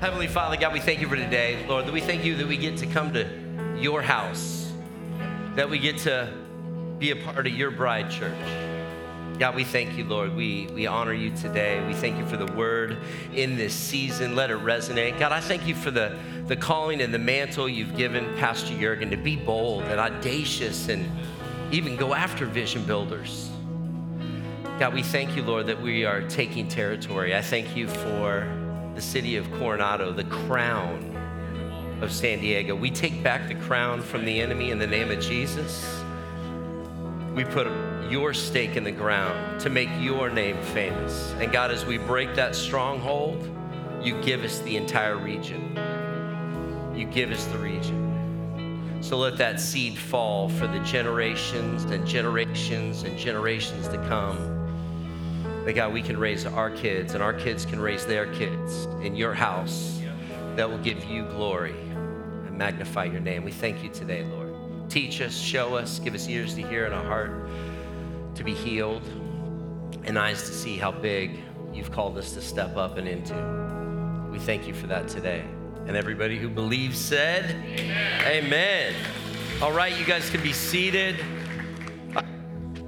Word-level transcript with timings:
Heavenly 0.00 0.28
Father, 0.28 0.56
God, 0.56 0.72
we 0.72 0.78
thank 0.78 1.00
you 1.00 1.08
for 1.08 1.16
today, 1.16 1.66
Lord, 1.66 1.86
that 1.86 1.92
we 1.92 2.00
thank 2.00 2.24
you 2.24 2.36
that 2.36 2.46
we 2.46 2.56
get 2.56 2.76
to 2.76 2.86
come 2.86 3.12
to 3.14 3.28
your 3.76 4.00
house, 4.00 4.72
that 5.56 5.68
we 5.68 5.80
get 5.80 5.98
to 5.98 6.32
be 7.00 7.10
a 7.10 7.16
part 7.16 7.48
of 7.48 7.52
your 7.52 7.72
bride 7.72 8.08
church. 8.08 8.32
God, 9.40 9.56
we 9.56 9.64
thank 9.64 9.98
you, 9.98 10.04
Lord. 10.04 10.36
We, 10.36 10.68
we 10.72 10.86
honor 10.86 11.14
you 11.14 11.36
today. 11.36 11.84
We 11.84 11.94
thank 11.94 12.16
you 12.16 12.24
for 12.26 12.36
the 12.36 12.46
word 12.52 12.98
in 13.34 13.56
this 13.56 13.74
season. 13.74 14.36
Let 14.36 14.52
it 14.52 14.58
resonate. 14.58 15.18
God, 15.18 15.32
I 15.32 15.40
thank 15.40 15.66
you 15.66 15.74
for 15.74 15.90
the, 15.90 16.16
the 16.46 16.54
calling 16.54 17.00
and 17.00 17.12
the 17.12 17.18
mantle 17.18 17.68
you've 17.68 17.96
given 17.96 18.24
Pastor 18.36 18.78
Jurgen 18.78 19.10
to 19.10 19.16
be 19.16 19.34
bold 19.34 19.82
and 19.82 19.98
audacious 19.98 20.88
and 20.88 21.10
even 21.72 21.96
go 21.96 22.14
after 22.14 22.46
vision 22.46 22.84
builders. 22.84 23.50
God, 24.78 24.94
we 24.94 25.02
thank 25.02 25.34
you, 25.34 25.42
Lord, 25.42 25.66
that 25.66 25.82
we 25.82 26.04
are 26.04 26.22
taking 26.28 26.68
territory. 26.68 27.34
I 27.34 27.42
thank 27.42 27.74
you 27.76 27.88
for 27.88 28.46
the 28.98 29.02
city 29.02 29.36
of 29.36 29.48
Coronado, 29.52 30.10
the 30.10 30.24
crown 30.24 31.16
of 32.02 32.10
San 32.10 32.40
Diego. 32.40 32.74
We 32.74 32.90
take 32.90 33.22
back 33.22 33.46
the 33.46 33.54
crown 33.54 34.02
from 34.02 34.24
the 34.24 34.40
enemy 34.40 34.72
in 34.72 34.80
the 34.80 34.88
name 34.88 35.12
of 35.12 35.20
Jesus. 35.20 36.02
We 37.32 37.44
put 37.44 37.68
your 38.10 38.34
stake 38.34 38.74
in 38.74 38.82
the 38.82 38.90
ground 38.90 39.60
to 39.60 39.70
make 39.70 39.88
your 40.00 40.30
name 40.30 40.60
famous. 40.74 41.32
And 41.38 41.52
God, 41.52 41.70
as 41.70 41.86
we 41.86 41.96
break 41.96 42.34
that 42.34 42.56
stronghold, 42.56 43.48
you 44.02 44.20
give 44.22 44.42
us 44.42 44.58
the 44.62 44.76
entire 44.76 45.16
region. 45.16 45.78
You 46.96 47.06
give 47.06 47.30
us 47.30 47.44
the 47.44 47.58
region. 47.58 48.98
So 49.00 49.16
let 49.16 49.38
that 49.38 49.60
seed 49.60 49.96
fall 49.96 50.48
for 50.48 50.66
the 50.66 50.80
generations 50.80 51.84
and 51.84 52.04
generations 52.04 53.04
and 53.04 53.16
generations 53.16 53.86
to 53.86 53.98
come 54.08 54.57
that 55.68 55.74
God, 55.74 55.92
we 55.92 56.00
can 56.00 56.16
raise 56.16 56.46
our 56.46 56.70
kids 56.70 57.12
and 57.12 57.22
our 57.22 57.34
kids 57.34 57.66
can 57.66 57.78
raise 57.78 58.06
their 58.06 58.32
kids 58.32 58.86
in 59.02 59.14
your 59.14 59.34
house 59.34 60.00
that 60.56 60.66
will 60.66 60.78
give 60.78 61.04
you 61.04 61.24
glory 61.24 61.74
and 62.46 62.56
magnify 62.56 63.04
your 63.04 63.20
name. 63.20 63.44
We 63.44 63.52
thank 63.52 63.84
you 63.84 63.90
today, 63.90 64.24
Lord. 64.24 64.88
Teach 64.88 65.20
us, 65.20 65.36
show 65.36 65.76
us, 65.76 65.98
give 65.98 66.14
us 66.14 66.26
ears 66.26 66.54
to 66.54 66.62
hear 66.62 66.86
and 66.86 66.94
a 66.94 67.02
heart 67.02 67.50
to 68.36 68.42
be 68.42 68.54
healed 68.54 69.02
and 70.04 70.18
eyes 70.18 70.40
to 70.44 70.54
see 70.54 70.78
how 70.78 70.90
big 70.90 71.38
you've 71.74 71.92
called 71.92 72.16
us 72.16 72.32
to 72.32 72.40
step 72.40 72.78
up 72.78 72.96
and 72.96 73.06
into. 73.06 73.34
We 74.32 74.38
thank 74.38 74.66
you 74.66 74.72
for 74.72 74.86
that 74.86 75.06
today. 75.06 75.44
And 75.86 75.98
everybody 75.98 76.38
who 76.38 76.48
believes 76.48 76.98
said, 76.98 77.44
Amen. 77.78 78.44
Amen. 78.44 78.94
All 79.60 79.72
right, 79.72 79.94
you 79.98 80.06
guys 80.06 80.30
can 80.30 80.42
be 80.42 80.54
seated. 80.54 81.16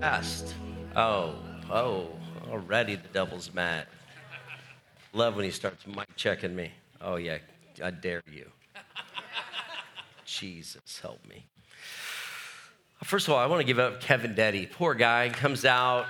Fast. 0.01 0.55
Oh, 0.97 1.35
oh. 1.71 2.20
Already 2.51 2.97
the 2.97 3.09
devil's 3.09 3.55
mad. 3.55 3.87
Love 5.13 5.37
when 5.37 5.45
he 5.45 5.51
starts 5.51 5.87
mic 5.87 6.09
checking 6.17 6.55
me. 6.55 6.73
Oh, 7.01 7.17
yeah, 7.17 7.39
I 7.83 7.91
dare 7.91 8.23
you. 8.31 8.51
Jesus, 10.25 10.99
help 11.01 11.27
me. 11.29 11.47
First 13.05 13.29
of 13.29 13.35
all, 13.35 13.41
I 13.41 13.47
want 13.47 13.61
to 13.61 13.67
give 13.67 13.79
up 13.79 14.01
Kevin 14.01 14.35
Deddy. 14.35 14.71
Poor 14.71 14.95
guy 14.95 15.31
comes 15.31 15.65
out, 15.65 16.07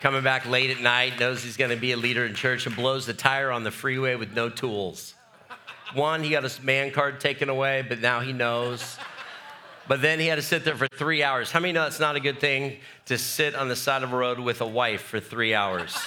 coming 0.00 0.22
back 0.22 0.46
late 0.46 0.70
at 0.70 0.80
night, 0.80 1.18
knows 1.18 1.42
he's 1.42 1.56
going 1.56 1.70
to 1.70 1.76
be 1.76 1.92
a 1.92 1.96
leader 1.96 2.24
in 2.24 2.34
church, 2.34 2.66
and 2.66 2.76
blows 2.76 3.06
the 3.06 3.14
tire 3.14 3.50
on 3.50 3.64
the 3.64 3.70
freeway 3.70 4.14
with 4.14 4.32
no 4.34 4.48
tools. 4.48 5.14
One, 5.94 6.22
he 6.22 6.30
got 6.30 6.44
his 6.44 6.62
man 6.62 6.92
card 6.92 7.20
taken 7.20 7.48
away, 7.48 7.84
but 7.86 8.00
now 8.00 8.20
he 8.20 8.32
knows. 8.32 8.96
But 9.90 10.02
then 10.02 10.20
he 10.20 10.28
had 10.28 10.36
to 10.36 10.42
sit 10.42 10.64
there 10.64 10.76
for 10.76 10.86
three 10.86 11.24
hours. 11.24 11.50
How 11.50 11.58
many 11.58 11.72
know 11.72 11.84
it's 11.84 11.98
not 11.98 12.14
a 12.14 12.20
good 12.20 12.38
thing 12.38 12.76
to 13.06 13.18
sit 13.18 13.56
on 13.56 13.66
the 13.66 13.74
side 13.74 14.04
of 14.04 14.12
a 14.12 14.16
road 14.16 14.38
with 14.38 14.60
a 14.60 14.66
wife 14.66 15.00
for 15.00 15.18
three 15.18 15.52
hours? 15.52 15.98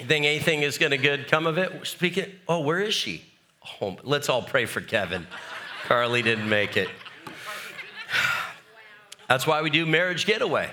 you 0.00 0.06
think 0.06 0.24
anything 0.24 0.62
is 0.62 0.78
going 0.78 0.92
to 0.92 0.96
good 0.96 1.28
come 1.28 1.46
of 1.46 1.58
it? 1.58 1.86
Speaking, 1.86 2.32
oh, 2.48 2.60
where 2.60 2.80
is 2.80 2.94
she? 2.94 3.22
Oh, 3.82 3.98
let's 4.02 4.30
all 4.30 4.40
pray 4.40 4.64
for 4.64 4.80
Kevin. 4.80 5.26
Carly 5.84 6.22
didn't 6.22 6.48
make 6.48 6.78
it. 6.78 6.88
That's 9.28 9.46
why 9.46 9.60
we 9.60 9.68
do 9.68 9.84
marriage 9.84 10.24
getaway. 10.24 10.70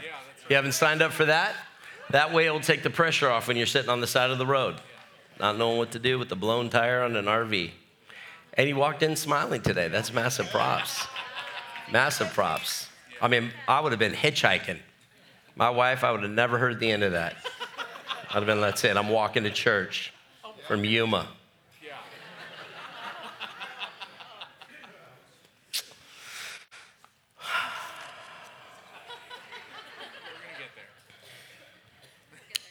You 0.49 0.55
haven't 0.55 0.75
signed 0.75 1.01
up 1.01 1.11
for 1.11 1.25
that? 1.25 1.57
That 2.11 2.31
way 2.31 2.45
it'll 2.45 2.61
take 2.61 2.83
the 2.83 2.89
pressure 2.89 3.29
off 3.29 3.49
when 3.49 3.57
you're 3.57 3.65
sitting 3.65 3.89
on 3.89 3.99
the 3.99 4.07
side 4.07 4.31
of 4.31 4.37
the 4.37 4.47
road, 4.47 4.77
not 5.41 5.57
knowing 5.57 5.77
what 5.77 5.91
to 5.91 5.99
do 5.99 6.17
with 6.17 6.29
the 6.29 6.37
blown 6.37 6.69
tire 6.69 7.03
on 7.03 7.17
an 7.17 7.25
RV. 7.25 7.71
And 8.55 8.67
he 8.67 8.73
walked 8.73 9.01
in 9.01 9.15
smiling 9.15 9.61
today. 9.61 9.87
That's 9.87 10.13
massive 10.13 10.49
props. 10.49 11.07
massive 11.91 12.31
props. 12.33 12.87
I 13.21 13.27
mean, 13.27 13.51
I 13.67 13.79
would 13.79 13.91
have 13.91 13.99
been 13.99 14.13
hitchhiking. 14.13 14.79
My 15.55 15.69
wife, 15.69 16.03
I 16.03 16.11
would 16.11 16.23
have 16.23 16.31
never 16.31 16.57
heard 16.57 16.79
the 16.79 16.91
end 16.91 17.03
of 17.03 17.13
that. 17.13 17.35
I'd 18.29 18.35
have 18.35 18.45
been, 18.45 18.61
that's 18.61 18.83
it, 18.83 18.97
I'm 18.97 19.09
walking 19.09 19.43
to 19.43 19.51
church 19.51 20.13
from 20.67 20.83
Yuma. 20.83 21.27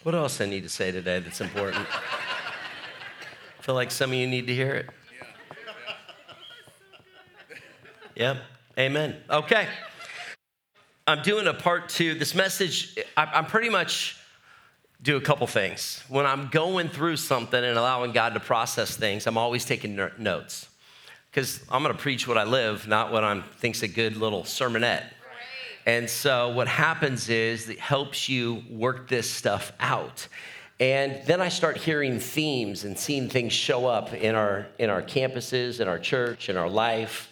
What 0.03 0.17
else 0.17 0.41
I 0.41 0.47
need 0.47 0.65
to 0.65 0.69
say 0.69 0.91
today 0.91 1.21
that's 1.21 1.41
important? 1.41 1.87
I 1.89 3.63
feel 3.63 3.77
like 3.77 3.93
some 3.93 4.11
of 4.11 4.17
you 4.17 4.27
need 4.27 4.49
to 4.49 4.55
hear 4.55 4.75
it. 4.75 4.91
Yep. 8.23 8.37
Amen. 8.79 9.17
Okay. 9.29 9.67
I'm 11.09 11.23
doing 11.23 11.49
a 11.49 11.55
part 11.55 11.89
two. 11.89 12.15
This 12.15 12.37
message, 12.37 12.97
I'm 13.17 13.47
pretty 13.47 13.69
much 13.69 14.17
do 15.03 15.17
a 15.17 15.21
couple 15.21 15.49
things. 15.49 16.05
When 16.09 16.25
I'm 16.25 16.47
going 16.47 16.89
through 16.89 17.17
something 17.17 17.65
and 17.65 17.77
allowing 17.77 18.13
God 18.13 18.35
to 18.35 18.41
process 18.41 18.97
things, 18.97 19.27
I'm 19.27 19.37
always 19.37 19.65
taking 19.65 19.97
notes 20.19 20.69
because 21.33 21.65
I'm 21.69 21.83
going 21.83 21.97
to 21.97 22.01
preach 22.01 22.29
what 22.29 22.39
I 22.39 22.45
live, 22.45 22.87
not 22.87 23.11
what 23.11 23.25
I 23.25 23.41
think's 23.41 23.83
a 23.83 23.89
good 23.89 24.17
little 24.17 24.45
sermonette. 24.45 25.07
And 25.85 26.09
so 26.09 26.51
what 26.51 26.69
happens 26.69 27.29
is 27.29 27.69
it 27.69 27.81
helps 27.81 28.29
you 28.29 28.63
work 28.71 29.09
this 29.09 29.29
stuff 29.29 29.73
out. 29.81 30.29
And 30.79 31.27
then 31.27 31.41
I 31.41 31.49
start 31.49 31.77
hearing 31.77 32.21
themes 32.21 32.85
and 32.85 32.97
seeing 32.97 33.29
things 33.29 33.53
show 33.53 33.87
up 33.87 34.15
in 34.15 34.37
our 34.37 34.69
in 34.79 34.91
our 34.91 35.03
campuses, 35.03 35.81
in 35.81 35.89
our 35.89 35.99
church, 35.99 36.49
in 36.49 36.57
our 36.57 36.71
life 36.71 37.29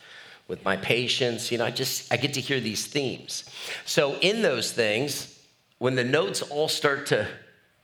with 0.51 0.65
my 0.65 0.77
patients. 0.77 1.53
You 1.53 1.59
know, 1.59 1.65
I 1.65 1.71
just, 1.71 2.13
I 2.13 2.17
get 2.17 2.35
to 2.35 2.41
hear 2.41 2.59
these 2.61 2.85
themes. 2.85 3.45
So, 3.87 4.17
in 4.17 4.43
those 4.43 4.73
things, 4.73 5.41
when 5.79 5.95
the 5.95 6.05
notes 6.05 6.43
all 6.43 6.69
start 6.69 7.07
to 7.07 7.29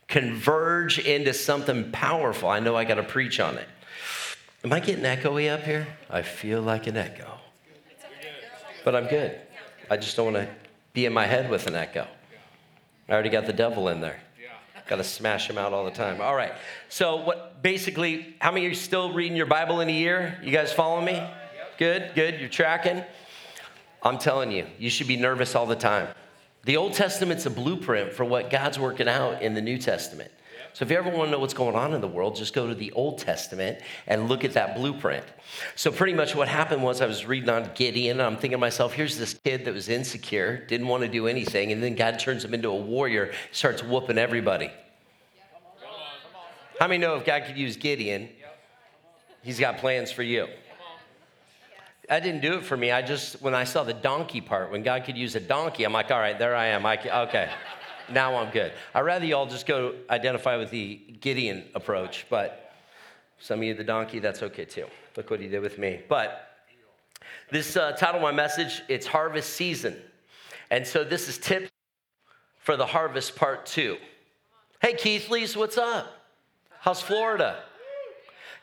converge 0.09 0.99
into 0.99 1.33
something 1.33 1.91
powerful, 1.91 2.49
I 2.49 2.59
know 2.59 2.75
I 2.75 2.83
got 2.83 2.95
to 2.95 3.03
preach 3.03 3.39
on 3.39 3.57
it. 3.57 3.67
Am 4.65 4.73
I 4.73 4.81
getting 4.81 5.05
echoey 5.05 5.49
up 5.49 5.63
here? 5.63 5.87
I 6.09 6.21
feel 6.21 6.61
like 6.61 6.87
an 6.87 6.97
echo. 6.97 7.39
But 8.83 8.95
I'm 8.95 9.07
good. 9.07 9.39
I 9.89 9.95
just 9.95 10.17
don't 10.17 10.33
want 10.33 10.45
to 10.45 10.53
be 10.91 11.05
in 11.05 11.13
my 11.13 11.25
head 11.25 11.49
with 11.49 11.67
an 11.67 11.75
echo. 11.75 12.05
I 13.07 13.13
already 13.13 13.29
got 13.29 13.45
the 13.45 13.53
devil 13.53 13.87
in 13.87 14.01
there. 14.01 14.19
Got 14.87 14.97
to 14.97 15.03
smash 15.03 15.49
him 15.49 15.57
out 15.57 15.73
all 15.73 15.83
the 15.83 15.91
time. 15.91 16.21
All 16.21 16.35
right. 16.35 16.53
So, 16.87 17.17
what 17.17 17.61
basically, 17.61 18.35
how 18.39 18.51
many 18.51 18.65
you 18.65 18.73
still 18.73 19.11
reading 19.11 19.35
your 19.35 19.45
Bible 19.45 19.81
in 19.81 19.89
a 19.89 19.93
year? 19.93 20.39
You 20.41 20.51
guys 20.51 20.71
follow 20.71 21.01
me? 21.01 21.21
Good, 21.77 22.11
good. 22.15 22.39
You're 22.39 22.49
tracking. 22.49 23.03
I'm 24.01 24.17
telling 24.17 24.51
you, 24.51 24.65
you 24.79 24.89
should 24.89 25.07
be 25.07 25.17
nervous 25.17 25.55
all 25.55 25.65
the 25.65 25.75
time. 25.75 26.07
The 26.65 26.77
Old 26.77 26.93
Testament's 26.93 27.45
a 27.45 27.49
blueprint 27.49 28.13
for 28.13 28.25
what 28.25 28.49
God's 28.49 28.79
working 28.79 29.07
out 29.07 29.41
in 29.41 29.53
the 29.53 29.61
New 29.61 29.77
Testament. 29.77 30.31
So 30.73 30.85
if 30.85 30.91
you 30.91 30.97
ever 30.97 31.09
want 31.09 31.27
to 31.27 31.31
know 31.31 31.39
what's 31.39 31.53
going 31.53 31.75
on 31.75 31.93
in 31.93 32.01
the 32.01 32.07
world, 32.07 32.35
just 32.35 32.53
go 32.53 32.67
to 32.67 32.75
the 32.75 32.91
Old 32.91 33.19
Testament 33.19 33.79
and 34.05 34.27
look 34.27 34.43
at 34.43 34.53
that 34.53 34.75
blueprint. 34.75 35.25
So 35.75 35.91
pretty 35.91 36.13
much 36.13 36.35
what 36.35 36.47
happened 36.47 36.83
was 36.83 37.01
I 37.01 37.07
was 37.07 37.25
reading 37.25 37.49
on 37.49 37.71
Gideon, 37.73 38.19
and 38.19 38.27
I'm 38.27 38.35
thinking 38.35 38.51
to 38.51 38.57
myself, 38.57 38.93
here's 38.93 39.17
this 39.17 39.33
kid 39.33 39.65
that 39.65 39.73
was 39.73 39.89
insecure, 39.89 40.65
didn't 40.67 40.87
want 40.87 41.03
to 41.03 41.09
do 41.09 41.27
anything, 41.27 41.71
and 41.71 41.81
then 41.81 41.95
God 41.95 42.19
turns 42.19 42.45
him 42.45 42.53
into 42.53 42.69
a 42.69 42.75
warrior, 42.75 43.33
starts 43.51 43.83
whooping 43.83 44.17
everybody. 44.17 44.69
How 46.79 46.87
many 46.87 46.99
know 46.99 47.15
if 47.15 47.25
God 47.25 47.45
could 47.47 47.57
use 47.57 47.75
Gideon, 47.75 48.29
he's 49.41 49.59
got 49.59 49.79
plans 49.79 50.11
for 50.11 50.23
you? 50.23 50.47
That 52.07 52.23
didn't 52.23 52.41
do 52.41 52.53
it 52.53 52.63
for 52.65 52.77
me. 52.77 52.91
I 52.91 53.01
just, 53.01 53.41
when 53.41 53.53
I 53.53 53.65
saw 53.65 53.83
the 53.83 53.93
donkey 53.93 54.39
part, 54.39 54.71
when 54.71 54.81
God 54.81 55.03
could 55.03 55.17
use 55.17 55.35
a 55.35 55.41
donkey, 55.41 55.83
I'm 55.83 55.91
like, 55.91 56.09
all 56.09 56.19
right, 56.19 56.39
there 56.39 56.55
I 56.55 56.67
am. 56.67 56.85
I 56.85 56.95
can, 56.95 57.11
okay, 57.27 57.49
now 58.09 58.37
I'm 58.37 58.49
good. 58.51 58.71
I'd 58.95 59.01
rather 59.01 59.25
you 59.25 59.35
all 59.35 59.45
just 59.45 59.65
go 59.65 59.93
identify 60.09 60.55
with 60.55 60.69
the 60.71 60.95
Gideon 61.19 61.65
approach, 61.75 62.25
but 62.29 62.73
Some 63.39 63.59
of 63.59 63.65
you, 63.65 63.73
the 63.73 63.83
donkey, 63.83 64.19
that's 64.19 64.41
okay 64.41 64.65
too. 64.65 64.85
Look 65.15 65.29
what 65.29 65.39
he 65.39 65.47
did 65.47 65.61
with 65.61 65.77
me. 65.77 66.01
But 66.07 66.49
this 67.51 67.77
uh, 67.77 67.91
title 67.91 68.15
of 68.15 68.21
my 68.23 68.31
message, 68.31 68.81
it's 68.87 69.05
harvest 69.05 69.53
season. 69.53 69.95
And 70.71 70.87
so 70.87 71.03
this 71.03 71.27
is 71.27 71.37
tips 71.37 71.69
for 72.59 72.75
the 72.75 72.85
harvest 72.85 73.35
part 73.35 73.65
two. 73.65 73.97
Hey, 74.81 74.93
Keithleys, 74.93 75.55
what's 75.55 75.77
up? 75.77 76.07
How's 76.79 77.01
Florida? 77.01 77.63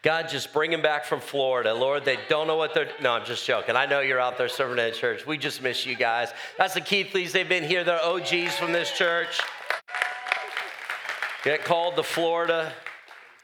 God, 0.04 0.28
just 0.28 0.52
bring 0.52 0.70
them 0.70 0.82
back 0.82 1.06
from 1.06 1.20
Florida. 1.20 1.72
Lord, 1.72 2.04
they 2.04 2.18
don't 2.28 2.46
know 2.46 2.56
what 2.56 2.74
they're. 2.74 2.90
No, 3.00 3.12
I'm 3.12 3.24
just 3.24 3.46
joking. 3.46 3.74
I 3.74 3.86
know 3.86 4.00
you're 4.00 4.20
out 4.20 4.36
there 4.36 4.50
serving 4.50 4.78
at 4.78 4.92
church. 4.92 5.26
We 5.26 5.38
just 5.38 5.62
miss 5.62 5.86
you 5.86 5.96
guys. 5.96 6.28
That's 6.58 6.74
the 6.74 6.82
Keithleys. 6.82 7.32
They've 7.32 7.48
been 7.48 7.64
here. 7.64 7.84
They're 7.84 8.04
OGs 8.04 8.54
from 8.54 8.72
this 8.72 8.92
church. 8.92 9.40
Get 11.42 11.64
called 11.64 11.96
to 11.96 12.02
Florida. 12.02 12.70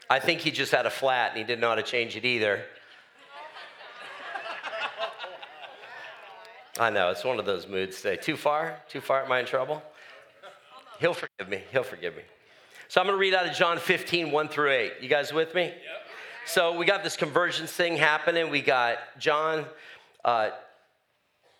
I 0.07 0.19
think 0.19 0.41
he 0.41 0.51
just 0.51 0.71
had 0.71 0.85
a 0.85 0.91
flat 0.91 1.31
and 1.31 1.39
he 1.39 1.43
didn't 1.43 1.61
know 1.61 1.69
how 1.69 1.75
to 1.75 1.83
change 1.83 2.15
it 2.15 2.25
either. 2.25 2.63
I 6.79 6.91
know, 6.91 7.09
it's 7.09 7.23
one 7.23 7.39
of 7.39 7.45
those 7.45 7.67
moods 7.67 8.01
today. 8.01 8.17
Too 8.17 8.37
far? 8.37 8.79
Too 8.87 9.01
far? 9.01 9.23
Am 9.23 9.31
I 9.31 9.39
in 9.39 9.45
trouble? 9.47 9.81
He'll 10.99 11.15
forgive 11.15 11.49
me. 11.49 11.63
He'll 11.71 11.83
forgive 11.83 12.15
me. 12.15 12.21
So 12.87 13.01
I'm 13.01 13.07
going 13.07 13.17
to 13.17 13.19
read 13.19 13.33
out 13.33 13.47
of 13.47 13.55
John 13.55 13.79
15, 13.79 14.31
1 14.31 14.47
through 14.47 14.71
8. 14.71 14.93
You 15.01 15.09
guys 15.09 15.33
with 15.33 15.55
me? 15.55 15.63
Yep. 15.63 16.00
So 16.51 16.75
we 16.75 16.85
got 16.85 17.01
this 17.01 17.15
convergence 17.15 17.71
thing 17.71 17.95
happening. 17.95 18.49
We 18.49 18.61
got 18.61 18.97
John, 19.17 19.63
uh, 20.25 20.49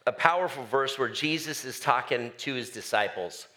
a 0.05 0.11
powerful 0.11 0.65
verse 0.65 0.99
where 0.99 1.07
Jesus 1.07 1.63
is 1.63 1.79
talking 1.79 2.33
to 2.39 2.53
his 2.55 2.71
disciples 2.71 3.47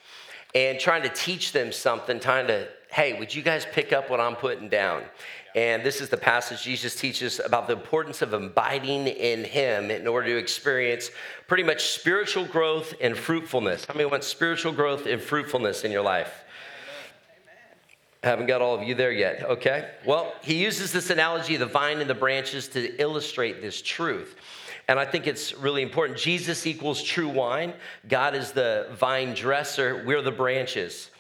and 0.54 0.78
trying 0.78 1.02
to 1.02 1.08
teach 1.08 1.50
them 1.50 1.72
something, 1.72 2.20
trying 2.20 2.46
to, 2.46 2.68
hey, 2.88 3.18
would 3.18 3.34
you 3.34 3.42
guys 3.42 3.66
pick 3.72 3.92
up 3.92 4.10
what 4.10 4.20
I'm 4.20 4.36
putting 4.36 4.68
down? 4.68 5.02
And 5.56 5.82
this 5.82 6.00
is 6.00 6.08
the 6.08 6.16
passage 6.16 6.62
Jesus 6.62 6.94
teaches 6.94 7.40
about 7.40 7.66
the 7.66 7.72
importance 7.72 8.22
of 8.22 8.32
abiding 8.32 9.08
in 9.08 9.42
Him 9.42 9.90
in 9.90 10.06
order 10.06 10.28
to 10.28 10.36
experience 10.36 11.10
pretty 11.48 11.64
much 11.64 11.88
spiritual 11.88 12.44
growth 12.44 12.94
and 13.00 13.18
fruitfulness. 13.18 13.86
How 13.86 13.94
many 13.94 14.08
want 14.08 14.22
spiritual 14.22 14.70
growth 14.70 15.06
and 15.06 15.20
fruitfulness 15.20 15.82
in 15.82 15.90
your 15.90 16.02
life? 16.02 16.43
Haven't 18.24 18.46
got 18.46 18.62
all 18.62 18.74
of 18.74 18.82
you 18.82 18.94
there 18.94 19.12
yet, 19.12 19.42
okay? 19.44 19.90
Well, 20.06 20.32
he 20.40 20.54
uses 20.54 20.92
this 20.92 21.10
analogy 21.10 21.56
of 21.56 21.60
the 21.60 21.66
vine 21.66 22.00
and 22.00 22.08
the 22.08 22.14
branches 22.14 22.68
to 22.68 22.98
illustrate 22.98 23.60
this 23.60 23.82
truth. 23.82 24.36
And 24.88 24.98
I 24.98 25.04
think 25.04 25.26
it's 25.26 25.52
really 25.52 25.82
important. 25.82 26.18
Jesus 26.18 26.66
equals 26.66 27.02
true 27.02 27.28
wine. 27.28 27.74
God 28.08 28.34
is 28.34 28.52
the 28.52 28.88
vine 28.92 29.34
dresser. 29.34 30.04
We're 30.06 30.22
the 30.22 30.32
branches. 30.32 31.10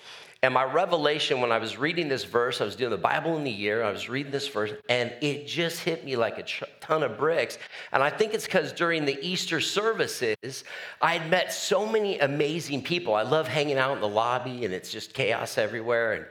And 0.42 0.54
my 0.54 0.64
revelation 0.64 1.42
when 1.42 1.52
I 1.52 1.58
was 1.58 1.76
reading 1.76 2.08
this 2.08 2.24
verse, 2.24 2.62
I 2.62 2.64
was 2.64 2.74
doing 2.74 2.90
the 2.90 2.96
Bible 2.96 3.36
in 3.36 3.44
the 3.44 3.50
year, 3.50 3.82
I 3.82 3.90
was 3.90 4.08
reading 4.08 4.32
this 4.32 4.48
verse, 4.48 4.72
and 4.88 5.12
it 5.20 5.46
just 5.46 5.80
hit 5.80 6.06
me 6.06 6.16
like 6.16 6.38
a 6.38 6.66
ton 6.80 7.02
of 7.02 7.18
bricks. 7.18 7.58
And 7.92 8.02
I 8.02 8.08
think 8.08 8.32
it's 8.32 8.44
because 8.46 8.72
during 8.72 9.04
the 9.04 9.18
Easter 9.26 9.60
services, 9.60 10.64
I 11.02 11.18
had 11.18 11.30
met 11.30 11.52
so 11.52 11.86
many 11.86 12.18
amazing 12.18 12.82
people. 12.82 13.14
I 13.14 13.22
love 13.22 13.46
hanging 13.46 13.76
out 13.76 13.94
in 13.94 14.00
the 14.00 14.08
lobby, 14.08 14.64
and 14.64 14.72
it's 14.72 14.90
just 14.90 15.12
chaos 15.12 15.58
everywhere. 15.58 16.12
And 16.12 16.26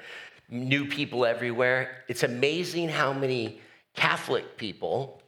new 0.53 0.85
people 0.85 1.25
everywhere. 1.25 2.03
It's 2.07 2.23
amazing 2.23 2.89
how 2.89 3.11
many 3.11 3.59
Catholic 3.95 4.57
people, 4.57 5.21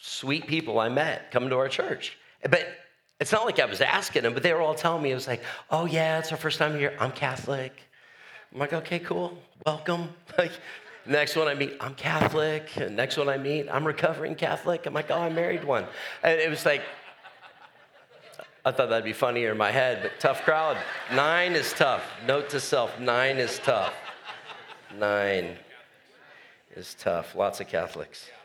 sweet 0.00 0.46
people 0.46 0.78
I 0.78 0.88
met, 0.88 1.30
come 1.30 1.48
to 1.48 1.56
our 1.56 1.68
church. 1.68 2.18
But 2.42 2.66
it's 3.20 3.32
not 3.32 3.46
like 3.46 3.60
I 3.60 3.64
was 3.64 3.80
asking 3.80 4.22
them, 4.22 4.34
but 4.34 4.42
they 4.42 4.52
were 4.52 4.60
all 4.60 4.74
telling 4.74 5.02
me, 5.02 5.12
it 5.12 5.14
was 5.14 5.28
like, 5.28 5.42
oh, 5.70 5.86
yeah, 5.86 6.18
it's 6.18 6.32
our 6.32 6.38
first 6.38 6.58
time 6.58 6.76
here. 6.76 6.94
I'm 6.98 7.12
Catholic. 7.12 7.72
I'm 8.52 8.58
like, 8.58 8.72
okay, 8.72 8.98
cool. 8.98 9.38
Welcome. 9.64 10.10
Like, 10.36 10.50
next 11.06 11.36
one 11.36 11.46
I 11.46 11.54
meet, 11.54 11.76
I'm 11.80 11.94
Catholic. 11.94 12.76
And 12.76 12.96
next 12.96 13.16
one 13.16 13.28
I 13.28 13.36
meet, 13.36 13.68
I'm 13.70 13.86
recovering 13.86 14.34
Catholic. 14.34 14.84
I'm 14.86 14.94
like, 14.94 15.10
oh, 15.10 15.20
I 15.20 15.28
married 15.28 15.62
one. 15.62 15.86
And 16.24 16.40
it 16.40 16.50
was 16.50 16.66
like, 16.66 16.82
I 18.64 18.72
thought 18.72 18.88
that'd 18.88 19.04
be 19.04 19.12
funnier 19.12 19.52
in 19.52 19.58
my 19.58 19.70
head, 19.70 20.00
but 20.02 20.12
tough 20.18 20.42
crowd. 20.42 20.76
Nine 21.12 21.52
is 21.52 21.72
tough. 21.74 22.02
Note 22.26 22.48
to 22.50 22.58
self, 22.58 22.98
nine 22.98 23.36
is 23.36 23.60
tough. 23.60 23.94
Nine 24.98 25.56
is 26.76 26.94
tough. 26.94 27.34
Lots 27.34 27.60
of 27.60 27.68
Catholics. 27.68 28.28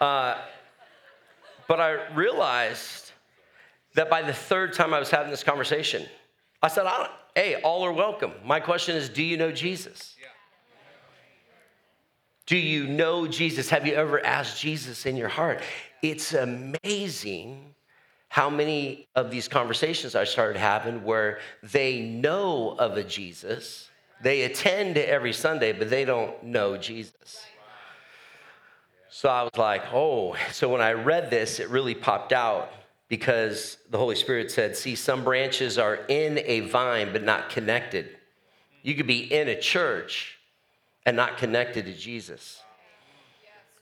Uh, 0.00 0.38
but 1.68 1.78
I 1.78 2.08
realized 2.14 3.12
that 3.96 4.08
by 4.08 4.22
the 4.22 4.32
third 4.32 4.72
time 4.72 4.94
I 4.94 4.98
was 4.98 5.10
having 5.10 5.30
this 5.30 5.44
conversation, 5.44 6.06
I 6.62 6.68
said, 6.68 6.86
I 6.86 7.10
hey, 7.34 7.56
all 7.56 7.82
are 7.82 7.92
welcome. 7.92 8.32
My 8.42 8.60
question 8.60 8.96
is, 8.96 9.10
do 9.10 9.22
you 9.22 9.36
know 9.36 9.52
Jesus? 9.52 10.16
Do 12.46 12.56
you 12.56 12.88
know 12.88 13.26
Jesus? 13.26 13.68
Have 13.70 13.86
you 13.86 13.92
ever 13.92 14.24
asked 14.24 14.60
Jesus 14.60 15.04
in 15.04 15.16
your 15.16 15.28
heart? 15.28 15.60
It's 16.02 16.32
amazing 16.32 17.74
how 18.30 18.48
many 18.48 19.08
of 19.16 19.28
these 19.28 19.48
conversations 19.48 20.14
I 20.14 20.22
started 20.22 20.56
having 20.56 21.02
where 21.02 21.40
they 21.64 21.98
know 21.98 22.76
of 22.78 22.96
a 22.96 23.02
Jesus, 23.02 23.90
they 24.22 24.42
attend 24.42 24.96
every 24.96 25.32
Sunday, 25.32 25.72
but 25.72 25.90
they 25.90 26.04
don't 26.04 26.40
know 26.44 26.76
Jesus. 26.76 27.44
So 29.08 29.28
I 29.28 29.42
was 29.42 29.56
like, 29.56 29.82
oh, 29.92 30.36
so 30.52 30.68
when 30.68 30.80
I 30.80 30.92
read 30.92 31.28
this, 31.28 31.58
it 31.58 31.70
really 31.70 31.96
popped 31.96 32.32
out 32.32 32.70
because 33.08 33.78
the 33.90 33.98
Holy 33.98 34.14
Spirit 34.14 34.52
said, 34.52 34.76
see, 34.76 34.94
some 34.94 35.24
branches 35.24 35.76
are 35.76 35.96
in 36.06 36.38
a 36.44 36.60
vine, 36.60 37.12
but 37.12 37.24
not 37.24 37.50
connected. 37.50 38.10
You 38.84 38.94
could 38.94 39.08
be 39.08 39.22
in 39.22 39.48
a 39.48 39.60
church 39.60 40.38
and 41.04 41.16
not 41.16 41.36
connected 41.36 41.84
to 41.86 41.92
Jesus. 41.92 42.62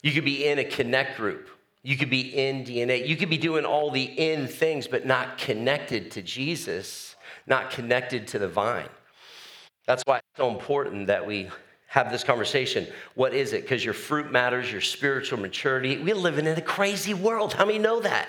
You 0.02 0.12
could 0.12 0.24
be 0.24 0.46
in 0.46 0.58
a 0.58 0.64
connect 0.64 1.18
group 1.18 1.50
you 1.82 1.96
could 1.96 2.10
be 2.10 2.36
in 2.36 2.64
DNA. 2.64 3.06
You 3.06 3.16
could 3.16 3.30
be 3.30 3.38
doing 3.38 3.64
all 3.64 3.90
the 3.90 4.02
in 4.02 4.46
things, 4.46 4.86
but 4.86 5.06
not 5.06 5.38
connected 5.38 6.10
to 6.12 6.22
Jesus, 6.22 7.16
not 7.46 7.70
connected 7.70 8.26
to 8.28 8.38
the 8.38 8.48
vine. 8.48 8.88
That's 9.86 10.02
why 10.04 10.18
it's 10.18 10.26
so 10.36 10.50
important 10.50 11.06
that 11.06 11.26
we 11.26 11.48
have 11.86 12.10
this 12.10 12.22
conversation. 12.22 12.86
What 13.14 13.32
is 13.32 13.52
it? 13.52 13.62
Because 13.62 13.84
your 13.84 13.94
fruit 13.94 14.30
matters, 14.30 14.70
your 14.70 14.82
spiritual 14.82 15.38
maturity. 15.38 15.96
We're 15.96 16.14
living 16.14 16.46
in 16.46 16.58
a 16.58 16.62
crazy 16.62 17.14
world. 17.14 17.54
How 17.54 17.64
many 17.64 17.78
know 17.78 18.00
that? 18.00 18.28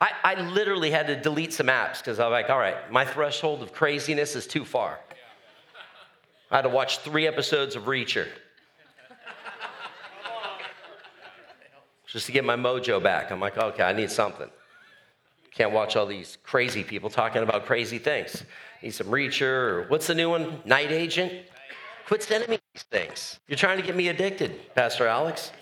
I, 0.00 0.10
I 0.24 0.34
literally 0.52 0.90
had 0.90 1.08
to 1.08 1.16
delete 1.20 1.52
some 1.52 1.66
apps 1.66 1.98
because 1.98 2.20
I 2.20 2.26
was 2.26 2.32
like, 2.32 2.48
all 2.48 2.58
right, 2.58 2.90
my 2.90 3.04
threshold 3.04 3.62
of 3.62 3.72
craziness 3.72 4.36
is 4.36 4.46
too 4.46 4.64
far. 4.64 4.98
I 6.50 6.56
had 6.56 6.62
to 6.62 6.68
watch 6.68 6.98
three 6.98 7.26
episodes 7.26 7.76
of 7.76 7.84
Reacher. 7.84 8.26
Just 12.12 12.26
to 12.26 12.32
get 12.32 12.44
my 12.44 12.56
mojo 12.56 13.02
back. 13.02 13.30
I'm 13.30 13.40
like, 13.40 13.56
okay, 13.56 13.84
I 13.84 13.92
need 13.92 14.10
something. 14.10 14.50
Can't 15.52 15.72
watch 15.72 15.96
all 15.96 16.06
these 16.06 16.38
crazy 16.42 16.82
people 16.82 17.10
talking 17.10 17.42
about 17.42 17.66
crazy 17.66 17.98
things. 17.98 18.44
Need 18.82 18.92
some 18.92 19.08
Reacher 19.08 19.42
or 19.42 19.86
what's 19.88 20.06
the 20.06 20.14
new 20.14 20.30
one? 20.30 20.60
Night 20.64 20.90
Agent? 20.90 21.32
Quit 22.06 22.22
sending 22.22 22.50
me 22.50 22.58
these 22.74 22.82
things. 22.84 23.38
You're 23.46 23.56
trying 23.56 23.76
to 23.76 23.84
get 23.84 23.94
me 23.94 24.08
addicted, 24.08 24.74
Pastor 24.74 25.06
Alex. 25.06 25.52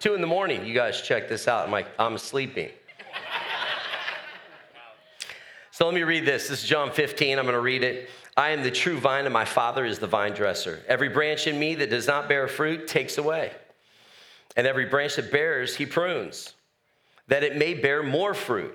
Two 0.00 0.14
in 0.14 0.20
the 0.20 0.26
morning, 0.26 0.66
you 0.66 0.74
guys 0.74 1.00
check 1.00 1.28
this 1.28 1.48
out. 1.48 1.64
I'm 1.64 1.70
like, 1.70 1.86
I'm 1.98 2.18
sleeping. 2.18 2.70
So 5.70 5.86
let 5.86 5.94
me 5.94 6.02
read 6.02 6.26
this. 6.26 6.48
This 6.48 6.62
is 6.62 6.68
John 6.68 6.90
15. 6.90 7.38
I'm 7.38 7.44
going 7.44 7.54
to 7.54 7.60
read 7.60 7.82
it. 7.82 8.10
I 8.36 8.50
am 8.50 8.62
the 8.62 8.70
true 8.70 8.98
vine, 8.98 9.24
and 9.24 9.32
my 9.32 9.44
Father 9.44 9.84
is 9.84 9.98
the 9.98 10.06
vine 10.06 10.32
dresser. 10.32 10.82
Every 10.86 11.08
branch 11.08 11.46
in 11.46 11.58
me 11.58 11.74
that 11.76 11.88
does 11.88 12.06
not 12.06 12.28
bear 12.28 12.46
fruit 12.48 12.86
takes 12.86 13.16
away 13.16 13.52
and 14.56 14.66
every 14.66 14.86
branch 14.86 15.16
that 15.16 15.32
bears, 15.32 15.76
he 15.76 15.86
prunes, 15.86 16.54
that 17.28 17.42
it 17.42 17.56
may 17.56 17.74
bear 17.74 18.02
more 18.02 18.34
fruit. 18.34 18.74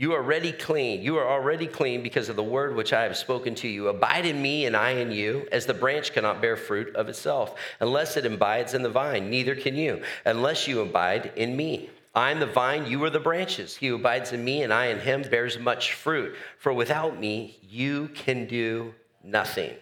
You 0.00 0.12
are 0.12 0.22
already 0.22 0.52
clean. 0.52 1.02
You 1.02 1.18
are 1.18 1.28
already 1.28 1.66
clean 1.66 2.04
because 2.04 2.28
of 2.28 2.36
the 2.36 2.42
word 2.42 2.76
which 2.76 2.92
I 2.92 3.02
have 3.02 3.16
spoken 3.16 3.56
to 3.56 3.68
you. 3.68 3.88
Abide 3.88 4.26
in 4.26 4.40
me, 4.40 4.66
and 4.66 4.76
I 4.76 4.90
in 4.90 5.10
you, 5.10 5.48
as 5.50 5.66
the 5.66 5.74
branch 5.74 6.12
cannot 6.12 6.40
bear 6.40 6.56
fruit 6.56 6.94
of 6.94 7.08
itself 7.08 7.58
unless 7.80 8.16
it 8.16 8.24
abides 8.24 8.74
in 8.74 8.84
the 8.84 8.90
vine. 8.90 9.28
Neither 9.28 9.56
can 9.56 9.74
you, 9.74 10.02
unless 10.24 10.68
you 10.68 10.82
abide 10.82 11.32
in 11.34 11.56
me. 11.56 11.90
I 12.14 12.30
am 12.30 12.38
the 12.38 12.46
vine, 12.46 12.86
you 12.86 13.02
are 13.04 13.10
the 13.10 13.18
branches. 13.18 13.76
He 13.76 13.88
who 13.88 13.96
abides 13.96 14.32
in 14.32 14.44
me, 14.44 14.62
and 14.62 14.72
I 14.72 14.86
in 14.86 15.00
him, 15.00 15.22
bears 15.22 15.58
much 15.58 15.92
fruit. 15.92 16.36
For 16.58 16.72
without 16.72 17.18
me, 17.18 17.58
you 17.68 18.08
can 18.14 18.46
do 18.46 18.94
nothing. 19.24 19.74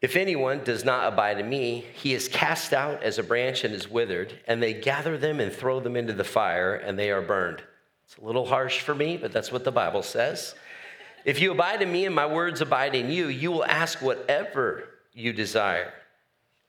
If 0.00 0.14
anyone 0.14 0.62
does 0.62 0.84
not 0.84 1.12
abide 1.12 1.40
in 1.40 1.48
me, 1.48 1.84
he 1.94 2.14
is 2.14 2.28
cast 2.28 2.72
out 2.72 3.02
as 3.02 3.18
a 3.18 3.22
branch 3.24 3.64
and 3.64 3.74
is 3.74 3.90
withered, 3.90 4.32
and 4.46 4.62
they 4.62 4.72
gather 4.72 5.18
them 5.18 5.40
and 5.40 5.52
throw 5.52 5.80
them 5.80 5.96
into 5.96 6.12
the 6.12 6.22
fire, 6.22 6.74
and 6.74 6.96
they 6.96 7.10
are 7.10 7.20
burned. 7.20 7.62
It's 8.06 8.16
a 8.16 8.24
little 8.24 8.46
harsh 8.46 8.80
for 8.80 8.94
me, 8.94 9.16
but 9.16 9.32
that's 9.32 9.50
what 9.50 9.64
the 9.64 9.72
Bible 9.72 10.04
says. 10.04 10.54
If 11.24 11.40
you 11.40 11.50
abide 11.50 11.82
in 11.82 11.90
me 11.90 12.06
and 12.06 12.14
my 12.14 12.26
words 12.26 12.60
abide 12.60 12.94
in 12.94 13.10
you, 13.10 13.26
you 13.26 13.50
will 13.50 13.64
ask 13.64 14.00
whatever 14.00 14.84
you 15.12 15.32
desire, 15.32 15.92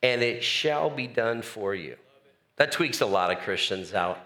and 0.01 0.23
it 0.23 0.43
shall 0.43 0.89
be 0.89 1.05
done 1.05 1.43
for 1.43 1.75
you. 1.75 1.97
That 2.55 2.71
tweaks 2.71 2.99
a 2.99 3.05
lot 3.05 3.31
of 3.31 3.43
Christians 3.43 3.93
out. 3.93 4.17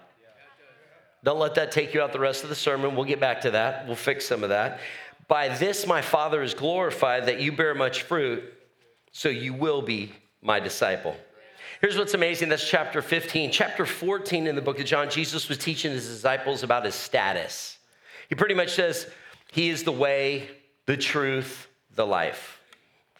Don't 1.22 1.38
let 1.38 1.54
that 1.56 1.72
take 1.72 1.92
you 1.92 2.00
out 2.00 2.12
the 2.12 2.18
rest 2.18 2.42
of 2.42 2.48
the 2.48 2.54
sermon. 2.54 2.96
We'll 2.96 3.04
get 3.04 3.20
back 3.20 3.42
to 3.42 3.50
that. 3.52 3.86
We'll 3.86 3.96
fix 3.96 4.26
some 4.26 4.42
of 4.42 4.48
that. 4.48 4.80
By 5.28 5.48
this 5.48 5.86
my 5.86 6.02
Father 6.02 6.42
is 6.42 6.54
glorified, 6.54 7.26
that 7.26 7.40
you 7.40 7.52
bear 7.52 7.74
much 7.74 8.02
fruit, 8.02 8.42
so 9.14 9.28
you 9.28 9.54
will 9.54 9.80
be 9.80 10.12
my 10.42 10.58
disciple. 10.58 11.16
Here's 11.80 11.96
what's 11.96 12.14
amazing 12.14 12.48
that's 12.48 12.68
chapter 12.68 13.00
15. 13.00 13.52
Chapter 13.52 13.86
14 13.86 14.48
in 14.48 14.56
the 14.56 14.60
book 14.60 14.80
of 14.80 14.86
John, 14.86 15.08
Jesus 15.08 15.48
was 15.48 15.56
teaching 15.56 15.92
his 15.92 16.08
disciples 16.08 16.64
about 16.64 16.84
his 16.84 16.96
status. 16.96 17.78
He 18.28 18.34
pretty 18.34 18.54
much 18.54 18.74
says, 18.74 19.06
He 19.52 19.70
is 19.70 19.84
the 19.84 19.92
way, 19.92 20.48
the 20.86 20.96
truth, 20.96 21.68
the 21.94 22.04
life. 22.04 22.60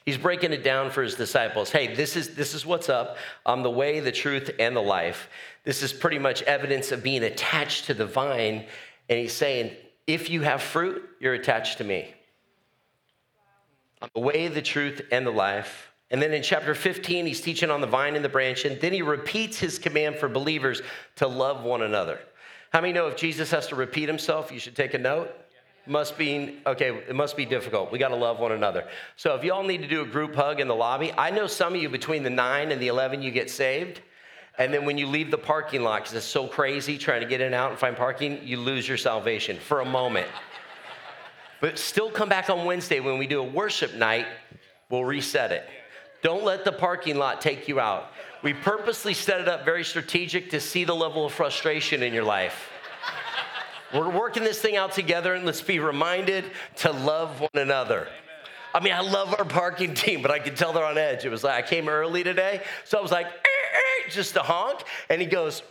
He's 0.05 0.19
breaking 0.19 0.53
it 0.53 0.65
down 0.65 0.91
for 0.91 1.03
his 1.03 1.15
disciples. 1.15 1.71
Hey, 1.71 1.95
this 1.95 2.17
is, 2.17 2.35
this 2.35 2.55
is 2.55 2.67
what's 2.67 2.89
up. 2.89 3.17
I'm 3.47 3.63
the 3.63 3.71
way, 3.71 4.01
the 4.01 4.13
truth, 4.13 4.51
and 4.59 4.75
the 4.75 4.83
life. 4.83 5.29
This 5.63 5.83
is 5.83 5.93
pretty 5.93 6.19
much 6.19 6.43
evidence 6.43 6.91
of 6.91 7.05
being 7.05 7.23
attached 7.23 7.87
to 7.87 7.95
the 7.95 8.05
vine. 8.05 8.67
And 9.09 9.19
he's 9.19 9.33
saying, 9.33 9.71
if 10.09 10.29
you 10.29 10.43
have 10.43 10.61
fruit, 10.61 11.09
you're 11.21 11.35
attached 11.35 11.79
to 11.79 11.85
me. 11.85 12.14
I'm 14.05 14.11
the 14.15 14.21
way, 14.21 14.49
the 14.49 14.61
truth, 14.61 15.01
and 15.11 15.27
the 15.27 15.31
life. 15.31 15.91
And 16.11 16.21
then 16.21 16.35
in 16.35 16.43
chapter 16.43 16.75
15, 16.75 17.25
he's 17.25 17.41
teaching 17.41 17.71
on 17.71 17.81
the 17.81 17.87
vine 17.87 18.17
and 18.17 18.25
the 18.25 18.29
branch. 18.29 18.67
And 18.67 18.79
then 18.79 18.93
he 18.93 19.01
repeats 19.01 19.59
his 19.59 19.79
command 19.79 20.17
for 20.17 20.29
believers 20.29 20.83
to 21.17 21.27
love 21.27 21.65
one 21.65 21.83
another. 21.83 22.21
How 22.71 22.83
many 22.83 22.93
know 22.93 23.09
if 23.09 23.17
Jesus 23.17 23.51
has 23.51 23.67
to 23.69 23.77
repeat 23.77 24.07
himself, 24.07 24.53
you 24.53 24.59
should 24.59 24.77
take 24.77 24.93
a 24.93 24.99
note? 24.99 25.31
Must 25.87 26.19
be, 26.19 26.61
okay, 26.67 26.89
it 27.09 27.15
must 27.15 27.37
be 27.37 27.47
difficult. 27.47 27.93
We 27.93 27.99
got 27.99 28.09
to 28.09 28.17
love 28.17 28.41
one 28.41 28.53
another. 28.53 28.87
So 29.17 29.35
if 29.35 29.45
you 29.45 29.53
all 29.53 29.63
need 29.63 29.81
to 29.83 29.89
do 29.89 30.03
a 30.03 30.07
group 30.07 30.35
hug 30.35 30.61
in 30.61 30.69
the 30.69 30.75
lobby, 30.75 31.13
I 31.17 31.31
know 31.31 31.47
some 31.47 31.75
of 31.75 31.81
you 31.81 31.89
between 31.89 32.23
the 32.23 32.31
9 32.31 32.73
and 32.73 32.81
the 32.81 32.89
11, 32.89 33.23
you 33.23 33.31
get 33.31 33.49
saved. 33.49 34.03
And 34.59 34.73
then 34.73 34.85
when 34.85 34.99
you 34.99 35.07
leave 35.07 35.31
the 35.31 35.39
parking 35.39 35.83
lot, 35.83 36.03
because 36.03 36.15
it's 36.15 36.27
so 36.27 36.47
crazy 36.47 36.99
trying 36.99 37.23
to 37.23 37.27
get 37.27 37.41
in 37.41 37.47
and 37.47 37.55
out 37.55 37.71
and 37.71 37.79
find 37.79 37.97
parking, 37.97 38.41
you 38.47 38.59
lose 38.59 38.87
your 38.87 38.99
salvation 38.99 39.59
for 39.59 39.81
a 39.81 39.85
moment. 39.85 40.29
But 41.65 41.79
still 41.79 42.11
come 42.11 42.29
back 42.29 42.51
on 42.51 42.67
Wednesday 42.67 43.01
when 43.01 43.17
we 43.17 43.27
do 43.27 43.41
a 43.41 43.43
worship 43.43 43.95
night, 43.95 44.27
we'll 44.91 45.03
reset 45.03 45.51
it. 45.51 45.67
Don't 46.23 46.45
let 46.45 46.63
the 46.63 46.73
parking 46.73 47.17
lot 47.17 47.41
take 47.41 47.69
you 47.69 47.81
out. 47.81 48.13
We 48.43 48.53
purposely 48.53 49.15
set 49.15 49.41
it 49.41 49.49
up 49.49 49.65
very 49.65 49.83
strategic 49.83 50.51
to 50.51 50.61
see 50.61 50.85
the 50.85 50.95
level 50.95 51.25
of 51.25 51.33
frustration 51.33 52.03
in 52.03 52.13
your 52.13 52.23
life. 52.23 52.69
We're 53.95 54.11
working 54.11 54.45
this 54.45 54.61
thing 54.61 54.77
out 54.77 54.93
together, 54.93 55.33
and 55.33 55.47
let's 55.47 55.63
be 55.63 55.79
reminded 55.79 56.45
to 56.81 56.93
love 56.93 57.41
one 57.41 57.49
another. 57.55 58.09
I 58.75 58.81
mean, 58.81 58.93
I 58.93 59.01
love 59.01 59.35
our 59.39 59.47
parking 59.47 59.95
team, 60.05 60.21
but 60.21 60.31
I 60.31 60.41
could 60.41 60.57
tell 60.57 60.75
they're 60.75 60.85
on 60.85 60.99
edge. 60.99 61.25
It 61.25 61.31
was 61.31 61.45
like 61.45 61.65
I 61.65 61.67
came 61.67 61.89
early 61.89 62.23
today, 62.23 62.61
so 62.85 62.99
I 62.99 63.01
was 63.01 63.11
like, 63.11 63.25
eh, 63.25 63.31
eh, 63.31 64.11
just 64.11 64.37
a 64.37 64.43
honk, 64.43 64.83
and 65.09 65.19
he 65.19 65.27
goes, 65.27 65.63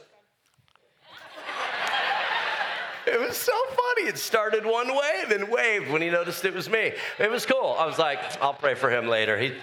It 3.13 3.19
was 3.19 3.37
so 3.37 3.53
funny. 3.69 4.09
It 4.09 4.17
started 4.17 4.65
one 4.65 4.87
way 4.87 5.23
and 5.29 5.47
waved 5.47 5.91
when 5.91 6.01
he 6.01 6.09
noticed 6.09 6.43
it 6.45 6.53
was 6.53 6.67
me. 6.67 6.93
It 7.19 7.29
was 7.29 7.45
cool. 7.45 7.75
I 7.77 7.85
was 7.85 7.99
like, 7.99 8.19
I'll 8.41 8.55
pray 8.55 8.73
for 8.73 8.89
him 8.89 9.07
later. 9.07 9.37
He, 9.37 9.53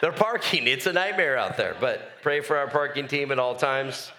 they're 0.00 0.10
parking. 0.10 0.66
It's 0.66 0.86
a 0.86 0.92
nightmare 0.92 1.36
out 1.36 1.58
there, 1.58 1.76
but 1.78 2.00
pray 2.22 2.40
for 2.40 2.56
our 2.56 2.66
parking 2.66 3.06
team 3.06 3.30
at 3.30 3.38
all 3.38 3.56
times. 3.56 4.10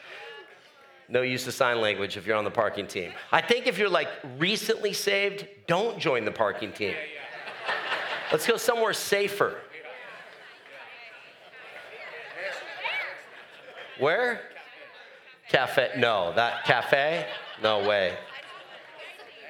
No 1.09 1.23
use 1.23 1.47
of 1.47 1.55
sign 1.55 1.81
language 1.81 2.15
if 2.15 2.27
you're 2.27 2.35
on 2.37 2.43
the 2.43 2.51
parking 2.51 2.85
team. 2.85 3.11
I 3.31 3.41
think 3.41 3.65
if 3.65 3.79
you're 3.79 3.89
like 3.89 4.09
recently 4.37 4.93
saved, 4.93 5.47
don't 5.65 5.97
join 5.97 6.23
the 6.23 6.31
parking 6.31 6.71
team. 6.71 6.93
Let's 8.31 8.45
go 8.45 8.55
somewhere 8.55 8.93
safer. 8.93 9.57
Where? 13.97 14.41
Cafe. 15.49 15.93
No, 15.97 16.33
that 16.35 16.65
cafe? 16.65 17.25
No 17.63 17.87
way. 17.87 18.15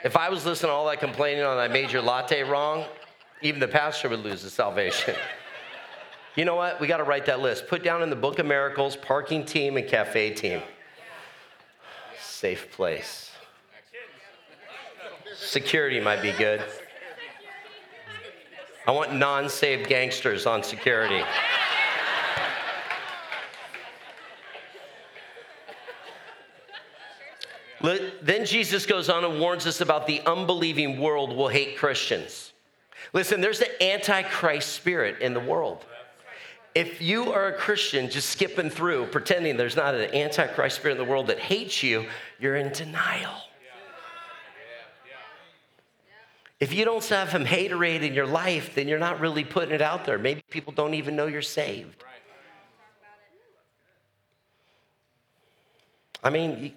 If 0.05 0.15
I 0.15 0.29
was 0.29 0.45
listening 0.45 0.69
to 0.69 0.73
all 0.73 0.85
that 0.85 0.99
complaining 0.99 1.43
on 1.43 1.57
I 1.57 1.67
made 1.67 1.91
your 1.91 2.03
latte 2.03 2.43
wrong, 2.43 2.85
even 3.41 3.59
the 3.59 3.67
pastor 3.67 4.07
would 4.07 4.19
lose 4.19 4.43
his 4.43 4.53
salvation. 4.53 5.15
you 6.35 6.45
know 6.45 6.53
what? 6.53 6.79
We 6.79 6.85
got 6.85 6.97
to 6.97 7.03
write 7.03 7.25
that 7.25 7.39
list. 7.39 7.67
Put 7.67 7.83
down 7.83 8.03
in 8.03 8.11
the 8.11 8.15
Book 8.15 8.37
of 8.37 8.45
Miracles, 8.45 8.95
parking 8.95 9.43
team 9.43 9.77
and 9.77 9.87
cafe 9.87 10.31
team 10.31 10.61
safe 12.21 12.71
place. 12.71 13.31
Security 15.35 15.99
might 15.99 16.21
be 16.21 16.33
good. 16.33 16.61
I 18.85 18.91
want 18.91 19.15
non 19.15 19.49
saved 19.49 19.89
gangsters 19.89 20.45
on 20.45 20.61
security. 20.61 21.23
Then 28.25 28.45
Jesus 28.45 28.85
goes 28.85 29.07
on 29.07 29.23
and 29.23 29.39
warns 29.39 29.65
us 29.65 29.81
about 29.81 30.07
the 30.07 30.19
unbelieving 30.25 30.99
world 30.99 31.35
will 31.35 31.47
hate 31.47 31.77
Christians. 31.77 32.51
Listen, 33.13 33.39
there's 33.39 33.59
the 33.59 33.83
antichrist 33.83 34.73
spirit 34.73 35.21
in 35.21 35.33
the 35.33 35.39
world 35.39 35.85
if 36.75 37.01
you 37.01 37.31
are 37.31 37.47
a 37.47 37.53
Christian 37.53 38.09
just 38.09 38.29
skipping 38.29 38.69
through, 38.69 39.07
pretending 39.07 39.55
there's 39.55 39.77
not 39.77 39.95
an 39.95 40.13
antichrist 40.13 40.75
spirit 40.75 40.95
in 40.95 40.97
the 40.97 41.09
world 41.09 41.27
that 41.27 41.39
hates 41.39 41.81
you, 41.81 42.05
you're 42.37 42.57
in 42.57 42.71
denial. 42.73 43.33
If 46.59 46.73
you 46.73 46.85
don't 46.85 47.03
have 47.05 47.29
him 47.29 47.45
haterade 47.45 48.01
in 48.01 48.13
your 48.13 48.27
life, 48.27 48.75
then 48.75 48.87
you're 48.87 48.99
not 48.99 49.19
really 49.19 49.43
putting 49.43 49.73
it 49.73 49.81
out 49.81 50.05
there. 50.05 50.17
Maybe 50.17 50.41
people 50.49 50.73
don't 50.73 50.93
even 50.93 51.15
know 51.15 51.27
you're 51.27 51.41
saved. 51.41 52.03
I 56.23 56.29
mean, 56.29 56.73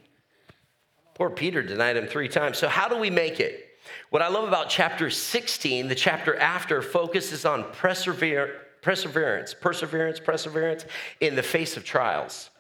poor 1.18 1.28
Peter 1.28 1.62
denied 1.62 1.96
him 1.96 2.06
three 2.06 2.28
times. 2.28 2.56
So, 2.56 2.68
how 2.68 2.88
do 2.88 2.96
we 2.96 3.10
make 3.10 3.40
it? 3.40 3.66
What 4.10 4.22
I 4.22 4.28
love 4.28 4.48
about 4.48 4.70
chapter 4.70 5.10
16, 5.10 5.88
the 5.88 5.94
chapter 5.94 6.36
after, 6.36 6.80
focuses 6.80 7.44
on 7.44 7.64
persevere, 7.72 8.62
perseverance, 8.80 9.54
perseverance, 9.54 10.20
perseverance 10.20 10.86
in 11.20 11.34
the 11.34 11.42
face 11.42 11.76
of 11.76 11.84
trials. 11.84 12.50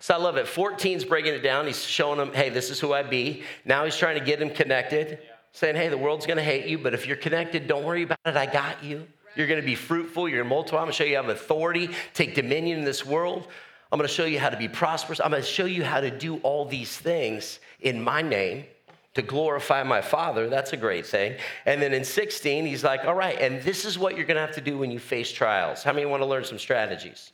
So 0.00 0.14
I 0.14 0.18
love 0.18 0.36
it. 0.36 0.46
14's 0.46 1.04
breaking 1.04 1.34
it 1.34 1.42
down. 1.42 1.66
He's 1.66 1.84
showing 1.84 2.18
them, 2.18 2.32
hey, 2.32 2.48
this 2.50 2.70
is 2.70 2.78
who 2.78 2.92
I 2.92 3.02
be. 3.02 3.42
Now 3.64 3.84
he's 3.84 3.96
trying 3.96 4.18
to 4.18 4.24
get 4.24 4.40
him 4.40 4.50
connected, 4.50 5.18
saying, 5.52 5.76
hey, 5.76 5.88
the 5.88 5.98
world's 5.98 6.26
going 6.26 6.36
to 6.36 6.42
hate 6.42 6.66
you, 6.66 6.78
but 6.78 6.94
if 6.94 7.06
you're 7.06 7.16
connected, 7.16 7.66
don't 7.66 7.84
worry 7.84 8.04
about 8.04 8.18
it. 8.24 8.36
I 8.36 8.46
got 8.46 8.82
you. 8.82 9.06
You're 9.34 9.48
going 9.48 9.60
to 9.60 9.66
be 9.66 9.74
fruitful. 9.74 10.28
You're 10.28 10.38
going 10.38 10.48
to 10.48 10.54
multiply. 10.54 10.78
I'm 10.80 10.84
going 10.86 10.92
to 10.92 10.96
show 10.96 11.04
you 11.04 11.16
have 11.16 11.28
authority, 11.28 11.90
take 12.14 12.34
dominion 12.34 12.78
in 12.78 12.84
this 12.84 13.04
world. 13.04 13.48
I'm 13.90 13.98
going 13.98 14.08
to 14.08 14.14
show 14.14 14.26
you 14.26 14.38
how 14.38 14.50
to 14.50 14.56
be 14.56 14.68
prosperous. 14.68 15.20
I'm 15.20 15.30
going 15.30 15.42
to 15.42 15.48
show 15.48 15.64
you 15.64 15.82
how 15.82 16.00
to 16.00 16.10
do 16.10 16.36
all 16.38 16.64
these 16.64 16.96
things 16.96 17.58
in 17.80 18.02
my 18.02 18.20
name 18.22 18.64
to 19.14 19.22
glorify 19.22 19.82
my 19.82 20.00
Father. 20.00 20.48
That's 20.48 20.72
a 20.72 20.76
great 20.76 21.06
thing. 21.06 21.36
And 21.64 21.80
then 21.80 21.94
in 21.94 22.04
16, 22.04 22.66
he's 22.66 22.84
like, 22.84 23.04
all 23.04 23.14
right, 23.14 23.40
and 23.40 23.62
this 23.62 23.84
is 23.84 23.98
what 23.98 24.16
you're 24.16 24.26
going 24.26 24.36
to 24.36 24.42
have 24.42 24.54
to 24.56 24.60
do 24.60 24.78
when 24.78 24.90
you 24.90 24.98
face 24.98 25.32
trials. 25.32 25.82
How 25.82 25.92
many 25.92 26.06
want 26.06 26.22
to 26.22 26.26
learn 26.26 26.44
some 26.44 26.58
strategies? 26.58 27.32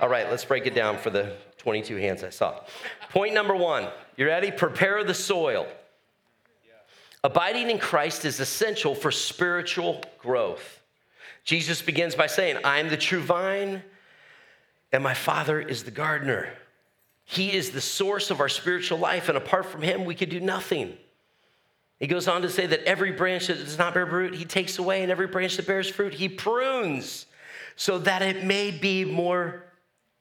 All 0.00 0.08
right, 0.08 0.30
let's 0.30 0.44
break 0.44 0.66
it 0.66 0.74
down 0.74 0.96
for 0.98 1.10
the 1.10 1.34
22 1.58 1.96
hands 1.96 2.22
I 2.22 2.30
saw. 2.30 2.60
Point 3.10 3.34
number 3.34 3.56
one, 3.56 3.88
you 4.16 4.26
ready? 4.26 4.50
Prepare 4.50 5.02
the 5.04 5.14
soil. 5.14 5.66
Abiding 7.24 7.70
in 7.70 7.78
Christ 7.78 8.24
is 8.24 8.38
essential 8.38 8.94
for 8.94 9.10
spiritual 9.10 10.02
growth. 10.18 10.80
Jesus 11.44 11.82
begins 11.82 12.14
by 12.14 12.28
saying, 12.28 12.58
I 12.62 12.78
am 12.78 12.88
the 12.88 12.96
true 12.96 13.20
vine, 13.20 13.82
and 14.96 15.02
my 15.02 15.12
Father 15.12 15.60
is 15.60 15.84
the 15.84 15.90
gardener. 15.90 16.48
He 17.26 17.52
is 17.52 17.70
the 17.70 17.82
source 17.82 18.30
of 18.30 18.40
our 18.40 18.48
spiritual 18.48 18.96
life, 18.96 19.28
and 19.28 19.36
apart 19.36 19.66
from 19.66 19.82
Him, 19.82 20.06
we 20.06 20.14
could 20.14 20.30
do 20.30 20.40
nothing. 20.40 20.96
He 22.00 22.06
goes 22.06 22.26
on 22.26 22.40
to 22.40 22.48
say 22.48 22.66
that 22.66 22.82
every 22.84 23.12
branch 23.12 23.48
that 23.48 23.58
does 23.58 23.76
not 23.76 23.92
bear 23.92 24.06
fruit, 24.06 24.34
he 24.34 24.46
takes 24.46 24.78
away, 24.78 25.02
and 25.02 25.12
every 25.12 25.26
branch 25.26 25.58
that 25.58 25.66
bears 25.66 25.90
fruit, 25.90 26.14
he 26.14 26.30
prunes 26.30 27.26
so 27.76 27.98
that 27.98 28.22
it 28.22 28.44
may 28.44 28.70
be 28.70 29.04
more 29.04 29.64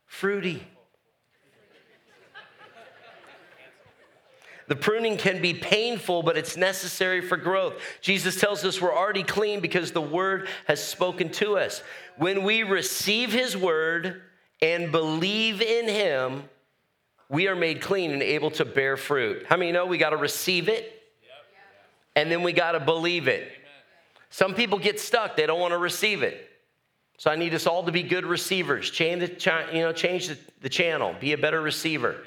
fruity. 0.08 0.68
The 4.68 4.76
pruning 4.76 5.16
can 5.16 5.42
be 5.42 5.54
painful, 5.54 6.22
but 6.22 6.38
it's 6.38 6.58
necessary 6.58 7.22
for 7.22 7.38
growth. 7.38 7.76
Jesus 8.02 8.42
tells 8.42 8.66
us 8.66 8.82
we're 8.82 8.94
already 8.94 9.24
clean 9.24 9.62
because 9.62 9.94
the 9.94 10.02
word 10.02 10.50
has 10.68 10.86
spoken 10.86 11.30
to 11.34 11.58
us. 11.58 11.82
When 12.18 12.44
we 12.44 12.64
receive 12.64 13.32
his 13.32 13.56
word 13.56 14.22
and 14.62 14.92
believe 14.92 15.62
in 15.62 15.88
him, 15.88 16.44
we 17.30 17.48
are 17.48 17.56
made 17.56 17.82
clean 17.82 18.12
and 18.12 18.22
able 18.22 18.52
to 18.52 18.66
bear 18.66 18.98
fruit. 18.98 19.46
How 19.48 19.58
many 19.58 19.72
know 19.72 19.86
we 19.86 19.98
got 19.98 20.12
to 20.12 20.18
receive 20.18 20.70
it 20.70 20.96
and 22.16 22.32
then 22.32 22.44
we 22.44 22.54
got 22.54 22.72
to 22.72 22.80
believe 22.80 23.28
it. 23.28 23.52
Some 24.30 24.54
people 24.54 24.80
get 24.80 25.00
stuck, 25.00 25.36
they 25.36 25.46
don't 25.46 25.60
want 25.60 25.72
to 25.72 25.78
receive 25.78 26.24
it. 26.24 26.50
So 27.18 27.32
I 27.32 27.36
need 27.36 27.54
us 27.54 27.66
all 27.66 27.84
to 27.84 27.92
be 27.92 28.04
good 28.04 28.26
receivers. 28.26 28.90
Change 28.90 29.22
the, 29.22 29.68
you 29.74 29.82
know, 29.82 29.94
change 29.94 30.28
the, 30.28 30.38
the 30.62 30.70
channel, 30.70 31.16
be 31.20 31.34
a 31.34 31.38
better 31.38 31.62
receiver. 31.62 32.18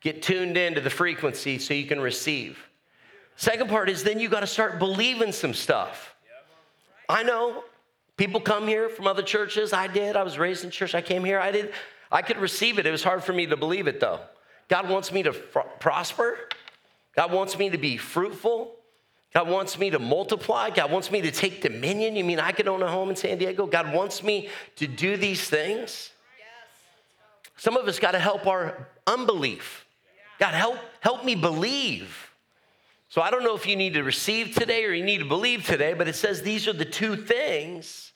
Get 0.00 0.22
tuned 0.22 0.56
into 0.56 0.80
the 0.80 0.90
frequency 0.90 1.58
so 1.58 1.74
you 1.74 1.86
can 1.86 2.00
receive. 2.00 2.58
Second 3.36 3.68
part 3.68 3.88
is 3.88 4.02
then 4.02 4.20
you 4.20 4.28
got 4.28 4.40
to 4.40 4.46
start 4.46 4.78
believing 4.78 5.32
some 5.32 5.54
stuff. 5.54 6.14
I 7.08 7.22
know 7.22 7.64
people 8.16 8.40
come 8.40 8.66
here 8.68 8.88
from 8.88 9.06
other 9.06 9.22
churches. 9.22 9.72
I 9.72 9.86
did. 9.86 10.16
I 10.16 10.22
was 10.22 10.38
raised 10.38 10.64
in 10.64 10.70
church. 10.70 10.94
I 10.94 11.02
came 11.02 11.24
here. 11.24 11.38
I 11.38 11.50
did. 11.50 11.72
I 12.10 12.22
could 12.22 12.38
receive 12.38 12.78
it. 12.78 12.86
It 12.86 12.90
was 12.90 13.02
hard 13.02 13.24
for 13.24 13.32
me 13.32 13.46
to 13.46 13.56
believe 13.56 13.86
it 13.86 14.00
though. 14.00 14.20
God 14.68 14.88
wants 14.88 15.12
me 15.12 15.22
to 15.22 15.32
prosper. 15.32 16.38
God 17.16 17.32
wants 17.32 17.58
me 17.58 17.70
to 17.70 17.78
be 17.78 17.96
fruitful. 17.96 18.76
God 19.32 19.48
wants 19.48 19.78
me 19.78 19.90
to 19.90 19.98
multiply. 19.98 20.70
God 20.70 20.92
wants 20.92 21.10
me 21.10 21.20
to 21.22 21.30
take 21.30 21.60
dominion. 21.60 22.14
You 22.14 22.24
mean 22.24 22.38
I 22.38 22.52
could 22.52 22.68
own 22.68 22.82
a 22.82 22.88
home 22.88 23.10
in 23.10 23.16
San 23.16 23.36
Diego? 23.38 23.66
God 23.66 23.92
wants 23.92 24.22
me 24.22 24.48
to 24.76 24.86
do 24.86 25.16
these 25.16 25.48
things. 25.48 26.10
Some 27.56 27.76
of 27.76 27.86
us 27.86 27.98
got 27.98 28.12
to 28.12 28.18
help 28.18 28.46
our 28.46 28.88
unbelief. 29.06 29.86
God, 30.38 30.54
help, 30.54 30.78
help 31.00 31.24
me 31.24 31.34
believe. 31.34 32.33
So 33.14 33.22
I 33.22 33.30
don't 33.30 33.44
know 33.44 33.54
if 33.54 33.64
you 33.68 33.76
need 33.76 33.94
to 33.94 34.02
receive 34.02 34.56
today 34.56 34.84
or 34.84 34.92
you 34.92 35.04
need 35.04 35.18
to 35.18 35.24
believe 35.24 35.64
today, 35.64 35.94
but 35.94 36.08
it 36.08 36.16
says 36.16 36.42
these 36.42 36.66
are 36.66 36.72
the 36.72 36.84
two 36.84 37.14
things 37.14 38.10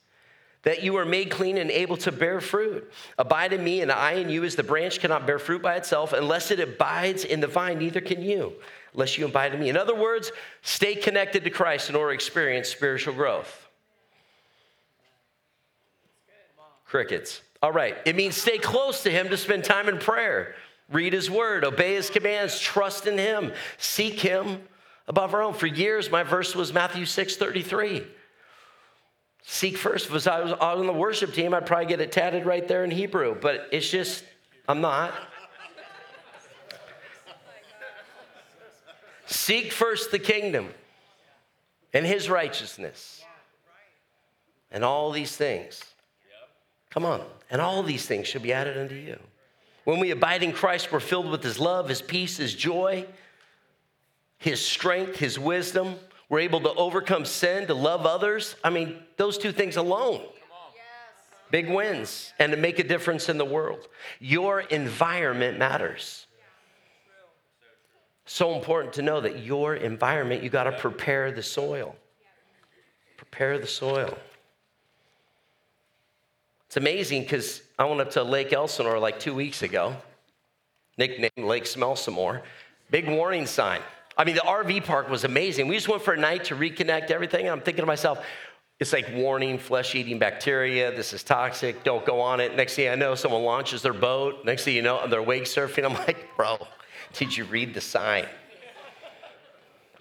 that 0.62 0.82
you 0.82 0.96
are 0.96 1.04
made 1.04 1.30
clean 1.30 1.56
and 1.56 1.70
able 1.70 1.96
to 1.98 2.10
bear 2.10 2.40
fruit. 2.40 2.90
Abide 3.16 3.52
in 3.52 3.62
me, 3.62 3.80
and 3.80 3.92
I 3.92 4.14
in 4.14 4.28
you, 4.28 4.42
as 4.42 4.56
the 4.56 4.64
branch 4.64 4.98
cannot 4.98 5.24
bear 5.24 5.38
fruit 5.38 5.62
by 5.62 5.76
itself 5.76 6.12
unless 6.12 6.50
it 6.50 6.58
abides 6.58 7.24
in 7.24 7.38
the 7.38 7.46
vine, 7.46 7.78
neither 7.78 8.00
can 8.00 8.20
you 8.20 8.54
unless 8.92 9.16
you 9.16 9.24
abide 9.24 9.54
in 9.54 9.60
me. 9.60 9.68
In 9.68 9.76
other 9.76 9.94
words, 9.94 10.32
stay 10.62 10.96
connected 10.96 11.44
to 11.44 11.50
Christ 11.50 11.88
in 11.88 11.94
order 11.94 12.10
to 12.10 12.14
experience 12.14 12.68
spiritual 12.68 13.14
growth. 13.14 13.68
Crickets. 16.86 17.40
All 17.62 17.70
right. 17.70 17.96
It 18.04 18.16
means 18.16 18.36
stay 18.36 18.58
close 18.58 19.04
to 19.04 19.12
Him 19.12 19.28
to 19.28 19.36
spend 19.36 19.62
time 19.62 19.88
in 19.88 19.98
prayer, 19.98 20.56
read 20.90 21.12
His 21.12 21.30
word, 21.30 21.64
obey 21.64 21.94
His 21.94 22.10
commands, 22.10 22.58
trust 22.58 23.06
in 23.06 23.16
Him, 23.16 23.52
seek 23.78 24.18
Him 24.18 24.62
above 25.08 25.34
our 25.34 25.42
own. 25.42 25.54
For 25.54 25.66
years, 25.66 26.10
my 26.10 26.22
verse 26.22 26.54
was 26.54 26.72
Matthew 26.72 27.06
6 27.06 27.36
33. 27.36 28.06
Seek 29.42 29.78
first. 29.78 30.10
If 30.10 30.28
I 30.28 30.40
was 30.42 30.52
on 30.52 30.86
the 30.86 30.92
worship 30.92 31.32
team, 31.32 31.54
I'd 31.54 31.66
probably 31.66 31.86
get 31.86 32.00
it 32.00 32.12
tatted 32.12 32.44
right 32.44 32.68
there 32.68 32.84
in 32.84 32.90
Hebrew, 32.90 33.34
but 33.40 33.66
it's 33.72 33.88
just, 33.88 34.22
I'm 34.68 34.82
not. 34.82 35.14
Seek 39.26 39.72
first 39.72 40.10
the 40.10 40.18
kingdom 40.18 40.68
and 41.94 42.04
his 42.06 42.28
righteousness. 42.28 43.22
And 44.70 44.84
all 44.84 45.10
these 45.12 45.34
things. 45.34 45.82
Come 46.90 47.06
on. 47.06 47.22
And 47.50 47.60
all 47.60 47.82
these 47.82 48.04
things 48.04 48.26
should 48.26 48.42
be 48.42 48.52
added 48.52 48.76
unto 48.76 48.94
you. 48.94 49.18
When 49.84 49.98
we 49.98 50.10
abide 50.10 50.42
in 50.42 50.52
Christ, 50.52 50.92
we're 50.92 51.00
filled 51.00 51.30
with 51.30 51.42
his 51.42 51.58
love, 51.58 51.88
his 51.88 52.02
peace, 52.02 52.36
his 52.36 52.52
joy, 52.52 53.06
his 54.38 54.64
strength, 54.64 55.16
his 55.16 55.38
wisdom. 55.38 55.96
We're 56.28 56.40
able 56.40 56.60
to 56.60 56.72
overcome 56.74 57.24
sin, 57.24 57.66
to 57.66 57.74
love 57.74 58.06
others. 58.06 58.54
I 58.62 58.70
mean, 58.70 58.98
those 59.16 59.38
two 59.38 59.52
things 59.52 59.76
alone. 59.76 60.22
Big 61.50 61.70
wins 61.70 62.32
and 62.38 62.52
to 62.52 62.58
make 62.58 62.78
a 62.78 62.84
difference 62.84 63.28
in 63.28 63.38
the 63.38 63.44
world. 63.44 63.88
Your 64.20 64.60
environment 64.60 65.58
matters. 65.58 66.26
So 68.26 68.54
important 68.54 68.92
to 68.94 69.02
know 69.02 69.22
that 69.22 69.42
your 69.42 69.74
environment, 69.74 70.42
you 70.42 70.50
got 70.50 70.64
to 70.64 70.72
prepare 70.72 71.32
the 71.32 71.42
soil. 71.42 71.96
Prepare 73.16 73.58
the 73.58 73.66
soil. 73.66 74.18
It's 76.66 76.76
amazing 76.76 77.22
because 77.22 77.62
I 77.78 77.86
went 77.86 78.02
up 78.02 78.10
to 78.10 78.22
Lake 78.22 78.52
Elsinore 78.52 78.98
like 78.98 79.18
two 79.18 79.34
weeks 79.34 79.62
ago, 79.62 79.96
nicknamed 80.98 81.32
Lake 81.38 81.64
Smell 81.64 81.96
Some 81.96 82.12
More. 82.12 82.42
Big 82.90 83.08
warning 83.08 83.46
sign. 83.46 83.80
I 84.18 84.24
mean, 84.24 84.34
the 84.34 84.42
RV 84.42 84.84
park 84.84 85.08
was 85.08 85.22
amazing. 85.22 85.68
We 85.68 85.76
just 85.76 85.88
went 85.88 86.02
for 86.02 86.12
a 86.12 86.18
night 86.18 86.46
to 86.46 86.56
reconnect 86.56 87.12
everything. 87.12 87.42
And 87.42 87.50
I'm 87.50 87.60
thinking 87.60 87.82
to 87.82 87.86
myself, 87.86 88.18
it's 88.80 88.92
like 88.92 89.08
warning 89.14 89.58
flesh 89.58 89.94
eating 89.94 90.18
bacteria. 90.18 90.94
This 90.94 91.12
is 91.12 91.22
toxic. 91.22 91.84
Don't 91.84 92.04
go 92.04 92.20
on 92.20 92.40
it. 92.40 92.56
Next 92.56 92.74
thing 92.74 92.88
I 92.88 92.96
know, 92.96 93.14
someone 93.14 93.44
launches 93.44 93.80
their 93.80 93.92
boat. 93.92 94.44
Next 94.44 94.64
thing 94.64 94.74
you 94.74 94.82
know, 94.82 95.06
they're 95.06 95.22
wake 95.22 95.44
surfing. 95.44 95.84
I'm 95.84 95.94
like, 95.94 96.28
bro, 96.36 96.58
did 97.12 97.36
you 97.36 97.44
read 97.44 97.74
the 97.74 97.80
sign? 97.80 98.26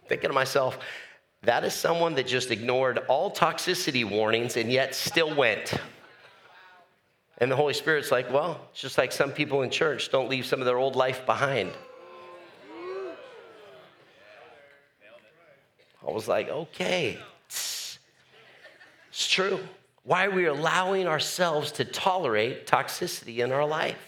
Thinking 0.08 0.30
to 0.30 0.34
myself, 0.34 0.80
that 1.44 1.64
is 1.64 1.74
someone 1.74 2.16
that 2.16 2.26
just 2.26 2.50
ignored 2.50 3.00
all 3.08 3.32
toxicity 3.32 4.04
warnings 4.04 4.58
and 4.58 4.72
yet 4.72 4.96
still 4.96 5.36
went. 5.36 5.76
And 7.38 7.52
the 7.52 7.56
Holy 7.56 7.74
Spirit's 7.74 8.12
like, 8.12 8.32
well, 8.34 8.68
it's 8.72 8.82
just 8.82 8.98
like 8.98 9.12
some 9.12 9.32
people 9.32 9.62
in 9.62 9.70
church 9.70 10.10
don't 10.10 10.28
leave 10.28 10.48
some 10.48 10.60
of 10.60 10.66
their 10.66 10.78
old 10.78 10.96
life 10.96 11.24
behind. 11.28 11.72
I 16.08 16.12
was 16.12 16.28
like, 16.28 16.48
okay, 16.50 17.20
it's 17.50 18.00
true. 19.14 19.60
Why 20.04 20.26
are 20.26 20.32
we 20.32 20.46
allowing 20.46 21.06
ourselves 21.06 21.74
to 21.74 21.86
tolerate 21.86 22.66
toxicity 22.66 23.40
in 23.40 23.52
our 23.52 23.66
life? 23.66 24.00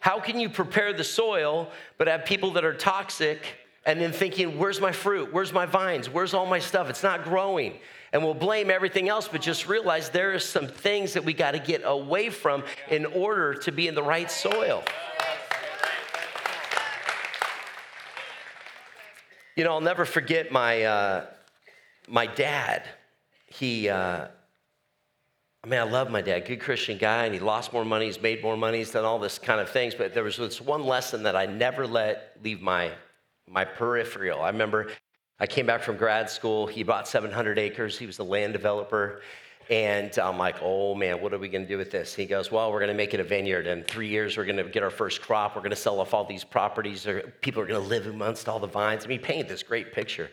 How 0.00 0.20
can 0.20 0.40
you 0.40 0.48
prepare 0.48 0.94
the 0.94 1.04
soil 1.04 1.68
but 1.98 2.08
have 2.08 2.24
people 2.24 2.52
that 2.52 2.64
are 2.64 2.72
toxic 2.72 3.42
and 3.84 4.00
then 4.00 4.12
thinking, 4.12 4.58
where's 4.58 4.80
my 4.80 4.92
fruit? 4.92 5.32
Where's 5.32 5.52
my 5.52 5.66
vines? 5.66 6.08
Where's 6.08 6.32
all 6.32 6.46
my 6.46 6.60
stuff? 6.60 6.88
It's 6.88 7.02
not 7.02 7.24
growing. 7.24 7.74
And 8.12 8.22
we'll 8.22 8.34
blame 8.34 8.70
everything 8.70 9.08
else, 9.08 9.28
but 9.28 9.42
just 9.42 9.68
realize 9.68 10.08
there 10.08 10.32
are 10.34 10.38
some 10.38 10.66
things 10.66 11.12
that 11.12 11.24
we 11.24 11.34
got 11.34 11.50
to 11.50 11.58
get 11.58 11.82
away 11.84 12.30
from 12.30 12.64
in 12.88 13.04
order 13.04 13.52
to 13.54 13.72
be 13.72 13.86
in 13.88 13.94
the 13.94 14.02
right 14.02 14.30
soil. 14.30 14.82
You 19.56 19.64
know, 19.64 19.72
I'll 19.72 19.80
never 19.80 20.04
forget 20.04 20.52
my, 20.52 20.82
uh, 20.82 21.24
my 22.06 22.26
dad. 22.26 22.82
He, 23.46 23.88
uh, 23.88 24.26
I 25.64 25.66
mean, 25.66 25.80
I 25.80 25.84
love 25.84 26.10
my 26.10 26.20
dad, 26.20 26.44
good 26.44 26.60
Christian 26.60 26.98
guy, 26.98 27.24
and 27.24 27.32
he 27.32 27.40
lost 27.40 27.72
more 27.72 27.84
money, 27.84 28.04
he's 28.04 28.20
made 28.20 28.42
more 28.42 28.58
money, 28.58 28.78
he's 28.78 28.90
done 28.90 29.06
all 29.06 29.18
this 29.18 29.38
kind 29.38 29.58
of 29.58 29.70
things. 29.70 29.94
But 29.94 30.12
there 30.12 30.24
was 30.24 30.36
this 30.36 30.60
one 30.60 30.84
lesson 30.84 31.22
that 31.22 31.34
I 31.34 31.46
never 31.46 31.86
let 31.86 32.36
leave 32.44 32.60
my, 32.60 32.92
my 33.48 33.64
peripheral. 33.64 34.42
I 34.42 34.50
remember 34.50 34.88
I 35.40 35.46
came 35.46 35.64
back 35.64 35.82
from 35.82 35.96
grad 35.96 36.28
school. 36.28 36.66
He 36.66 36.82
bought 36.82 37.08
700 37.08 37.58
acres. 37.58 37.98
He 37.98 38.04
was 38.04 38.18
a 38.18 38.24
land 38.24 38.52
developer. 38.52 39.22
And 39.68 40.16
I'm 40.18 40.38
like, 40.38 40.56
oh 40.62 40.94
man, 40.94 41.20
what 41.20 41.34
are 41.34 41.38
we 41.38 41.48
going 41.48 41.64
to 41.64 41.68
do 41.68 41.76
with 41.76 41.90
this? 41.90 42.14
He 42.14 42.24
goes, 42.24 42.52
well, 42.52 42.70
we're 42.70 42.78
going 42.78 42.88
to 42.88 42.94
make 42.94 43.14
it 43.14 43.20
a 43.20 43.24
vineyard. 43.24 43.66
In 43.66 43.82
three 43.82 44.08
years, 44.08 44.36
we're 44.36 44.44
going 44.44 44.58
to 44.58 44.64
get 44.64 44.84
our 44.84 44.90
first 44.90 45.20
crop. 45.20 45.56
We're 45.56 45.62
going 45.62 45.70
to 45.70 45.76
sell 45.76 45.98
off 46.00 46.14
all 46.14 46.24
these 46.24 46.44
properties. 46.44 47.06
People 47.40 47.62
are 47.62 47.66
going 47.66 47.82
to 47.82 47.88
live 47.88 48.06
amongst 48.06 48.48
all 48.48 48.60
the 48.60 48.68
vines. 48.68 49.04
I 49.04 49.08
mean, 49.08 49.18
he 49.18 49.24
painted 49.24 49.48
this 49.48 49.64
great 49.64 49.92
picture. 49.92 50.30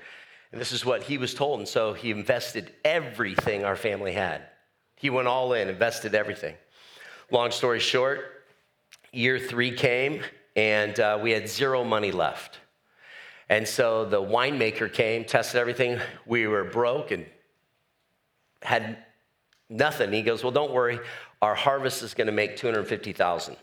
And 0.52 0.62
this 0.62 0.72
is 0.72 0.86
what 0.86 1.02
he 1.02 1.18
was 1.18 1.34
told. 1.34 1.60
And 1.60 1.68
so 1.68 1.94
he 1.94 2.12
invested 2.12 2.74
everything 2.86 3.66
our 3.66 3.76
family 3.76 4.14
had. 4.14 4.44
He 4.96 5.10
went 5.10 5.28
all 5.28 5.54
in, 5.54 5.68
invested 5.68 6.14
everything. 6.14 6.56
Long 7.32 7.50
story 7.50 7.80
short, 7.80 8.46
year 9.12 9.40
three 9.40 9.72
came, 9.72 10.22
and 10.56 11.00
uh, 11.00 11.18
we 11.20 11.32
had 11.32 11.50
zero 11.50 11.84
money 11.84 12.12
left. 12.12 12.60
And 13.50 13.68
so 13.68 14.06
the 14.06 14.22
winemaker 14.22 14.94
came, 14.94 15.26
tested 15.26 15.60
everything. 15.60 16.00
We 16.28 16.46
were 16.46 16.64
broke 16.64 17.10
and 17.10 17.26
had 18.62 18.98
nothing. 19.74 20.14
He 20.14 20.22
goes, 20.22 20.44
Well, 20.44 20.52
don't 20.52 20.72
worry, 20.72 21.00
our 21.42 21.56
harvest 21.56 22.04
is 22.04 22.14
going 22.14 22.28
to 22.28 22.34
make 22.34 22.56
250000 22.58 23.58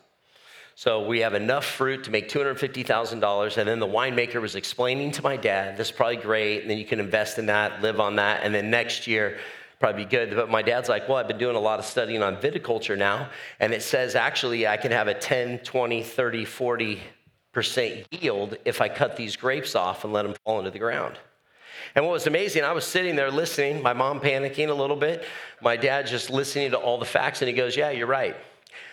so 0.81 1.07
we 1.07 1.21
have 1.21 1.35
enough 1.35 1.67
fruit 1.67 2.05
to 2.05 2.11
make 2.11 2.31
$250,000. 2.31 3.57
And 3.59 3.69
then 3.69 3.81
the 3.81 3.87
winemaker 3.87 4.41
was 4.41 4.55
explaining 4.55 5.11
to 5.13 5.23
my 5.23 5.37
dad, 5.37 5.77
this 5.77 5.89
is 5.89 5.93
probably 5.93 6.17
great. 6.17 6.63
And 6.63 6.71
then 6.71 6.79
you 6.79 6.87
can 6.87 7.01
invest 7.01 7.39
in 7.39 7.45
that, 7.47 7.83
live 7.83 8.01
on 8.01 8.17
that. 8.17 8.45
And 8.45 8.55
then 8.55 8.71
next 8.71 9.07
year, 9.07 9.37
probably 9.79 10.05
be 10.05 10.11
good. 10.11 10.35
But 10.35 10.49
my 10.49 10.63
dad's 10.63 10.89
like, 10.89 11.07
well, 11.07 11.19
I've 11.19 11.29
been 11.29 11.37
doing 11.37 11.57
a 11.57 11.61
lot 11.61 11.79
of 11.79 11.85
studying 11.85 12.23
on 12.23 12.37
viticulture 12.37 12.97
now, 12.97 13.29
and 13.59 13.75
it 13.75 13.83
says 13.83 14.15
actually 14.15 14.67
I 14.67 14.79
can 14.79 14.91
have 14.91 15.07
a 15.07 15.13
10, 15.13 15.59
20, 15.59 16.03
30, 16.03 16.45
40 16.47 17.01
percent 17.53 18.07
yield 18.11 18.57
if 18.65 18.81
I 18.81 18.89
cut 18.89 19.17
these 19.17 19.37
grapes 19.37 19.75
off 19.75 20.05
and 20.05 20.13
let 20.15 20.23
them 20.23 20.35
fall 20.47 20.61
into 20.61 20.71
the 20.71 20.79
ground. 20.79 21.19
And 21.95 22.05
what 22.05 22.13
was 22.13 22.27
amazing, 22.27 22.65
I 22.65 22.73
was 22.73 22.85
sitting 22.85 23.17
there 23.17 23.31
listening, 23.31 23.83
my 23.83 23.93
mom 23.93 24.21
panicking 24.21 24.69
a 24.69 24.75
little 24.75 24.97
bit, 24.97 25.25
my 25.61 25.77
dad 25.77 26.07
just 26.07 26.31
listening 26.31 26.71
to 26.73 26.79
all 26.79 26.99
the 26.99 27.05
facts, 27.05 27.43
and 27.43 27.49
he 27.49 27.55
goes, 27.55 27.77
Yeah, 27.77 27.91
you're 27.91 28.07
right. 28.07 28.37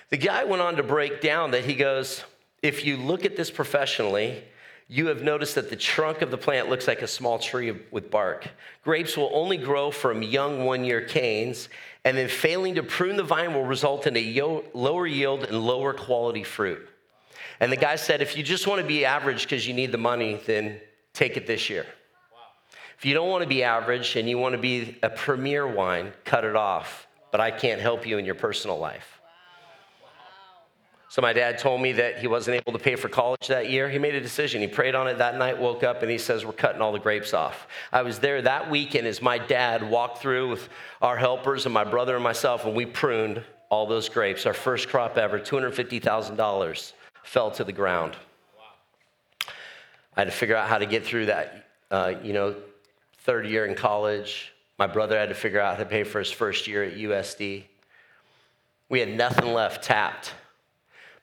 The 0.09 0.17
guy 0.17 0.43
went 0.43 0.61
on 0.61 0.77
to 0.77 0.83
break 0.83 1.21
down 1.21 1.51
that 1.51 1.65
he 1.65 1.75
goes, 1.75 2.23
If 2.61 2.85
you 2.85 2.97
look 2.97 3.25
at 3.25 3.35
this 3.35 3.51
professionally, 3.51 4.43
you 4.89 5.07
have 5.07 5.21
noticed 5.21 5.55
that 5.55 5.69
the 5.69 5.75
trunk 5.75 6.21
of 6.21 6.31
the 6.31 6.37
plant 6.37 6.69
looks 6.69 6.87
like 6.87 7.01
a 7.01 7.07
small 7.07 7.39
tree 7.39 7.77
with 7.91 8.09
bark. 8.09 8.47
Grapes 8.83 9.17
will 9.17 9.29
only 9.33 9.57
grow 9.57 9.91
from 9.91 10.23
young 10.23 10.63
one 10.63 10.85
year 10.85 11.01
canes, 11.01 11.67
and 12.05 12.17
then 12.17 12.29
failing 12.29 12.75
to 12.75 12.83
prune 12.83 13.17
the 13.17 13.23
vine 13.23 13.53
will 13.53 13.65
result 13.65 14.07
in 14.07 14.15
a 14.15 14.61
lower 14.73 15.05
yield 15.05 15.43
and 15.43 15.61
lower 15.61 15.93
quality 15.93 16.43
fruit. 16.43 16.87
And 17.59 17.71
the 17.71 17.77
guy 17.77 17.97
said, 17.97 18.21
if 18.21 18.37
you 18.37 18.43
just 18.43 18.67
want 18.67 18.81
to 18.81 18.87
be 18.87 19.03
average 19.03 19.43
because 19.43 19.67
you 19.67 19.73
need 19.73 19.91
the 19.91 19.97
money, 19.97 20.39
then 20.45 20.79
take 21.13 21.35
it 21.35 21.47
this 21.47 21.69
year. 21.69 21.85
If 22.97 23.05
you 23.05 23.13
don't 23.13 23.29
want 23.29 23.43
to 23.43 23.47
be 23.47 23.63
average 23.63 24.15
and 24.15 24.27
you 24.27 24.37
want 24.39 24.53
to 24.53 24.57
be 24.57 24.97
a 25.03 25.09
premier 25.09 25.67
wine, 25.67 26.13
cut 26.25 26.43
it 26.43 26.55
off. 26.55 27.07
But 27.31 27.41
I 27.41 27.51
can't 27.51 27.79
help 27.79 28.07
you 28.07 28.17
in 28.17 28.25
your 28.25 28.35
personal 28.35 28.79
life. 28.79 29.21
So 31.09 31.21
my 31.21 31.31
dad 31.31 31.57
told 31.57 31.81
me 31.81 31.93
that 31.93 32.19
he 32.19 32.27
wasn't 32.27 32.57
able 32.57 32.73
to 32.73 32.83
pay 32.83 32.95
for 32.95 33.07
college 33.07 33.47
that 33.47 33.69
year. 33.69 33.89
He 33.89 33.97
made 33.97 34.15
a 34.15 34.19
decision. 34.19 34.61
He 34.61 34.67
prayed 34.67 34.93
on 34.93 35.07
it 35.07 35.19
that 35.19 35.37
night, 35.37 35.57
woke 35.57 35.83
up, 35.83 36.01
and 36.01 36.11
he 36.11 36.17
says, 36.17 36.43
We're 36.43 36.51
cutting 36.51 36.81
all 36.81 36.91
the 36.91 36.99
grapes 36.99 37.33
off. 37.33 37.67
I 37.93 38.01
was 38.01 38.19
there 38.19 38.41
that 38.41 38.69
weekend 38.69 39.07
as 39.07 39.21
my 39.21 39.37
dad 39.37 39.89
walked 39.89 40.21
through 40.21 40.49
with 40.49 40.67
our 41.01 41.15
helpers 41.15 41.65
and 41.65 41.73
my 41.73 41.85
brother 41.85 42.15
and 42.15 42.23
myself, 42.23 42.65
and 42.65 42.75
we 42.75 42.85
pruned 42.85 43.41
all 43.69 43.85
those 43.85 44.09
grapes. 44.09 44.45
Our 44.45 44.53
first 44.53 44.89
crop 44.89 45.17
ever, 45.17 45.39
$250,000 45.39 46.93
fell 47.23 47.51
to 47.51 47.63
the 47.63 47.71
ground. 47.71 48.15
I 50.15 50.21
had 50.21 50.25
to 50.25 50.31
figure 50.31 50.55
out 50.55 50.67
how 50.67 50.77
to 50.77 50.85
get 50.85 51.05
through 51.05 51.27
that, 51.27 51.67
uh, 51.89 52.13
you 52.21 52.33
know, 52.33 52.55
third 53.27 53.45
year 53.45 53.65
in 53.65 53.75
college. 53.75 54.53
My 54.79 54.87
brother 54.87 55.19
had 55.19 55.27
to 55.27 55.35
figure 55.35 55.59
out 55.59 55.75
how 55.75 55.83
to 55.83 55.89
pay 55.89 56.05
for 56.05 56.19
his 56.19 56.31
first 56.31 56.65
year 56.65 56.85
at 56.85 56.95
USD. 56.95 57.65
We 58.87 58.99
had 59.01 59.09
nothing 59.09 59.53
left 59.53 59.83
tapped. 59.83 60.33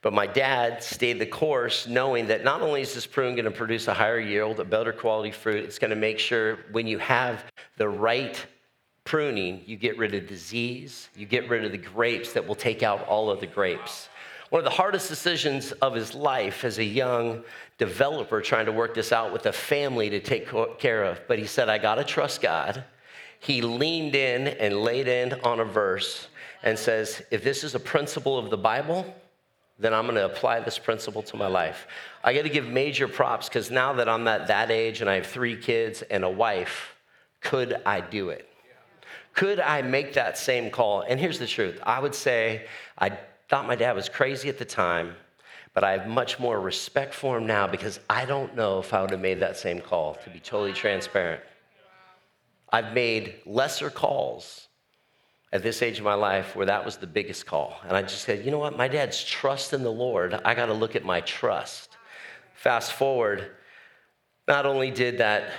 But 0.03 0.13
my 0.13 0.27
dad 0.27 0.83
stayed 0.83 1.19
the 1.19 1.25
course 1.25 1.87
knowing 1.87 2.27
that 2.27 2.45
not 2.45 2.61
only 2.61 2.83
is 2.83 2.95
this 2.95 3.07
prune 3.07 3.37
going 3.37 3.47
to 3.47 3.51
produce 3.51 3.89
a 3.89 3.95
higher 3.95 4.21
yield, 4.21 4.61
a 4.61 4.65
better 4.67 4.93
quality 4.93 5.31
fruit, 5.31 5.65
it's 5.65 5.79
going 5.79 5.89
to 5.91 5.97
make 5.97 6.19
sure 6.19 6.59
when 6.73 6.87
you 6.87 6.99
have 6.99 7.43
the 7.79 7.89
right 7.89 8.45
pruning, 9.05 9.63
you 9.65 9.79
get 9.79 9.97
rid 9.97 10.15
of 10.15 10.29
disease, 10.29 11.09
you 11.17 11.25
get 11.25 11.49
rid 11.49 11.65
of 11.65 11.73
the 11.73 11.79
grapes 11.79 12.35
that 12.35 12.47
will 12.47 12.55
take 12.55 12.83
out 12.83 13.09
all 13.09 13.31
of 13.31 13.41
the 13.41 13.47
grapes. 13.47 14.11
One 14.55 14.61
of 14.61 14.71
the 14.71 14.77
hardest 14.77 15.09
decisions 15.09 15.73
of 15.73 15.97
his 15.97 16.15
life 16.15 16.63
as 16.63 16.79
a 16.79 16.85
young 16.85 17.43
developer 17.77 18.41
trying 18.41 18.67
to 18.67 18.73
work 18.73 18.95
this 18.95 19.11
out 19.11 19.33
with 19.33 19.47
a 19.47 19.53
family 19.53 20.09
to 20.11 20.21
take 20.21 20.49
care 20.79 21.03
of. 21.03 21.21
But 21.27 21.41
he 21.41 21.45
said, 21.45 21.69
I 21.69 21.79
got 21.79 21.97
to 21.97 22.05
trust 22.05 22.41
God. 22.41 22.85
He 23.41 23.63
leaned 23.63 24.15
in 24.15 24.47
and 24.47 24.77
laid 24.77 25.09
in 25.09 25.33
on 25.41 25.59
a 25.59 25.65
verse 25.65 26.29
and 26.63 26.79
says, 26.79 27.21
If 27.33 27.43
this 27.43 27.65
is 27.65 27.75
a 27.75 27.81
principle 27.81 28.39
of 28.39 28.49
the 28.49 28.57
Bible, 28.57 29.13
then 29.81 29.93
I'm 29.93 30.05
going 30.05 30.15
to 30.15 30.27
apply 30.27 30.61
this 30.61 30.79
principle 30.79 31.25
to 31.25 31.37
my 31.37 31.49
life. 31.49 31.89
I 32.23 32.33
got 32.33 32.43
to 32.43 32.49
give 32.49 32.69
major 32.69 33.09
props 33.09 33.49
because 33.49 33.73
now 33.73 33.95
that 33.95 34.09
I'm 34.09 34.29
at 34.29 34.47
that 34.47 34.71
age 34.71 35.01
and 35.01 35.11
I 35.11 35.17
have 35.17 35.27
three 35.27 35.57
kids 35.57 36.03
and 36.03 36.23
a 36.23 36.31
wife, 36.31 36.95
could 37.41 37.83
I 37.85 38.03
do 38.03 38.29
it? 38.29 38.49
Could 39.33 39.59
I 39.59 39.83
make 39.83 40.13
that 40.13 40.39
same 40.39 40.71
call? 40.71 41.01
And 41.01 41.19
here's 41.19 41.41
the 41.41 41.49
truth 41.49 41.81
I 41.83 41.99
would 41.99 42.15
say 42.15 42.67
I 42.97 43.19
thought 43.55 43.69
my 43.69 43.77
dad 43.77 43.95
was 43.95 44.09
crazy 44.09 44.49
at 44.49 44.59
the 44.59 44.65
time, 44.65 45.15
but 45.75 45.85
I 45.85 45.93
have 45.93 46.09
much 46.09 46.41
more 46.41 46.61
respect 46.61 47.15
for 47.15 47.39
him 47.39 47.47
now 47.47 47.69
because 47.69 48.01
I 48.11 48.25
don't 48.25 48.57
know 48.57 48.81
if 48.81 48.93
I 48.93 49.01
would 49.01 49.13
have 49.13 49.21
made 49.21 49.39
that 49.39 49.57
same 49.57 49.81
call, 49.81 50.17
to 50.25 50.31
be 50.31 50.41
totally 50.41 50.73
transparent. 50.73 51.41
I've 52.73 52.93
made 52.93 53.37
lesser 53.47 53.91
calls 53.91 54.67
at 55.53 55.63
this 55.63 55.83
age 55.83 55.99
of 55.99 56.05
my 56.05 56.15
life 56.15 56.57
where 56.57 56.67
that 56.67 56.85
was 56.85 56.97
the 56.97 57.07
biggest 57.07 57.47
call. 57.47 57.77
And 57.87 57.97
I 57.97 58.03
just 58.03 58.23
said, 58.23 58.45
you 58.45 58.51
know 58.51 58.59
what? 58.59 58.77
My 58.77 58.89
dad's 58.89 59.23
trust 59.23 59.73
in 59.73 59.85
the 59.85 59.93
Lord. 59.93 60.35
I 60.45 60.53
got 60.57 60.67
to 60.67 60.75
look 60.75 60.97
at 60.97 61.05
my 61.05 61.21
trust. 61.21 61.97
Fast 62.57 62.95
forward, 62.95 63.53
not 64.49 64.67
only 64.67 64.91
did 64.91 65.19
that, 65.19 65.53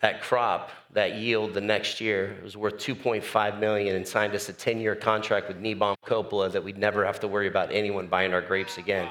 that 0.00 0.20
crop, 0.20 0.70
that 0.92 1.16
yield 1.16 1.54
the 1.54 1.60
next 1.60 2.00
year, 2.00 2.36
was 2.42 2.56
worth 2.56 2.76
2.5 2.76 3.58
million 3.58 3.96
and 3.96 4.06
signed 4.06 4.34
us 4.34 4.48
a 4.48 4.52
10-year 4.52 4.94
contract 4.94 5.48
with 5.48 5.60
Niebaum 5.60 5.96
Coppola 6.04 6.52
that 6.52 6.62
we'd 6.62 6.78
never 6.78 7.04
have 7.04 7.18
to 7.20 7.28
worry 7.28 7.48
about 7.48 7.72
anyone 7.72 8.06
buying 8.06 8.34
our 8.34 8.42
grapes 8.42 8.76
again. 8.78 9.08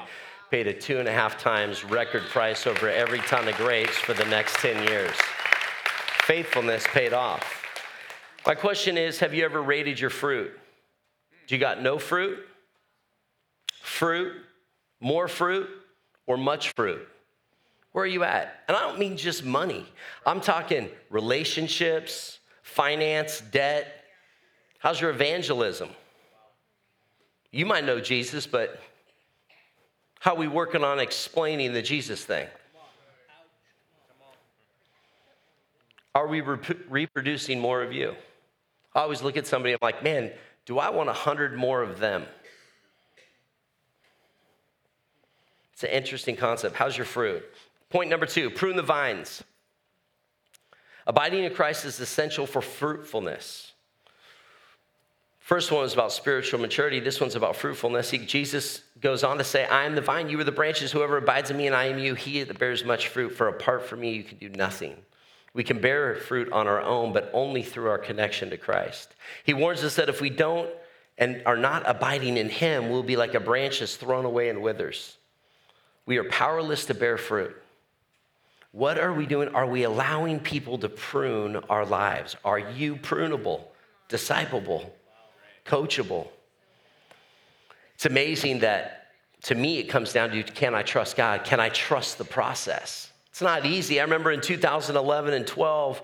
Paid 0.50 0.68
a 0.68 0.72
two 0.72 1.00
and 1.00 1.08
a 1.08 1.12
half 1.12 1.38
times 1.38 1.84
record 1.84 2.22
price 2.24 2.66
over 2.68 2.88
every 2.88 3.18
ton 3.20 3.48
of 3.48 3.56
grapes 3.56 3.96
for 3.96 4.14
the 4.14 4.24
next 4.26 4.56
10 4.58 4.86
years. 4.88 5.14
Faithfulness 6.20 6.86
paid 6.88 7.12
off. 7.12 7.64
My 8.46 8.54
question 8.54 8.96
is 8.96 9.18
Have 9.18 9.34
you 9.34 9.44
ever 9.44 9.60
rated 9.60 9.98
your 9.98 10.10
fruit? 10.10 10.52
Do 11.48 11.54
you 11.54 11.60
got 11.60 11.82
no 11.82 11.98
fruit, 11.98 12.38
fruit, 13.80 14.32
more 15.00 15.26
fruit, 15.26 15.68
or 16.26 16.36
much 16.36 16.72
fruit? 16.76 17.06
Where 17.96 18.04
are 18.04 18.06
you 18.06 18.24
at? 18.24 18.62
And 18.68 18.76
I 18.76 18.80
don't 18.80 18.98
mean 18.98 19.16
just 19.16 19.42
money, 19.42 19.86
I'm 20.26 20.42
talking 20.42 20.90
relationships, 21.08 22.40
finance, 22.60 23.40
debt. 23.40 24.04
How's 24.80 25.00
your 25.00 25.08
evangelism? 25.08 25.88
You 27.52 27.64
might 27.64 27.86
know 27.86 27.98
Jesus, 27.98 28.46
but 28.46 28.82
how 30.20 30.34
are 30.34 30.36
we 30.36 30.46
working 30.46 30.84
on 30.84 30.98
explaining 30.98 31.72
the 31.72 31.80
Jesus 31.80 32.22
thing? 32.22 32.46
Are 36.14 36.26
we 36.26 36.42
reproducing 36.42 37.58
more 37.58 37.82
of 37.82 37.94
you? 37.94 38.14
I 38.94 39.00
always 39.00 39.22
look 39.22 39.38
at 39.38 39.46
somebody, 39.46 39.72
I'm 39.72 39.78
like, 39.80 40.02
man, 40.02 40.32
do 40.66 40.78
I 40.78 40.90
want 40.90 41.08
a 41.08 41.14
hundred 41.14 41.56
more 41.56 41.80
of 41.80 41.98
them? 41.98 42.26
It's 45.72 45.82
an 45.82 45.90
interesting 45.90 46.36
concept. 46.36 46.76
How's 46.76 46.94
your 46.94 47.06
fruit? 47.06 47.42
Point 47.90 48.10
number 48.10 48.26
two 48.26 48.50
prune 48.50 48.76
the 48.76 48.82
vines. 48.82 49.42
Abiding 51.06 51.44
in 51.44 51.54
Christ 51.54 51.84
is 51.84 52.00
essential 52.00 52.46
for 52.46 52.60
fruitfulness. 52.60 53.72
First 55.38 55.70
one 55.70 55.84
is 55.84 55.92
about 55.92 56.10
spiritual 56.10 56.58
maturity. 56.58 56.98
This 56.98 57.20
one's 57.20 57.36
about 57.36 57.54
fruitfulness. 57.54 58.10
He, 58.10 58.18
Jesus 58.18 58.82
goes 59.00 59.22
on 59.22 59.38
to 59.38 59.44
say, 59.44 59.64
I 59.64 59.84
am 59.84 59.94
the 59.94 60.00
vine, 60.00 60.28
you 60.28 60.40
are 60.40 60.44
the 60.44 60.50
branches. 60.50 60.90
Whoever 60.90 61.18
abides 61.18 61.52
in 61.52 61.56
me 61.56 61.68
and 61.68 61.76
I 61.76 61.84
am 61.84 62.00
you, 62.00 62.16
he 62.16 62.42
that 62.42 62.58
bears 62.58 62.84
much 62.84 63.06
fruit. 63.06 63.30
For 63.30 63.46
apart 63.46 63.86
from 63.86 64.00
me, 64.00 64.14
you 64.14 64.24
can 64.24 64.38
do 64.38 64.48
nothing. 64.48 64.96
We 65.54 65.62
can 65.62 65.80
bear 65.80 66.16
fruit 66.16 66.50
on 66.50 66.66
our 66.66 66.82
own, 66.82 67.12
but 67.12 67.30
only 67.32 67.62
through 67.62 67.88
our 67.88 67.96
connection 67.98 68.50
to 68.50 68.56
Christ. 68.56 69.14
He 69.44 69.54
warns 69.54 69.84
us 69.84 69.94
that 69.94 70.08
if 70.08 70.20
we 70.20 70.30
don't 70.30 70.68
and 71.16 71.42
are 71.46 71.56
not 71.56 71.88
abiding 71.88 72.36
in 72.36 72.48
Him, 72.48 72.90
we'll 72.90 73.04
be 73.04 73.16
like 73.16 73.34
a 73.34 73.40
branch 73.40 73.78
that's 73.78 73.94
thrown 73.94 74.24
away 74.24 74.48
and 74.48 74.60
withers. 74.60 75.16
We 76.06 76.16
are 76.16 76.24
powerless 76.24 76.86
to 76.86 76.94
bear 76.94 77.16
fruit. 77.16 77.56
What 78.76 78.98
are 78.98 79.14
we 79.14 79.24
doing? 79.24 79.48
Are 79.54 79.64
we 79.64 79.84
allowing 79.84 80.38
people 80.38 80.76
to 80.76 80.90
prune 80.90 81.56
our 81.70 81.86
lives? 81.86 82.36
Are 82.44 82.58
you 82.58 82.96
prunable, 82.96 83.62
discipleable, 84.10 84.90
coachable? 85.64 86.28
It's 87.94 88.04
amazing 88.04 88.58
that 88.58 89.12
to 89.44 89.54
me 89.54 89.78
it 89.78 89.84
comes 89.84 90.12
down 90.12 90.28
to 90.28 90.42
can 90.42 90.74
I 90.74 90.82
trust 90.82 91.16
God? 91.16 91.42
Can 91.42 91.58
I 91.58 91.70
trust 91.70 92.18
the 92.18 92.26
process? 92.26 93.10
It's 93.30 93.40
not 93.40 93.64
easy. 93.64 93.98
I 93.98 94.02
remember 94.02 94.30
in 94.30 94.42
2011 94.42 95.32
and 95.32 95.46
12, 95.46 96.02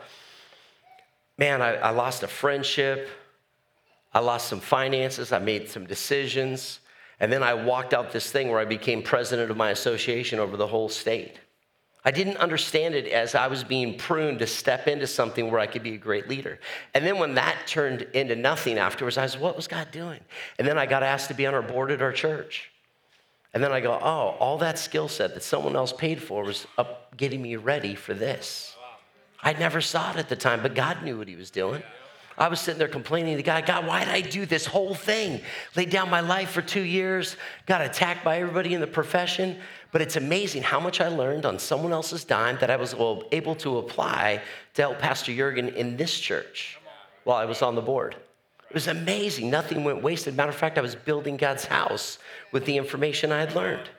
man, 1.37 1.61
I, 1.61 1.75
I 1.75 1.91
lost 1.91 2.23
a 2.23 2.27
friendship. 2.27 3.07
I 4.15 4.21
lost 4.21 4.49
some 4.49 4.61
finances. 4.61 5.31
I 5.31 5.41
made 5.41 5.69
some 5.69 5.85
decisions. 5.85 6.81
And 7.21 7.31
then 7.31 7.43
I 7.43 7.53
walked 7.53 7.93
out 7.93 8.13
this 8.13 8.33
thing 8.33 8.49
where 8.49 8.61
I 8.61 8.65
became 8.65 9.03
president 9.03 9.51
of 9.51 9.59
my 9.59 9.73
association 9.73 10.39
over 10.39 10.57
the 10.57 10.67
whole 10.67 10.89
state. 10.89 11.39
I 12.05 12.11
didn't 12.11 12.39
understand 12.39 12.95
it 12.95 13.07
as 13.07 13.35
I 13.37 13.47
was 13.47 13.63
being 13.63 13.97
pruned 13.97 14.41
to 14.41 14.47
step 14.47 14.89
into 14.89 15.07
something 15.07 15.51
where 15.51 15.61
I 15.61 15.67
could 15.67 15.85
be 15.85 15.95
a 15.95 15.99
great 15.99 16.29
leader. 16.29 16.59
And 16.95 17.07
then 17.07 17.19
when 17.19 17.35
that 17.35 17.67
turned 17.67 18.03
into 18.13 18.35
nothing 18.35 18.77
afterwards, 18.77 19.17
I 19.17 19.23
was, 19.23 19.39
what 19.39 19.55
was 19.55 19.69
God 19.69 19.89
doing? 19.93 20.19
And 20.59 20.67
then 20.67 20.79
I 20.79 20.87
got 20.87 21.05
asked 21.05 21.29
to 21.29 21.35
be 21.35 21.47
on 21.47 21.55
our 21.55 21.63
board 21.63 21.93
at 21.93 22.03
our 22.03 22.13
church. 22.13 22.71
And 23.55 23.63
then 23.63 23.71
I 23.71 23.81
go, 23.81 23.93
oh, 23.93 24.37
all 24.41 24.59
that 24.59 24.79
skill 24.79 25.09
set 25.09 25.35
that 25.35 25.43
someone 25.43 25.77
else 25.77 25.93
paid 25.93 26.21
for 26.21 26.43
was 26.43 26.67
up 26.77 27.17
getting 27.17 27.41
me 27.41 27.57
ready 27.57 27.95
for 27.95 28.15
this. 28.15 28.75
I 29.43 29.53
never 29.53 29.81
saw 29.81 30.11
it 30.13 30.17
at 30.17 30.29
the 30.29 30.37
time, 30.37 30.63
but 30.63 30.75
God 30.75 31.03
knew 31.03 31.19
what 31.19 31.29
He 31.29 31.37
was 31.37 31.51
doing. 31.51 31.83
I 32.43 32.49
was 32.49 32.59
sitting 32.59 32.81
there 32.81 32.89
complaining 32.89 33.37
to 33.37 33.43
God, 33.45 33.67
God, 33.67 33.87
why 33.87 34.05
did 34.05 34.13
I 34.13 34.21
do 34.21 34.45
this 34.47 34.67
whole 34.67 34.97
thing? 34.97 35.41
Laid 35.77 35.91
down 35.91 36.11
my 36.11 36.19
life 36.19 36.51
for 36.51 36.61
two 36.61 36.83
years, 36.83 37.37
got 37.67 37.83
attacked 37.83 38.25
by 38.25 38.41
everybody 38.41 38.75
in 38.75 38.81
the 38.81 38.87
profession. 38.89 39.61
But 39.93 40.03
it's 40.03 40.17
amazing 40.17 40.65
how 40.65 40.81
much 40.81 41.01
I 41.01 41.07
learned 41.07 41.47
on 41.47 41.61
someone 41.61 41.93
else's 41.93 42.25
dime 42.25 42.59
that 42.59 42.69
I 42.69 42.75
was 42.75 42.95
able 43.31 43.55
to 43.55 43.79
apply 43.79 44.43
to 44.75 44.83
help 44.83 44.99
Pastor 44.99 45.33
Jurgen 45.33 45.69
in 45.69 45.97
this 45.97 46.19
church 46.19 46.81
while 47.23 47.37
I 47.37 47.45
was 47.45 47.63
on 47.63 47.77
the 47.77 47.81
board. 47.81 48.17
It 48.69 48.75
was 48.75 48.89
amazing. 48.89 49.49
Nothing 49.49 49.85
went 49.85 50.03
wasted. 50.03 50.35
Matter 50.35 50.51
of 50.51 50.57
fact, 50.57 50.79
I 50.79 50.81
was 50.81 50.97
building 50.97 51.37
God's 51.37 51.67
house 51.67 52.19
with 52.51 52.65
the 52.65 52.77
information 52.77 53.31
I 53.31 53.39
had 53.39 53.55
learned. 53.55 53.87
It 53.87 53.91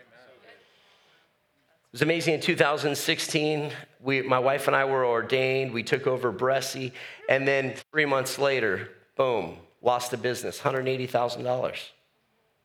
was 1.93 2.01
amazing 2.01 2.33
in 2.33 2.41
2016. 2.41 3.71
We, 4.03 4.21
my 4.21 4.39
wife 4.39 4.67
and 4.67 4.75
I 4.75 4.85
were 4.85 5.05
ordained. 5.05 5.73
We 5.73 5.83
took 5.83 6.07
over 6.07 6.31
Bressi. 6.31 6.91
And 7.29 7.47
then 7.47 7.75
three 7.91 8.05
months 8.05 8.37
later, 8.37 8.89
boom, 9.15 9.57
lost 9.81 10.11
the 10.11 10.17
business 10.17 10.59
$180,000. 10.59 11.77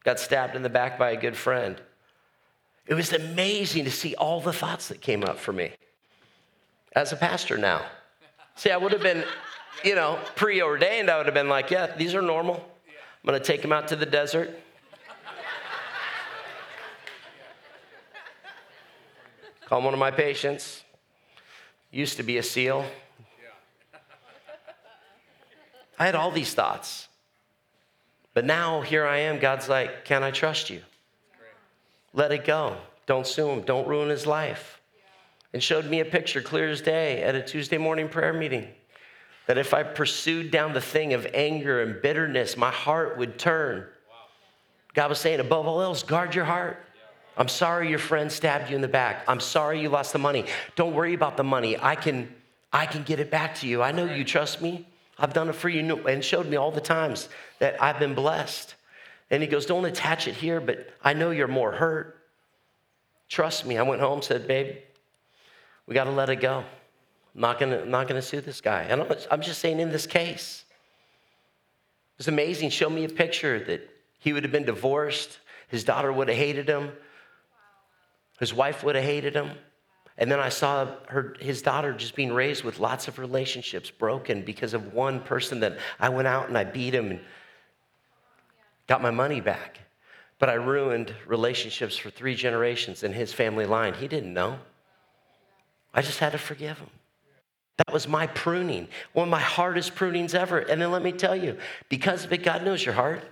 Got 0.05 0.20
stabbed 0.20 0.57
in 0.57 0.62
the 0.62 0.68
back 0.68 0.98
by 0.98 1.11
a 1.11 1.16
good 1.16 1.37
friend. 1.37 1.81
It 2.87 2.94
was 2.94 3.12
amazing 3.12 3.85
to 3.85 3.90
see 3.90 4.14
all 4.14 4.40
the 4.40 4.53
thoughts 4.53 4.88
that 4.88 5.01
came 5.01 5.22
up 5.22 5.38
for 5.38 5.53
me 5.53 5.72
as 6.94 7.12
a 7.12 7.16
pastor 7.16 7.59
now. 7.59 7.85
See, 8.57 8.70
I 8.70 8.77
would 8.77 8.92
have 8.92 9.03
been 9.03 9.24
you 9.85 9.94
know, 9.94 10.18
preordained, 10.35 11.11
I 11.11 11.16
would 11.16 11.27
have 11.27 11.35
been 11.35 11.48
like, 11.48 11.70
yeah, 11.70 11.94
these 11.96 12.14
are 12.14 12.22
normal. 12.22 12.57
I'm 12.57 13.29
going 13.29 13.38
to 13.38 13.44
take 13.44 13.62
them 13.62 13.72
out 13.72 13.88
to 13.88 13.96
the 13.96 14.07
desert. 14.07 14.59
Call 19.66 19.83
one 19.83 19.92
of 19.92 20.01
my 20.01 20.11
patients. 20.11 20.83
Used 21.90 22.16
to 22.18 22.22
be 22.22 22.38
a 22.38 22.42
SEAL. 22.42 22.85
I 25.98 26.07
had 26.07 26.14
all 26.14 26.31
these 26.31 26.55
thoughts. 26.55 27.09
But 28.35 28.44
now 28.44 28.83
here 28.83 29.07
I 29.07 29.18
am. 29.18 29.38
God's 29.38 29.68
like, 29.68 30.05
Can 30.05 30.22
I 30.22 30.31
trust 30.31 30.70
you? 30.70 30.83
Let 32.12 32.33
it 32.33 32.44
go. 32.44 32.77
Don't 33.07 33.27
sue 33.27 33.48
him. 33.48 33.62
Don't 33.62 33.88
ruin 33.88 34.09
his 34.09 34.27
life. 34.27 34.81
And 35.53 35.62
showed 35.62 35.87
me 35.87 36.01
a 36.01 36.05
picture 36.05 36.42
clear 36.42 36.68
as 36.68 36.83
day 36.83 37.22
at 37.22 37.35
a 37.35 37.42
Tuesday 37.42 37.79
morning 37.79 38.09
prayer 38.09 38.33
meeting 38.33 38.68
that 39.46 39.57
if 39.57 39.72
I 39.72 39.83
pursued 39.83 40.51
down 40.51 40.74
the 40.74 40.81
thing 40.81 41.14
of 41.14 41.27
anger 41.33 41.83
and 41.83 42.03
bitterness, 42.03 42.57
my 42.57 42.70
heart 42.70 43.16
would 43.16 43.38
turn. 43.38 43.87
God 44.92 45.09
was 45.09 45.18
saying, 45.18 45.40
above 45.40 45.66
all 45.66 45.81
else, 45.81 46.03
guard 46.03 46.35
your 46.35 46.44
heart. 46.44 46.85
I'm 47.38 47.48
sorry 47.48 47.88
your 47.88 48.01
friend 48.01 48.31
stabbed 48.31 48.68
you 48.68 48.74
in 48.74 48.83
the 48.83 48.88
back. 48.88 49.22
I'm 49.29 49.38
sorry 49.38 49.81
you 49.81 49.88
lost 49.88 50.12
the 50.12 50.18
money. 50.18 50.44
Don't 50.74 50.92
worry 50.92 51.14
about 51.14 51.37
the 51.37 51.44
money. 51.44 51.79
I 51.81 51.94
can, 51.94 52.29
I 52.72 52.85
can 52.85 53.05
get 53.05 53.20
it 53.20 53.31
back 53.31 53.55
to 53.57 53.68
you. 53.68 53.81
I 53.81 53.92
know 53.92 54.12
you 54.12 54.24
trust 54.24 54.61
me. 54.61 54.87
I've 55.20 55.33
done 55.33 55.48
it 55.48 55.55
for 55.55 55.68
you 55.68 56.07
and 56.07 56.24
showed 56.24 56.48
me 56.48 56.57
all 56.57 56.72
the 56.72 56.81
times 56.81 57.29
that 57.61 57.81
I've 57.81 58.01
been 58.01 58.14
blessed. 58.14 58.74
And 59.31 59.40
he 59.40 59.48
goes, 59.48 59.66
Don't 59.66 59.85
attach 59.85 60.27
it 60.27 60.35
here, 60.35 60.61
but 60.61 60.92
I 61.03 61.12
know 61.12 61.31
you're 61.31 61.46
more 61.48 61.70
hurt. 61.70 62.18
Trust 63.29 63.64
me. 63.64 63.79
I 63.79 63.83
went 63.83 64.01
home 64.01 64.20
said, 64.20 64.48
Babe, 64.48 64.77
we 65.87 65.94
got 65.94 66.05
to 66.05 66.11
let 66.11 66.31
it 66.31 66.37
go. 66.37 66.64
I'm 67.35 67.40
not 67.40 67.61
going 67.61 67.70
to 67.70 67.88
not 67.88 68.09
gonna 68.09 68.22
sue 68.22 68.40
this 68.40 68.61
guy. 68.61 68.83
And 68.83 69.03
I'm 69.31 69.42
just 69.42 69.61
saying, 69.61 69.79
in 69.79 69.92
this 69.92 70.07
case, 70.07 70.64
it's 72.18 72.27
amazing. 72.27 72.70
Show 72.70 72.90
me 72.90 73.05
a 73.05 73.09
picture 73.09 73.62
that 73.64 73.88
he 74.18 74.33
would 74.33 74.42
have 74.42 74.53
been 74.53 74.64
divorced, 74.64 75.38
his 75.68 75.85
daughter 75.85 76.12
would 76.12 76.29
have 76.29 76.37
hated 76.37 76.68
him, 76.68 76.90
his 78.38 78.55
wife 78.55 78.83
would 78.85 78.94
have 78.94 79.05
hated 79.05 79.35
him. 79.35 79.51
And 80.16 80.31
then 80.31 80.40
I 80.40 80.48
saw 80.48 80.88
her, 81.09 81.37
his 81.38 81.62
daughter 81.62 81.92
just 81.92 82.16
being 82.16 82.33
raised 82.33 82.64
with 82.64 82.81
lots 82.81 83.07
of 83.07 83.18
relationships 83.18 83.90
broken 83.90 84.42
because 84.42 84.74
of 84.74 84.92
one 84.92 85.20
person 85.20 85.61
that 85.61 85.79
I 86.01 86.09
went 86.09 86.27
out 86.27 86.48
and 86.48 86.59
I 86.59 86.64
beat 86.64 86.94
him 86.94 87.11
and 87.12 87.20
got 88.88 89.01
my 89.01 89.12
money 89.12 89.40
back. 89.40 89.79
But 90.40 90.48
I 90.48 90.55
ruined 90.55 91.14
relationships 91.27 91.96
for 91.96 92.11
three 92.11 92.35
generations 92.35 93.03
in 93.03 93.12
his 93.12 93.33
family 93.33 93.66
line. 93.66 93.94
He 93.94 94.09
didn't 94.09 94.33
know. 94.33 94.59
I 95.94 96.03
just 96.03 96.18
had 96.18 96.33
to 96.33 96.38
forgive 96.38 96.79
him. 96.79 96.90
That 97.79 97.92
was 97.92 98.09
my 98.09 98.27
pruning, 98.27 98.88
one 99.12 99.29
of 99.29 99.31
my 99.31 99.40
hardest 99.40 99.94
prunings 99.94 100.35
ever. 100.35 100.59
And 100.59 100.83
then 100.83 100.90
let 100.90 101.03
me 101.03 101.12
tell 101.12 101.37
you, 101.37 101.57
because 101.88 102.24
of 102.24 102.33
it, 102.33 102.42
God 102.42 102.64
knows 102.64 102.85
your 102.85 102.94
heart. 102.94 103.22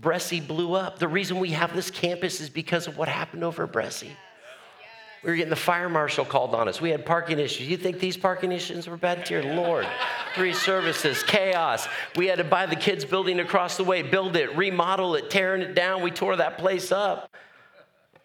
Bressi 0.00 0.46
blew 0.46 0.74
up. 0.74 0.98
The 0.98 1.08
reason 1.08 1.38
we 1.38 1.50
have 1.50 1.74
this 1.74 1.90
campus 1.90 2.40
is 2.40 2.50
because 2.50 2.86
of 2.86 2.98
what 2.98 3.08
happened 3.08 3.44
over 3.44 3.64
at 3.64 3.72
Bressi. 3.72 4.10
We 5.22 5.30
were 5.30 5.36
getting 5.36 5.50
the 5.50 5.56
fire 5.56 5.88
marshal 5.88 6.24
called 6.24 6.54
on 6.54 6.68
us. 6.68 6.80
We 6.80 6.90
had 6.90 7.04
parking 7.04 7.38
issues. 7.38 7.68
You 7.68 7.76
think 7.76 7.98
these 7.98 8.16
parking 8.16 8.52
issues 8.52 8.88
were 8.88 8.96
bad? 8.96 9.24
Dear 9.24 9.42
Lord. 9.42 9.86
Three 10.34 10.52
services, 10.52 11.22
chaos. 11.24 11.88
We 12.14 12.26
had 12.26 12.38
to 12.38 12.44
buy 12.44 12.66
the 12.66 12.76
kids' 12.76 13.04
building 13.04 13.40
across 13.40 13.76
the 13.76 13.84
way, 13.84 14.02
build 14.02 14.36
it, 14.36 14.54
remodel 14.56 15.14
it, 15.16 15.30
tearing 15.30 15.62
it 15.62 15.74
down. 15.74 16.02
We 16.02 16.10
tore 16.10 16.36
that 16.36 16.58
place 16.58 16.92
up. 16.92 17.30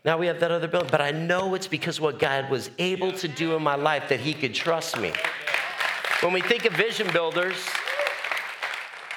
Now 0.04 0.18
we 0.18 0.28
have 0.28 0.42
that 0.42 0.52
other 0.52 0.68
building. 0.68 0.90
But 0.92 1.02
I 1.02 1.12
know 1.12 1.56
it's 1.56 1.68
because 1.68 2.00
what 2.00 2.20
God 2.20 2.52
was 2.52 2.70
able 2.78 3.14
to 3.14 3.28
do 3.28 3.56
in 3.56 3.64
my 3.64 3.76
life 3.76 4.10
that 4.10 4.20
He 4.20 4.34
could 4.34 4.54
trust 4.54 5.00
me. 5.00 5.14
When 6.20 6.34
we 6.34 6.42
think 6.42 6.66
of 6.66 6.74
vision 6.74 7.12
builders, 7.12 7.56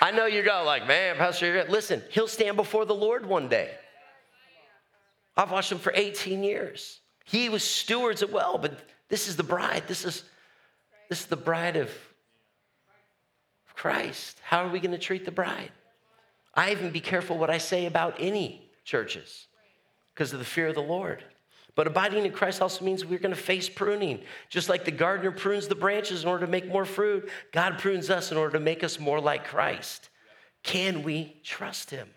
I 0.00 0.10
know 0.10 0.26
you 0.26 0.42
go 0.42 0.62
like, 0.64 0.86
man, 0.86 1.16
Pastor, 1.16 1.64
listen, 1.68 2.02
he'll 2.10 2.28
stand 2.28 2.56
before 2.56 2.84
the 2.84 2.94
Lord 2.94 3.26
one 3.26 3.48
day. 3.48 3.70
I've 5.36 5.50
watched 5.50 5.72
him 5.72 5.78
for 5.78 5.92
18 5.94 6.42
years. 6.44 7.00
He 7.24 7.48
was 7.48 7.64
stewards 7.64 8.22
as 8.22 8.30
well, 8.30 8.58
but 8.58 8.78
this 9.08 9.28
is 9.28 9.36
the 9.36 9.42
bride. 9.42 9.84
This 9.86 10.04
is, 10.04 10.24
this 11.08 11.20
is 11.20 11.26
the 11.26 11.36
bride 11.36 11.76
of 11.76 11.90
Christ. 13.74 14.40
How 14.44 14.64
are 14.64 14.68
we 14.68 14.80
going 14.80 14.92
to 14.92 14.98
treat 14.98 15.24
the 15.24 15.32
bride? 15.32 15.72
I 16.54 16.70
even 16.70 16.90
be 16.90 17.00
careful 17.00 17.36
what 17.36 17.50
I 17.50 17.58
say 17.58 17.86
about 17.86 18.16
any 18.18 18.70
churches 18.84 19.46
because 20.14 20.32
of 20.32 20.38
the 20.38 20.44
fear 20.44 20.68
of 20.68 20.74
the 20.74 20.82
Lord. 20.82 21.24
But 21.74 21.86
abiding 21.86 22.24
in 22.24 22.32
Christ 22.32 22.62
also 22.62 22.84
means 22.84 23.04
we're 23.04 23.18
going 23.18 23.34
to 23.34 23.40
face 23.40 23.68
pruning. 23.68 24.20
Just 24.48 24.68
like 24.68 24.84
the 24.84 24.92
gardener 24.92 25.32
prunes 25.32 25.66
the 25.66 25.74
branches 25.74 26.22
in 26.22 26.28
order 26.28 26.46
to 26.46 26.50
make 26.50 26.68
more 26.68 26.84
fruit, 26.84 27.28
God 27.52 27.78
prunes 27.78 28.10
us 28.10 28.30
in 28.30 28.38
order 28.38 28.58
to 28.58 28.64
make 28.64 28.84
us 28.84 29.00
more 29.00 29.20
like 29.20 29.44
Christ. 29.44 30.08
Can 30.62 31.02
we 31.02 31.36
trust 31.42 31.90
him? 31.90 32.08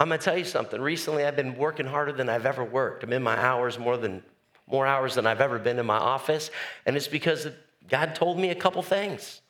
I'm 0.00 0.08
going 0.08 0.18
to 0.18 0.24
tell 0.24 0.38
you 0.38 0.44
something. 0.44 0.80
Recently, 0.80 1.24
I've 1.24 1.36
been 1.36 1.56
working 1.56 1.86
harder 1.86 2.12
than 2.12 2.28
I've 2.28 2.46
ever 2.46 2.64
worked. 2.64 3.02
I'm 3.02 3.12
in 3.12 3.22
my 3.22 3.36
hours 3.36 3.78
more 3.78 3.96
than 3.96 4.22
more 4.70 4.86
hours 4.86 5.14
than 5.14 5.26
I've 5.26 5.40
ever 5.40 5.58
been 5.58 5.78
in 5.78 5.86
my 5.86 5.96
office, 5.96 6.50
and 6.84 6.94
it's 6.94 7.08
because 7.08 7.48
God 7.88 8.14
told 8.14 8.38
me 8.38 8.50
a 8.50 8.54
couple 8.54 8.82
things. 8.82 9.40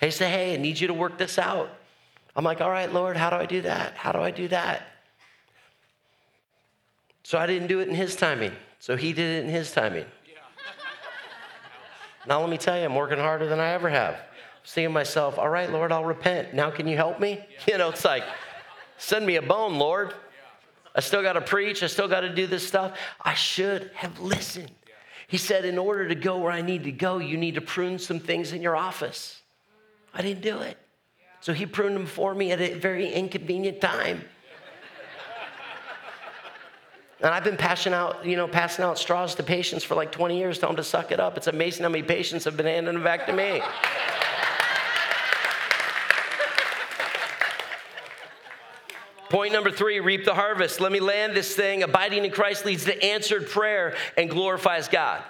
He 0.00 0.10
said, 0.10 0.30
"Hey, 0.30 0.54
I 0.54 0.56
need 0.56 0.80
you 0.80 0.88
to 0.88 0.94
work 0.94 1.18
this 1.18 1.38
out." 1.38 1.70
I'm 2.34 2.44
like, 2.44 2.60
"All 2.60 2.70
right, 2.70 2.92
Lord, 2.92 3.16
how 3.16 3.30
do 3.30 3.36
I 3.36 3.46
do 3.46 3.62
that? 3.62 3.96
How 3.96 4.10
do 4.10 4.18
I 4.18 4.32
do 4.32 4.48
that?" 4.48 4.82
So 7.26 7.38
I 7.38 7.46
didn't 7.46 7.66
do 7.66 7.80
it 7.80 7.88
in 7.88 7.94
His 7.96 8.14
timing. 8.14 8.52
So 8.78 8.96
He 8.96 9.12
did 9.12 9.38
it 9.38 9.44
in 9.46 9.50
His 9.50 9.72
timing. 9.72 10.04
now 12.24 12.40
let 12.40 12.48
me 12.48 12.56
tell 12.56 12.78
you, 12.78 12.84
I'm 12.84 12.94
working 12.94 13.18
harder 13.18 13.48
than 13.48 13.58
I 13.58 13.70
ever 13.70 13.88
have. 13.88 14.14
I'm 14.14 14.20
saying 14.62 14.92
myself, 14.92 15.36
"All 15.36 15.48
right, 15.48 15.68
Lord, 15.68 15.90
I'll 15.90 16.04
repent. 16.04 16.54
Now 16.54 16.70
can 16.70 16.86
you 16.86 16.96
help 16.96 17.18
me?" 17.18 17.44
You 17.66 17.78
know, 17.78 17.88
it's 17.88 18.04
like. 18.04 18.22
Send 18.96 19.26
me 19.26 19.34
a 19.34 19.42
bone, 19.42 19.74
Lord. 19.74 20.14
I 20.94 21.00
still 21.00 21.20
got 21.20 21.32
to 21.32 21.40
preach. 21.40 21.82
I 21.82 21.88
still 21.88 22.06
got 22.06 22.20
to 22.20 22.32
do 22.32 22.46
this 22.46 22.64
stuff. 22.64 22.96
I 23.20 23.34
should 23.34 23.90
have 23.94 24.20
listened. 24.20 24.70
He 25.26 25.36
said, 25.36 25.64
In 25.64 25.78
order 25.78 26.06
to 26.06 26.14
go 26.14 26.38
where 26.38 26.52
I 26.52 26.62
need 26.62 26.84
to 26.84 26.92
go, 26.92 27.18
you 27.18 27.36
need 27.36 27.56
to 27.56 27.60
prune 27.60 27.98
some 27.98 28.20
things 28.20 28.52
in 28.52 28.62
your 28.62 28.76
office. 28.76 29.42
I 30.14 30.22
didn't 30.22 30.42
do 30.42 30.60
it. 30.60 30.78
So 31.40 31.52
he 31.52 31.66
pruned 31.66 31.96
them 31.96 32.06
for 32.06 32.34
me 32.36 32.52
at 32.52 32.60
a 32.60 32.74
very 32.74 33.12
inconvenient 33.12 33.80
time. 33.80 34.24
And 37.20 37.32
I've 37.32 37.44
been 37.44 37.56
passing 37.56 37.94
out, 37.94 38.26
you 38.26 38.36
know, 38.36 38.46
passing 38.46 38.84
out 38.84 38.98
straws 38.98 39.34
to 39.36 39.42
patients 39.42 39.82
for 39.84 39.94
like 39.94 40.12
20 40.12 40.36
years, 40.38 40.58
telling 40.58 40.76
them 40.76 40.84
to 40.84 40.88
suck 40.88 41.12
it 41.12 41.20
up. 41.20 41.38
It's 41.38 41.46
amazing 41.46 41.82
how 41.82 41.88
many 41.88 42.02
patients 42.02 42.44
have 42.44 42.56
been 42.56 42.66
handing 42.66 42.92
them 42.92 43.02
back 43.02 43.26
to 43.26 43.32
me. 43.32 43.62
Point 49.30 49.52
number 49.52 49.70
three 49.70 49.98
reap 49.98 50.24
the 50.24 50.34
harvest. 50.34 50.80
Let 50.80 50.92
me 50.92 51.00
land 51.00 51.34
this 51.34 51.56
thing. 51.56 51.82
Abiding 51.82 52.24
in 52.24 52.30
Christ 52.30 52.64
leads 52.64 52.84
to 52.84 53.02
answered 53.02 53.48
prayer 53.48 53.96
and 54.16 54.30
glorifies 54.30 54.88
God. 54.88 55.22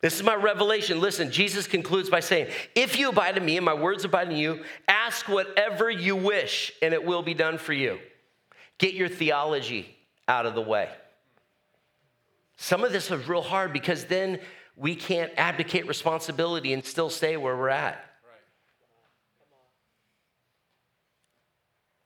This 0.00 0.14
is 0.14 0.22
my 0.22 0.36
revelation. 0.36 1.00
Listen, 1.00 1.32
Jesus 1.32 1.66
concludes 1.66 2.08
by 2.08 2.20
saying, 2.20 2.52
If 2.74 2.98
you 2.98 3.08
abide 3.08 3.36
in 3.36 3.44
me 3.44 3.56
and 3.56 3.66
my 3.66 3.74
words 3.74 4.04
abide 4.04 4.30
in 4.30 4.36
you, 4.36 4.62
ask 4.86 5.28
whatever 5.28 5.90
you 5.90 6.14
wish 6.14 6.72
and 6.80 6.94
it 6.94 7.04
will 7.04 7.22
be 7.22 7.34
done 7.34 7.58
for 7.58 7.72
you. 7.72 7.98
Get 8.78 8.94
your 8.94 9.08
theology 9.08 9.96
out 10.28 10.46
of 10.46 10.54
the 10.54 10.60
way. 10.60 10.88
Some 12.56 12.84
of 12.84 12.92
this 12.92 13.10
is 13.10 13.28
real 13.28 13.42
hard 13.42 13.72
because 13.72 14.04
then 14.04 14.40
we 14.76 14.94
can't 14.94 15.32
abdicate 15.36 15.86
responsibility 15.86 16.72
and 16.72 16.84
still 16.84 17.10
stay 17.10 17.36
where 17.36 17.56
we're 17.56 17.68
at. 17.68 18.02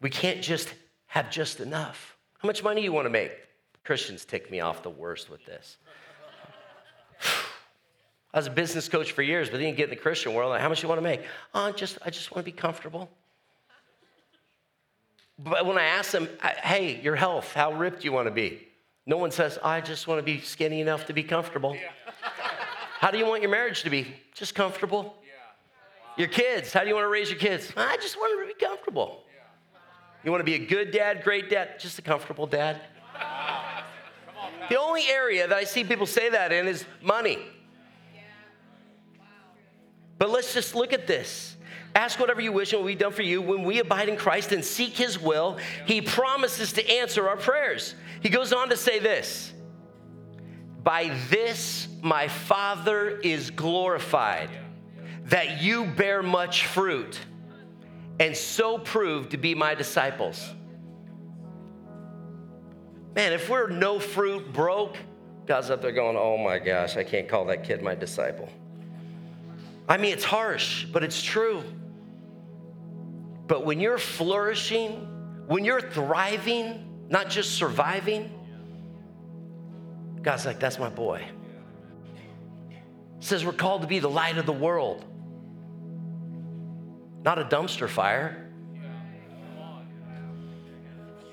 We 0.01 0.11
can't 0.11 0.41
just 0.41 0.73
have 1.07 1.31
just 1.31 1.61
enough. 1.61 2.17
How 2.39 2.47
much 2.47 2.63
money 2.63 2.81
do 2.81 2.85
you 2.85 2.93
want 2.93 3.07
to 3.07 3.11
make? 3.11 3.33
Christians 3.85 4.25
tick 4.25 4.51
me 4.51 4.61
off 4.61 4.83
the 4.83 4.91
worst 4.91 5.29
with 5.29 5.45
this. 5.45 5.77
I 8.33 8.39
was 8.39 8.47
a 8.47 8.51
business 8.51 8.89
coach 8.89 9.13
for 9.13 9.23
years, 9.23 9.51
but 9.51 9.59
then 9.59 9.69
you 9.69 9.75
get 9.75 9.85
in 9.85 9.91
the 9.91 9.97
Christian 9.97 10.33
world, 10.33 10.51
like, 10.51 10.61
how 10.61 10.69
much 10.69 10.83
you 10.83 10.89
want 10.89 10.99
to 10.99 11.03
make? 11.03 11.23
Oh, 11.53 11.73
just, 11.73 11.99
I 12.05 12.11
just 12.11 12.31
want 12.31 12.47
to 12.47 12.51
be 12.51 12.57
comfortable. 12.57 13.11
But 15.43 15.65
when 15.65 15.79
I 15.79 15.85
ask 15.85 16.11
them, 16.11 16.29
hey, 16.63 17.01
your 17.01 17.17
health, 17.17 17.53
how 17.55 17.73
ripped 17.73 18.01
do 18.01 18.05
you 18.05 18.13
want 18.13 18.27
to 18.27 18.31
be? 18.31 18.69
No 19.07 19.17
one 19.17 19.31
says, 19.31 19.59
I 19.63 19.81
just 19.81 20.07
want 20.07 20.19
to 20.19 20.23
be 20.23 20.41
skinny 20.41 20.81
enough 20.81 21.07
to 21.07 21.15
be 21.15 21.23
comfortable. 21.23 21.75
Yeah. 21.75 21.91
how 22.99 23.11
do 23.11 23.17
you 23.17 23.27
want 23.27 23.41
your 23.41 23.51
marriage 23.51 23.83
to 23.85 23.91
be? 23.91 24.15
Just 24.35 24.55
comfortable. 24.55 25.17
Yeah. 25.23 25.33
Wow. 26.05 26.15
Your 26.19 26.29
kids, 26.29 26.73
how 26.73 26.83
do 26.83 26.89
you 26.89 26.95
want 26.95 27.05
to 27.05 27.09
raise 27.09 27.31
your 27.31 27.39
kids? 27.39 27.73
I 27.77 27.97
just 27.97 28.17
want 28.19 28.39
them 28.39 28.49
to 28.49 28.55
be 28.55 28.65
comfortable. 28.65 29.25
You 30.23 30.31
want 30.31 30.41
to 30.41 30.45
be 30.45 30.55
a 30.55 30.67
good 30.67 30.91
dad, 30.91 31.23
great 31.25 31.49
dad, 31.49 31.81
just 31.81 31.99
a 31.99 32.03
comfortable 32.03 32.47
dad? 32.47 32.81
The 34.69 34.79
only 34.79 35.09
area 35.09 35.49
that 35.49 35.57
I 35.57 35.65
see 35.65 35.83
people 35.83 36.07
say 36.07 36.29
that 36.29 36.53
in 36.53 36.69
is 36.69 36.85
money. 37.03 37.39
But 40.19 40.31
let's 40.31 40.53
just 40.53 40.75
look 40.75 40.93
at 40.93 41.07
this. 41.07 41.57
Ask 41.95 42.21
whatever 42.21 42.41
you 42.41 42.53
wish 42.53 42.73
and 42.73 42.81
will 42.81 42.89
be 42.89 42.95
done 42.95 43.13
for 43.13 43.23
you. 43.23 43.43
When 43.43 43.65
we 43.65 43.81
abide 43.81 44.09
in 44.09 44.17
Christ 44.17 44.53
and 44.53 44.65
seek 44.65 44.97
His 44.97 45.19
will, 45.19 45.59
He 45.87 46.01
promises 46.01 46.73
to 46.75 46.89
answer 46.89 47.29
our 47.29 47.37
prayers. 47.37 47.95
He 48.21 48.29
goes 48.29 48.53
on 48.53 48.69
to 48.69 48.77
say 48.77 48.99
this 48.99 49.53
By 50.83 51.17
this 51.31 51.89
my 52.03 52.29
Father 52.29 53.19
is 53.19 53.51
glorified, 53.51 54.51
that 55.25 55.63
you 55.63 55.87
bear 55.87 56.23
much 56.23 56.67
fruit 56.67 57.19
and 58.21 58.37
so 58.37 58.79
prove 58.79 59.31
to 59.31 59.39
be 59.39 59.55
my 59.55 59.75
disciples. 59.75 60.55
Man, 63.17 63.33
if 63.33 63.49
we're 63.49 63.69
no 63.69 63.99
fruit, 63.99 64.53
broke, 64.53 64.97
God's 65.47 65.71
up 65.71 65.83
there 65.83 65.91
going, 65.91 66.17
oh 66.17 66.37
my 66.37 66.59
gosh, 66.59 66.97
I 66.97 67.03
can't 67.03 67.27
call 67.27 67.47
that 67.47 67.65
kid 67.65 67.83
my 67.83 67.95
disciple. 67.95 68.49
I 69.89 69.97
mean, 69.97 70.13
it's 70.13 70.23
harsh, 70.23 70.85
but 70.85 71.03
it's 71.03 71.21
true. 71.23 71.65
But 73.51 73.67
when 73.67 73.81
you're 73.81 73.99
flourishing, 73.99 75.09
when 75.49 75.65
you're 75.65 75.81
thriving, 75.81 77.05
not 77.09 77.29
just 77.29 77.57
surviving, 77.57 78.33
God's 80.23 80.47
like, 80.47 80.61
that's 80.61 80.79
my 80.79 80.89
boy. 80.89 81.25
says 83.19 83.45
we're 83.45 83.53
called 83.53 83.83
to 83.83 83.89
be 83.89 83.99
the 83.99 84.09
light 84.09 84.39
of 84.39 84.47
the 84.47 84.53
world 84.53 85.05
not 87.25 87.39
a 87.39 87.45
dumpster 87.45 87.89
fire. 87.89 88.49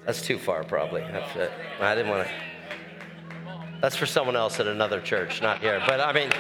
That's 0.06 0.22
too 0.22 0.38
far, 0.38 0.64
probably. 0.64 1.04
I 1.04 1.96
didn't 1.96 2.10
want 2.10 2.28
to. 2.28 2.34
That's 3.82 3.96
for 3.96 4.06
someone 4.06 4.36
else 4.36 4.60
at 4.60 4.68
another 4.68 5.00
church, 5.00 5.42
not 5.42 5.60
here. 5.60 5.82
But 5.86 6.00
I 6.00 6.12
mean, 6.14 6.32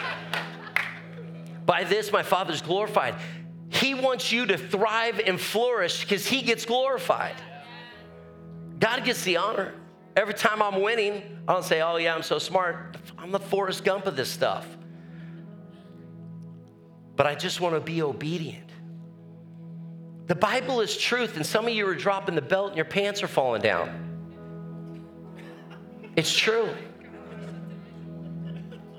by 1.66 1.84
this 1.84 2.12
my 2.12 2.24
Father's 2.24 2.62
glorified. 2.62 3.16
He 3.78 3.94
wants 3.94 4.32
you 4.32 4.46
to 4.48 4.58
thrive 4.58 5.20
and 5.26 5.40
flourish 5.40 6.02
because 6.02 6.28
He 6.28 6.42
gets 6.42 6.66
glorified. 6.66 7.36
God 8.80 9.04
gets 9.04 9.24
the 9.24 9.38
honor. 9.38 9.74
Every 10.16 10.34
time 10.34 10.62
I'm 10.62 10.82
winning, 10.82 11.22
I 11.48 11.54
don't 11.54 11.63
say, 11.63 11.82
oh, 11.82 11.98
yeah, 11.98 12.16
I'm 12.16 12.24
so 12.24 12.40
smart. 12.40 12.98
I'm 13.18 13.32
the 13.32 13.40
Forrest 13.40 13.84
Gump 13.84 14.08
of 14.08 14.16
this 14.16 14.30
stuff. 14.30 14.66
But 17.16 17.28
I 17.28 17.36
just 17.36 17.62
want 17.62 17.76
to 17.76 17.82
be 17.82 18.02
obedient. 18.02 18.70
The 20.28 20.36
Bible 20.36 20.82
is 20.82 20.98
truth, 20.98 21.36
and 21.36 21.46
some 21.46 21.66
of 21.66 21.74
you 21.74 21.88
are 21.88 21.96
dropping 21.96 22.36
the 22.36 22.42
belt 22.42 22.68
and 22.70 22.76
your 22.76 22.86
pants 22.86 23.24
are 23.24 23.28
falling 23.28 23.62
down. 23.62 24.04
It's 26.16 26.36
true. 26.36 26.70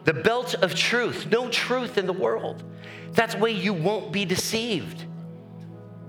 The 0.09 0.15
belt 0.15 0.55
of 0.55 0.75
truth, 0.75 1.27
no 1.31 1.51
truth 1.51 1.99
in 1.99 2.07
the 2.07 2.15
world. 2.15 2.65
That's 3.13 3.35
way 3.35 3.51
you 3.51 3.75
won't 3.75 4.11
be 4.11 4.25
deceived. 4.25 5.05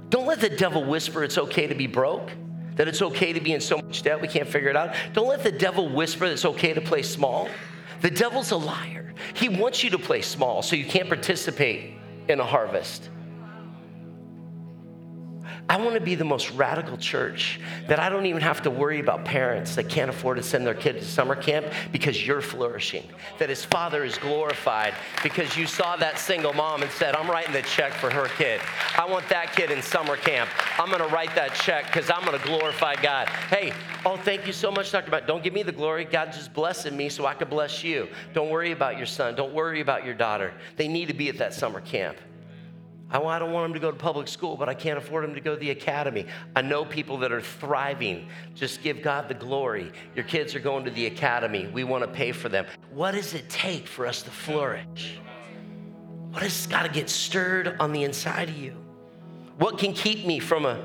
Don't 0.07 0.25
let 0.25 0.39
the 0.39 0.49
devil 0.49 0.85
whisper 0.85 1.21
it's 1.21 1.37
okay 1.37 1.67
to 1.67 1.75
be 1.75 1.85
broke, 1.85 2.31
that 2.77 2.87
it's 2.87 3.01
okay 3.01 3.33
to 3.33 3.41
be 3.41 3.51
in 3.51 3.59
so 3.59 3.75
much 3.75 4.01
debt 4.01 4.21
we 4.21 4.29
can't 4.29 4.47
figure 4.47 4.69
it 4.69 4.77
out. 4.77 4.95
Don't 5.11 5.27
let 5.27 5.43
the 5.43 5.51
devil 5.51 5.89
whisper 5.89 6.27
that 6.27 6.31
it's 6.31 6.45
okay 6.45 6.73
to 6.73 6.79
play 6.79 7.01
small. 7.01 7.49
The 7.99 8.09
devil's 8.09 8.51
a 8.51 8.55
liar. 8.55 9.13
He 9.33 9.49
wants 9.49 9.83
you 9.83 9.89
to 9.89 9.99
play 9.99 10.21
small 10.21 10.61
so 10.61 10.77
you 10.77 10.85
can't 10.85 11.09
participate 11.09 11.95
in 12.29 12.39
a 12.39 12.45
harvest. 12.45 13.09
I 15.69 15.77
want 15.77 15.93
to 15.93 16.01
be 16.01 16.15
the 16.15 16.25
most 16.25 16.49
radical 16.53 16.97
church 16.97 17.59
that 17.87 17.99
I 17.99 18.09
don't 18.09 18.25
even 18.25 18.41
have 18.41 18.63
to 18.63 18.71
worry 18.71 18.99
about 18.99 19.23
parents 19.23 19.75
that 19.75 19.87
can't 19.87 20.09
afford 20.09 20.37
to 20.37 20.43
send 20.43 20.65
their 20.65 20.73
kid 20.73 20.93
to 20.93 21.05
summer 21.05 21.35
camp 21.35 21.67
because 21.91 22.25
you're 22.25 22.41
flourishing. 22.41 23.03
That 23.37 23.49
his 23.49 23.63
father 23.63 24.03
is 24.03 24.17
glorified 24.17 24.95
because 25.21 25.55
you 25.55 25.67
saw 25.67 25.95
that 25.97 26.17
single 26.17 26.53
mom 26.53 26.81
and 26.81 26.89
said, 26.89 27.15
I'm 27.15 27.29
writing 27.29 27.53
the 27.53 27.61
check 27.61 27.93
for 27.93 28.09
her 28.09 28.29
kid. 28.29 28.61
I 28.97 29.05
want 29.05 29.29
that 29.29 29.53
kid 29.53 29.69
in 29.69 29.83
summer 29.83 30.17
camp. 30.17 30.49
I'm 30.79 30.89
going 30.89 31.07
to 31.07 31.13
write 31.13 31.35
that 31.35 31.53
check 31.53 31.85
because 31.85 32.09
I'm 32.09 32.25
going 32.25 32.39
to 32.39 32.47
glorify 32.47 32.95
God. 32.95 33.29
Hey, 33.29 33.71
oh, 34.07 34.17
thank 34.17 34.47
you 34.47 34.53
so 34.53 34.71
much, 34.71 34.91
Dr. 34.91 35.11
Matt. 35.11 35.27
Don't 35.27 35.43
give 35.43 35.53
me 35.53 35.61
the 35.61 35.71
glory. 35.71 36.03
God 36.03 36.33
just 36.33 36.51
blessing 36.51 36.97
me 36.97 37.09
so 37.09 37.27
I 37.27 37.35
can 37.35 37.47
bless 37.47 37.83
you. 37.83 38.07
Don't 38.33 38.49
worry 38.49 38.71
about 38.71 38.97
your 38.97 39.05
son. 39.05 39.35
Don't 39.35 39.53
worry 39.53 39.81
about 39.81 40.03
your 40.03 40.15
daughter. 40.15 40.51
They 40.77 40.87
need 40.87 41.09
to 41.09 41.13
be 41.13 41.29
at 41.29 41.37
that 41.37 41.53
summer 41.53 41.79
camp. 41.79 42.17
I 43.11 43.39
don't 43.39 43.51
want 43.51 43.65
them 43.65 43.73
to 43.73 43.79
go 43.79 43.89
to 43.89 43.97
public 43.97 44.27
school, 44.27 44.55
but 44.55 44.69
I 44.69 44.75
can't 44.75 44.97
afford 44.97 45.23
them 45.23 45.33
to 45.33 45.41
go 45.41 45.55
to 45.55 45.59
the 45.59 45.71
academy. 45.71 46.27
I 46.55 46.61
know 46.61 46.85
people 46.85 47.17
that 47.19 47.31
are 47.31 47.41
thriving. 47.41 48.27
Just 48.53 48.83
give 48.83 49.01
God 49.01 49.27
the 49.27 49.33
glory. 49.33 49.91
Your 50.15 50.25
kids 50.25 50.53
are 50.53 50.59
going 50.59 50.85
to 50.85 50.91
the 50.91 51.07
academy. 51.07 51.67
We 51.67 51.83
want 51.83 52.03
to 52.03 52.07
pay 52.07 52.31
for 52.31 52.49
them. 52.49 52.67
What 52.91 53.11
does 53.11 53.33
it 53.33 53.49
take 53.49 53.87
for 53.87 54.05
us 54.05 54.21
to 54.23 54.31
flourish? 54.31 55.17
What 56.31 56.43
has 56.43 56.67
got 56.67 56.83
to 56.83 56.89
get 56.89 57.09
stirred 57.09 57.77
on 57.79 57.91
the 57.91 58.03
inside 58.03 58.49
of 58.49 58.57
you? 58.57 58.75
What 59.57 59.79
can 59.79 59.93
keep 59.93 60.25
me 60.27 60.39
from 60.39 60.65
a 60.65 60.79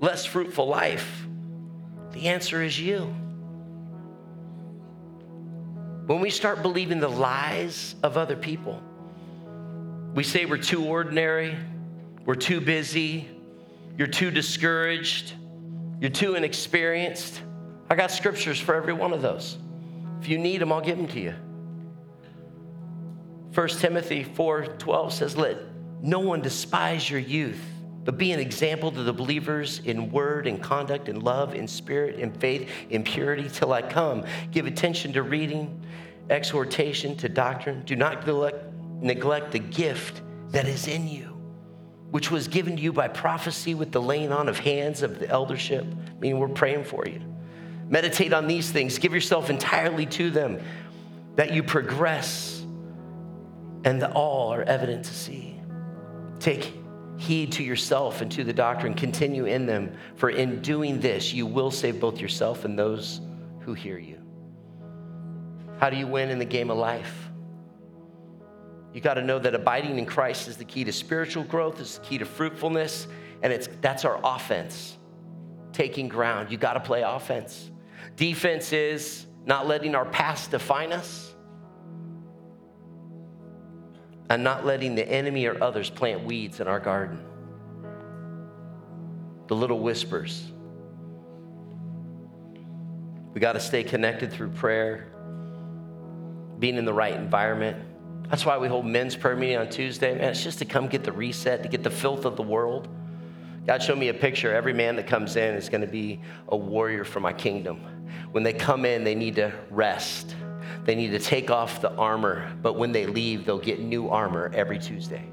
less 0.00 0.26
fruitful 0.26 0.68
life? 0.68 1.26
The 2.12 2.28
answer 2.28 2.62
is 2.62 2.78
you. 2.78 3.14
When 6.06 6.20
we 6.20 6.30
start 6.30 6.62
believing 6.62 7.00
the 7.00 7.08
lies 7.08 7.94
of 8.02 8.16
other 8.16 8.36
people, 8.36 8.82
we 10.14 10.24
say 10.24 10.46
we're 10.46 10.58
too 10.58 10.84
ordinary, 10.84 11.56
we're 12.24 12.34
too 12.34 12.60
busy, 12.60 13.28
you're 13.96 14.06
too 14.06 14.30
discouraged, 14.30 15.32
you're 16.00 16.10
too 16.10 16.34
inexperienced. 16.34 17.40
I 17.90 17.94
got 17.94 18.10
scriptures 18.10 18.60
for 18.60 18.74
every 18.74 18.92
one 18.92 19.12
of 19.12 19.22
those. 19.22 19.58
If 20.20 20.28
you 20.28 20.38
need 20.38 20.60
them, 20.60 20.72
I'll 20.72 20.80
give 20.80 20.98
them 20.98 21.08
to 21.08 21.20
you. 21.20 21.34
1 23.54 23.80
Timothy 23.80 24.24
4:12 24.24 25.12
says, 25.12 25.36
"Let 25.36 25.58
no 26.02 26.20
one 26.20 26.40
despise 26.40 27.08
your 27.08 27.20
youth, 27.20 27.60
but 28.04 28.16
be 28.18 28.32
an 28.32 28.40
example 28.40 28.90
to 28.92 29.02
the 29.02 29.12
believers 29.12 29.80
in 29.84 30.10
word 30.10 30.46
and 30.46 30.62
conduct 30.62 31.08
and 31.08 31.22
love 31.22 31.54
in 31.54 31.66
spirit 31.66 32.16
and 32.20 32.34
faith 32.40 32.70
in 32.90 33.02
purity 33.02 33.48
till 33.52 33.72
I 33.72 33.82
come. 33.82 34.24
Give 34.50 34.66
attention 34.66 35.12
to 35.14 35.22
reading, 35.22 35.80
exhortation 36.30 37.16
to 37.16 37.28
doctrine. 37.28 37.82
Do 37.84 37.96
not 37.96 38.26
neglect 38.26 38.64
neglect 39.00 39.52
the 39.52 39.58
gift 39.58 40.22
that 40.50 40.66
is 40.66 40.88
in 40.88 41.08
you, 41.08 41.36
which 42.10 42.30
was 42.30 42.48
given 42.48 42.76
to 42.76 42.82
you 42.82 42.92
by 42.92 43.08
prophecy 43.08 43.74
with 43.74 43.92
the 43.92 44.00
laying 44.00 44.32
on 44.32 44.48
of 44.48 44.58
hands 44.58 45.02
of 45.02 45.18
the 45.18 45.28
eldership. 45.28 45.84
I 45.84 46.18
mean, 46.20 46.38
we're 46.38 46.48
praying 46.48 46.84
for 46.84 47.06
you. 47.06 47.20
Meditate 47.88 48.32
on 48.32 48.46
these 48.46 48.70
things, 48.70 48.98
give 48.98 49.14
yourself 49.14 49.50
entirely 49.50 50.06
to 50.06 50.30
them, 50.30 50.60
that 51.36 51.52
you 51.52 51.62
progress 51.62 52.64
and 53.84 54.02
that 54.02 54.12
all 54.12 54.52
are 54.52 54.62
evident 54.62 55.04
to 55.04 55.14
see. 55.14 55.60
Take 56.40 56.74
heed 57.16 57.52
to 57.52 57.64
yourself 57.64 58.20
and 58.20 58.30
to 58.32 58.44
the 58.44 58.52
doctrine, 58.52 58.94
continue 58.94 59.44
in 59.44 59.66
them, 59.66 59.92
for 60.14 60.30
in 60.30 60.60
doing 60.62 61.00
this, 61.00 61.32
you 61.32 61.46
will 61.46 61.70
save 61.70 61.98
both 61.98 62.20
yourself 62.20 62.64
and 62.64 62.78
those 62.78 63.20
who 63.60 63.74
hear 63.74 63.98
you. 63.98 64.20
How 65.78 65.90
do 65.90 65.96
you 65.96 66.06
win 66.06 66.30
in 66.30 66.38
the 66.38 66.44
game 66.44 66.70
of 66.70 66.78
life? 66.78 67.27
You 68.98 69.02
got 69.02 69.14
to 69.14 69.22
know 69.22 69.38
that 69.38 69.54
abiding 69.54 69.96
in 69.96 70.06
Christ 70.06 70.48
is 70.48 70.56
the 70.56 70.64
key 70.64 70.82
to 70.82 70.90
spiritual 70.90 71.44
growth, 71.44 71.80
is 71.80 71.98
the 71.98 72.04
key 72.04 72.18
to 72.18 72.24
fruitfulness, 72.24 73.06
and 73.42 73.52
it's 73.52 73.68
that's 73.80 74.04
our 74.04 74.18
offense. 74.24 74.96
Taking 75.72 76.08
ground. 76.08 76.50
You 76.50 76.58
got 76.58 76.72
to 76.72 76.80
play 76.80 77.02
offense. 77.02 77.70
Defense 78.16 78.72
is 78.72 79.24
not 79.46 79.68
letting 79.68 79.94
our 79.94 80.04
past 80.04 80.50
define 80.50 80.90
us 80.92 81.32
and 84.30 84.42
not 84.42 84.66
letting 84.66 84.96
the 84.96 85.08
enemy 85.08 85.46
or 85.46 85.62
others 85.62 85.88
plant 85.88 86.24
weeds 86.24 86.58
in 86.58 86.66
our 86.66 86.80
garden. 86.80 87.24
The 89.46 89.54
little 89.54 89.78
whispers. 89.78 90.50
We 93.32 93.40
got 93.40 93.52
to 93.52 93.60
stay 93.60 93.84
connected 93.84 94.32
through 94.32 94.50
prayer, 94.50 95.12
being 96.58 96.74
in 96.74 96.84
the 96.84 96.92
right 96.92 97.14
environment 97.14 97.84
that's 98.28 98.44
why 98.44 98.58
we 98.58 98.68
hold 98.68 98.86
men's 98.86 99.16
prayer 99.16 99.36
meeting 99.36 99.56
on 99.56 99.68
Tuesday. 99.70 100.14
Man, 100.14 100.30
it's 100.30 100.44
just 100.44 100.58
to 100.58 100.64
come 100.64 100.86
get 100.88 101.04
the 101.04 101.12
reset, 101.12 101.62
to 101.62 101.68
get 101.68 101.82
the 101.82 101.90
filth 101.90 102.24
of 102.24 102.36
the 102.36 102.42
world. 102.42 102.88
God 103.66 103.82
showed 103.82 103.98
me 103.98 104.08
a 104.08 104.14
picture. 104.14 104.54
Every 104.54 104.72
man 104.72 104.96
that 104.96 105.06
comes 105.06 105.36
in 105.36 105.54
is 105.54 105.68
going 105.68 105.80
to 105.80 105.86
be 105.86 106.20
a 106.48 106.56
warrior 106.56 107.04
for 107.04 107.20
my 107.20 107.32
kingdom. 107.32 107.80
When 108.32 108.42
they 108.42 108.52
come 108.52 108.84
in, 108.84 109.04
they 109.04 109.14
need 109.14 109.36
to 109.36 109.52
rest. 109.70 110.34
They 110.84 110.94
need 110.94 111.10
to 111.10 111.18
take 111.18 111.50
off 111.50 111.80
the 111.80 111.92
armor, 111.96 112.50
but 112.62 112.78
when 112.78 112.92
they 112.92 113.06
leave, 113.06 113.44
they'll 113.44 113.58
get 113.58 113.80
new 113.80 114.08
armor 114.08 114.50
every 114.54 114.78
Tuesday. 114.78 115.24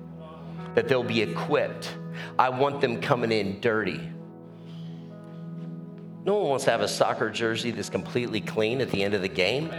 That 0.74 0.88
they'll 0.88 1.04
be 1.04 1.22
equipped. 1.22 1.96
I 2.38 2.50
want 2.50 2.82
them 2.82 3.02
coming 3.02 3.32
in 3.32 3.60
dirty. 3.62 4.02
No 6.26 6.36
one 6.36 6.50
wants 6.50 6.66
to 6.66 6.72
have 6.72 6.82
a 6.82 6.88
soccer 6.88 7.30
jersey 7.30 7.72
that's 7.72 7.90
completely 7.90 8.42
clean 8.42 8.82
at 8.82 8.90
the 8.90 9.04
end 9.04 9.14
of 9.14 9.22
the 9.22 9.30
game. 9.30 9.70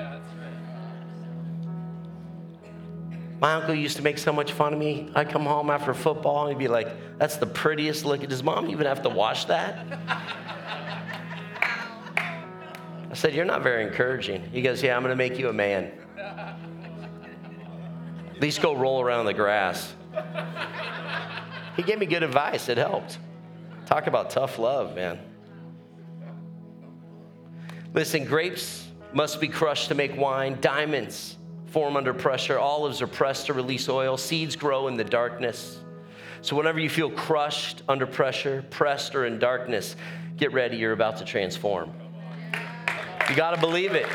My 3.41 3.55
uncle 3.55 3.75
used 3.75 3.97
to 3.99 4.03
make 4.03 4.19
so 4.19 4.33
much 4.33 4.53
fun 4.53 4.73
of 4.73 4.79
me. 4.79 5.11
I'd 5.15 5.29
come 5.29 5.45
home 5.45 5.69
after 5.69 5.93
football 5.93 6.47
and 6.47 6.57
he'd 6.57 6.59
be 6.59 6.69
like, 6.69 7.19
That's 7.19 7.37
the 7.37 7.47
prettiest 7.47 8.05
look. 8.05 8.27
Does 8.27 8.43
mom 8.43 8.71
even 8.71 8.87
have 8.87 9.03
to 9.03 9.11
wash 9.11 9.45
that? 9.47 9.85
I 13.11 13.13
said, 13.13 13.35
You're 13.35 13.45
not 13.45 13.63
very 13.63 13.85
encouraging. 13.85 14.49
He 14.51 14.63
goes, 14.63 14.83
Yeah, 14.83 14.97
I'm 14.97 15.03
going 15.03 15.13
to 15.13 15.17
make 15.17 15.39
you 15.39 15.51
a 15.51 15.53
man. 15.53 15.93
At 16.19 16.57
least 18.41 18.63
go 18.63 18.75
roll 18.75 19.03
around 19.03 19.27
the 19.27 19.35
grass. 19.35 19.95
He 21.77 21.83
gave 21.83 21.99
me 21.99 22.07
good 22.07 22.23
advice. 22.23 22.71
It 22.71 22.79
helped. 22.79 23.19
Talk 23.85 24.07
about 24.07 24.31
tough 24.31 24.59
love, 24.59 24.95
man. 24.95 25.19
Listen, 27.93 28.25
grapes 28.25 28.89
must 29.13 29.41
be 29.41 29.49
crushed 29.49 29.89
to 29.89 29.95
make 29.95 30.17
wine, 30.17 30.59
diamonds 30.61 31.36
form 31.77 31.95
under 31.95 32.15
pressure. 32.15 32.59
Olives 32.59 33.03
are 33.03 33.07
pressed 33.07 33.45
to 33.45 33.53
release 33.53 33.87
oil. 33.87 34.17
Seeds 34.17 34.57
grow 34.57 34.89
in 34.89 34.97
the 34.97 35.05
darkness. 35.05 35.79
So, 36.41 36.57
whenever 36.57 36.81
you 36.81 36.89
feel 36.89 37.11
crushed 37.11 37.83
under 37.87 38.07
pressure, 38.07 38.65
pressed, 38.71 39.15
or 39.15 39.27
in 39.27 39.39
darkness, 39.39 39.95
get 40.39 40.55
ready. 40.55 40.79
You're 40.79 40.95
about 40.95 41.19
to 41.19 41.25
transform. 41.27 41.93
You 43.29 43.37
got 43.37 43.55
to 43.55 43.61
believe 43.61 43.93
it. 43.95 44.07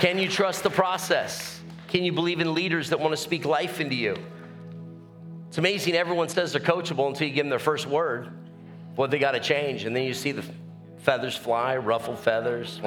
Can 0.00 0.18
you 0.18 0.28
trust 0.28 0.62
the 0.62 0.68
process? 0.68 1.62
Can 1.88 2.04
you 2.04 2.12
believe 2.12 2.40
in 2.40 2.52
leaders 2.52 2.90
that 2.90 3.00
want 3.00 3.12
to 3.12 3.16
speak 3.16 3.46
life 3.46 3.80
into 3.80 3.94
you? 3.94 4.18
It's 5.48 5.56
amazing 5.56 5.94
everyone 5.94 6.28
says 6.28 6.52
they're 6.52 6.60
coachable 6.60 7.08
until 7.08 7.28
you 7.28 7.32
give 7.32 7.46
them 7.46 7.50
their 7.50 7.58
first 7.58 7.86
word. 7.86 8.28
What 8.94 9.10
they 9.10 9.18
got 9.18 9.32
to 9.32 9.40
change. 9.40 9.84
And 9.84 9.96
then 9.96 10.02
you 10.02 10.12
see 10.12 10.32
the 10.32 10.44
feathers 10.98 11.34
fly, 11.34 11.78
ruffled 11.78 12.18
feathers. 12.18 12.78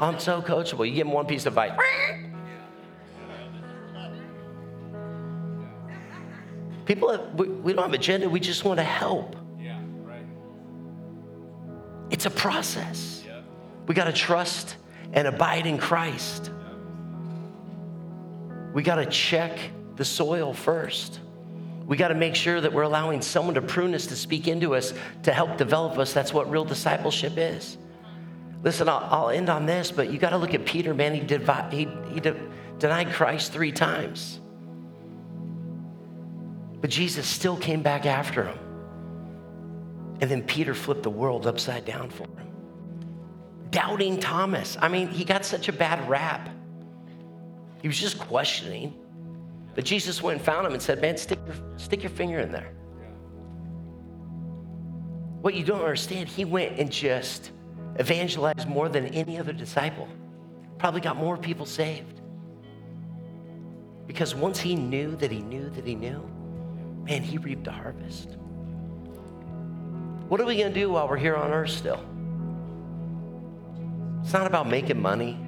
I'm 0.00 0.18
so 0.18 0.40
coachable. 0.40 0.88
You 0.88 0.94
give 0.94 1.06
them 1.06 1.12
one 1.12 1.26
piece 1.26 1.44
of 1.44 1.58
advice. 1.58 1.78
People, 6.86 7.10
have, 7.10 7.34
we, 7.34 7.48
we 7.48 7.72
don't 7.72 7.84
have 7.84 7.92
agenda. 7.92 8.28
We 8.28 8.40
just 8.40 8.64
want 8.64 8.78
to 8.78 8.84
help. 8.84 9.36
Yeah, 9.60 9.78
right. 10.02 10.24
It's 12.10 12.26
a 12.26 12.30
process. 12.30 13.22
Yeah. 13.24 13.42
We 13.86 13.94
got 13.94 14.06
to 14.06 14.12
trust 14.12 14.76
and 15.12 15.28
abide 15.28 15.66
in 15.66 15.78
Christ. 15.78 16.50
Yeah. 16.50 16.74
We 18.72 18.82
got 18.82 18.96
to 18.96 19.06
check 19.06 19.56
the 19.94 20.04
soil 20.04 20.52
first. 20.52 21.20
We 21.86 21.96
got 21.96 22.08
to 22.08 22.14
make 22.14 22.34
sure 22.34 22.60
that 22.60 22.72
we're 22.72 22.82
allowing 22.82 23.20
someone 23.20 23.54
to 23.54 23.62
prune 23.62 23.94
us, 23.94 24.06
to 24.06 24.16
speak 24.16 24.48
into 24.48 24.74
us, 24.74 24.94
to 25.24 25.32
help 25.32 25.58
develop 25.58 25.98
us. 25.98 26.12
That's 26.12 26.32
what 26.32 26.50
real 26.50 26.64
discipleship 26.64 27.34
is. 27.36 27.76
Listen, 28.62 28.88
I'll, 28.88 29.06
I'll 29.10 29.30
end 29.30 29.48
on 29.48 29.66
this, 29.66 29.90
but 29.90 30.12
you 30.12 30.18
got 30.18 30.30
to 30.30 30.36
look 30.36 30.54
at 30.54 30.66
Peter, 30.66 30.92
man. 30.92 31.14
He, 31.14 31.20
he, 31.20 31.88
he 32.12 32.20
de- 32.20 32.36
denied 32.78 33.12
Christ 33.12 33.52
three 33.52 33.72
times. 33.72 34.40
But 36.80 36.90
Jesus 36.90 37.26
still 37.26 37.56
came 37.56 37.82
back 37.82 38.06
after 38.06 38.44
him. 38.44 38.58
And 40.20 40.30
then 40.30 40.42
Peter 40.42 40.74
flipped 40.74 41.02
the 41.02 41.10
world 41.10 41.46
upside 41.46 41.84
down 41.84 42.10
for 42.10 42.24
him. 42.24 42.48
Doubting 43.70 44.20
Thomas. 44.20 44.76
I 44.80 44.88
mean, 44.88 45.08
he 45.08 45.24
got 45.24 45.44
such 45.44 45.68
a 45.68 45.72
bad 45.72 46.06
rap. 46.08 46.48
He 47.80 47.88
was 47.88 47.98
just 47.98 48.18
questioning. 48.18 48.94
But 49.74 49.84
Jesus 49.84 50.20
went 50.22 50.38
and 50.38 50.44
found 50.44 50.66
him 50.66 50.74
and 50.74 50.82
said, 50.82 51.00
Man, 51.00 51.16
stick 51.16 51.38
your, 51.46 51.56
stick 51.78 52.02
your 52.02 52.10
finger 52.10 52.40
in 52.40 52.52
there. 52.52 52.72
What 55.40 55.54
you 55.54 55.64
don't 55.64 55.80
understand, 55.80 56.28
he 56.28 56.44
went 56.44 56.78
and 56.78 56.90
just 56.90 57.52
evangelized 58.00 58.66
more 58.66 58.88
than 58.88 59.06
any 59.08 59.38
other 59.38 59.52
disciple. 59.52 60.08
Probably 60.78 61.02
got 61.02 61.16
more 61.16 61.36
people 61.36 61.66
saved. 61.66 62.20
Because 64.06 64.34
once 64.34 64.58
he 64.58 64.74
knew 64.74 65.14
that 65.16 65.30
he 65.30 65.40
knew 65.40 65.68
that 65.70 65.86
he 65.86 65.94
knew, 65.94 66.28
man, 67.04 67.22
he 67.22 67.38
reaped 67.38 67.66
a 67.66 67.70
harvest. 67.70 68.30
What 70.28 70.40
are 70.40 70.46
we 70.46 70.56
going 70.56 70.72
to 70.72 70.80
do 70.80 70.90
while 70.90 71.08
we're 71.08 71.18
here 71.18 71.36
on 71.36 71.52
earth 71.52 71.70
still? 71.70 72.02
It's 74.22 74.32
not 74.32 74.46
about 74.46 74.66
making 74.68 75.00
money. 75.00 75.38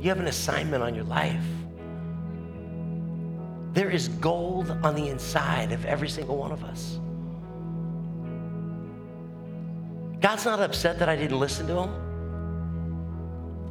You 0.00 0.08
have 0.08 0.20
an 0.20 0.28
assignment 0.28 0.82
on 0.82 0.94
your 0.94 1.04
life. 1.04 1.44
There 3.74 3.90
is 3.90 4.08
gold 4.08 4.70
on 4.82 4.94
the 4.94 5.08
inside 5.08 5.72
of 5.72 5.84
every 5.84 6.08
single 6.08 6.36
one 6.36 6.52
of 6.52 6.64
us. 6.64 6.98
God's 10.20 10.44
not 10.44 10.60
upset 10.60 10.98
that 10.98 11.08
I 11.08 11.16
didn't 11.16 11.38
listen 11.38 11.66
to 11.68 11.74
him. 11.74 12.08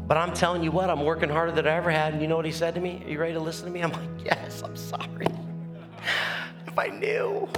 But 0.07 0.17
I'm 0.17 0.33
telling 0.33 0.63
you 0.63 0.71
what, 0.71 0.89
I'm 0.89 1.03
working 1.03 1.29
harder 1.29 1.51
than 1.51 1.67
I 1.67 1.75
ever 1.75 1.91
had. 1.91 2.13
And 2.13 2.21
you 2.21 2.27
know 2.29 2.37
what 2.37 2.45
he 2.45 2.51
said 2.51 2.73
to 2.75 2.81
me? 2.81 3.03
Are 3.05 3.09
you 3.09 3.19
ready 3.19 3.33
to 3.33 3.39
listen 3.39 3.65
to 3.65 3.71
me? 3.71 3.81
I'm 3.81 3.91
like, 3.91 4.25
yes, 4.25 4.63
I'm 4.63 4.77
sorry. 4.77 5.27
if 6.67 6.79
I 6.79 6.87
knew, 6.87 7.49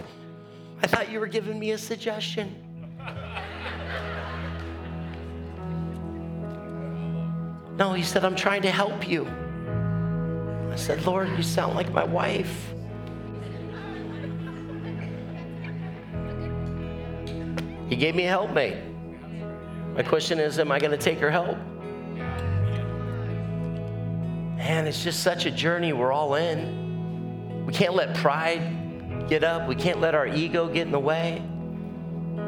I 0.81 0.87
thought 0.87 1.11
you 1.11 1.19
were 1.19 1.27
giving 1.27 1.59
me 1.59 1.71
a 1.71 1.77
suggestion. 1.77 2.55
No, 7.79 7.93
he 7.93 8.03
said, 8.03 8.25
I'm 8.25 8.35
trying 8.35 8.61
to 8.63 8.71
help 8.71 9.07
you. 9.07 9.25
I 10.69 10.75
said, 10.75 11.05
Lord, 11.05 11.29
you 11.29 11.41
sound 11.41 11.75
like 11.75 11.89
my 11.93 12.03
wife. 12.03 12.73
Gave 17.99 18.15
me 18.15 18.25
a 18.25 18.29
helpmate. 18.29 18.77
My 19.93 20.03
question 20.03 20.39
is, 20.39 20.57
am 20.57 20.71
I 20.71 20.79
going 20.79 20.91
to 20.91 20.97
take 20.97 21.19
her 21.19 21.29
help? 21.29 21.57
Man, 24.57 24.87
it's 24.87 25.03
just 25.03 25.21
such 25.21 25.45
a 25.45 25.51
journey 25.51 25.91
we're 25.91 26.13
all 26.13 26.35
in. 26.35 27.65
We 27.65 27.73
can't 27.73 27.93
let 27.93 28.15
pride 28.15 29.27
get 29.27 29.43
up, 29.43 29.67
we 29.67 29.75
can't 29.75 29.99
let 29.99 30.15
our 30.15 30.27
ego 30.27 30.67
get 30.67 30.83
in 30.83 30.91
the 30.91 30.99
way. 30.99 31.43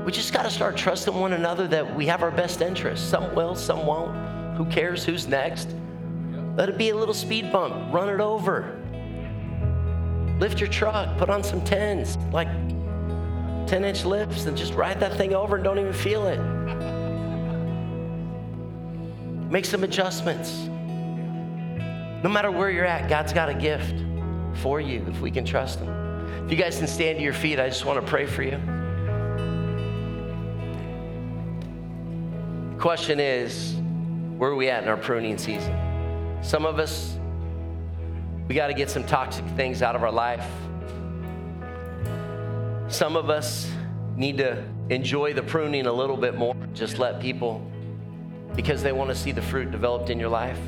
We 0.06 0.12
just 0.12 0.34
got 0.34 0.44
to 0.44 0.50
start 0.50 0.78
trusting 0.78 1.14
one 1.14 1.34
another 1.34 1.68
that 1.68 1.96
we 1.96 2.06
have 2.08 2.24
our 2.24 2.32
best 2.32 2.62
interests. 2.62 3.08
Some 3.08 3.36
will, 3.36 3.54
some 3.54 3.86
won't. 3.86 4.58
Who 4.58 4.66
cares 4.66 5.04
who's 5.04 5.28
next? 5.28 5.76
Let 6.56 6.70
it 6.70 6.78
be 6.78 6.90
a 6.90 6.96
little 6.96 7.14
speed 7.14 7.52
bump, 7.52 7.94
run 7.94 8.10
it 8.10 8.20
over. 8.20 8.80
Lift 10.40 10.60
your 10.60 10.70
truck, 10.70 11.18
put 11.18 11.30
on 11.30 11.44
some 11.44 11.62
tens, 11.64 12.18
like 12.32 12.48
10 13.68 13.84
inch 13.84 14.06
lifts, 14.06 14.46
and 14.46 14.58
just 14.58 14.74
ride 14.74 15.00
that 15.00 15.16
thing 15.18 15.34
over 15.34 15.56
and 15.56 15.64
don't 15.64 15.80
even 15.80 15.94
feel 15.94 16.28
it. 16.28 16.40
Make 19.52 19.66
some 19.66 19.84
adjustments. 19.84 20.68
No 22.24 22.30
matter 22.30 22.52
where 22.52 22.70
you're 22.70 22.86
at, 22.86 23.10
God's 23.10 23.34
got 23.34 23.50
a 23.50 23.54
gift 23.54 23.96
for 24.62 24.80
you 24.80 25.06
if 25.10 25.20
we 25.20 25.32
can 25.32 25.44
trust 25.44 25.80
Him. 25.80 26.46
If 26.46 26.52
you 26.52 26.58
guys 26.58 26.78
can 26.78 26.88
stand 26.88 27.18
to 27.18 27.24
your 27.24 27.34
feet, 27.34 27.60
I 27.60 27.68
just 27.68 27.86
want 27.86 28.00
to 28.00 28.08
pray 28.08 28.26
for 28.26 28.44
you. 28.44 28.58
Question 32.80 33.20
is 33.20 33.76
where 34.38 34.50
are 34.52 34.56
we 34.56 34.70
at 34.70 34.84
in 34.84 34.90
our 34.90 34.98
pruning 34.98 35.38
season? 35.38 35.78
Some 36.42 36.66
of 36.66 36.80
us, 36.80 37.18
we 38.48 38.56
got 38.56 38.68
to 38.68 38.74
get 38.74 38.90
some 38.90 39.04
toxic 39.04 39.46
things 39.56 39.82
out 39.82 39.96
of 39.96 40.04
our 40.04 40.12
life. 40.12 40.50
Some 42.92 43.16
of 43.16 43.30
us 43.30 43.72
need 44.18 44.38
to 44.40 44.64
enjoy 44.90 45.34
the 45.34 45.42
pruning 45.42 45.88
a 45.88 45.94
little 45.94 46.18
bit 46.18 46.36
more. 46.36 46.54
Just 46.74 47.00
let 47.00 47.22
people, 47.22 47.66
because 48.56 48.84
they 48.84 48.92
want 48.92 49.10
to 49.10 49.16
see 49.16 49.32
the 49.32 49.42
fruit 49.42 49.72
developed 49.72 50.10
in 50.10 50.20
your 50.20 50.30
life. 50.30 50.60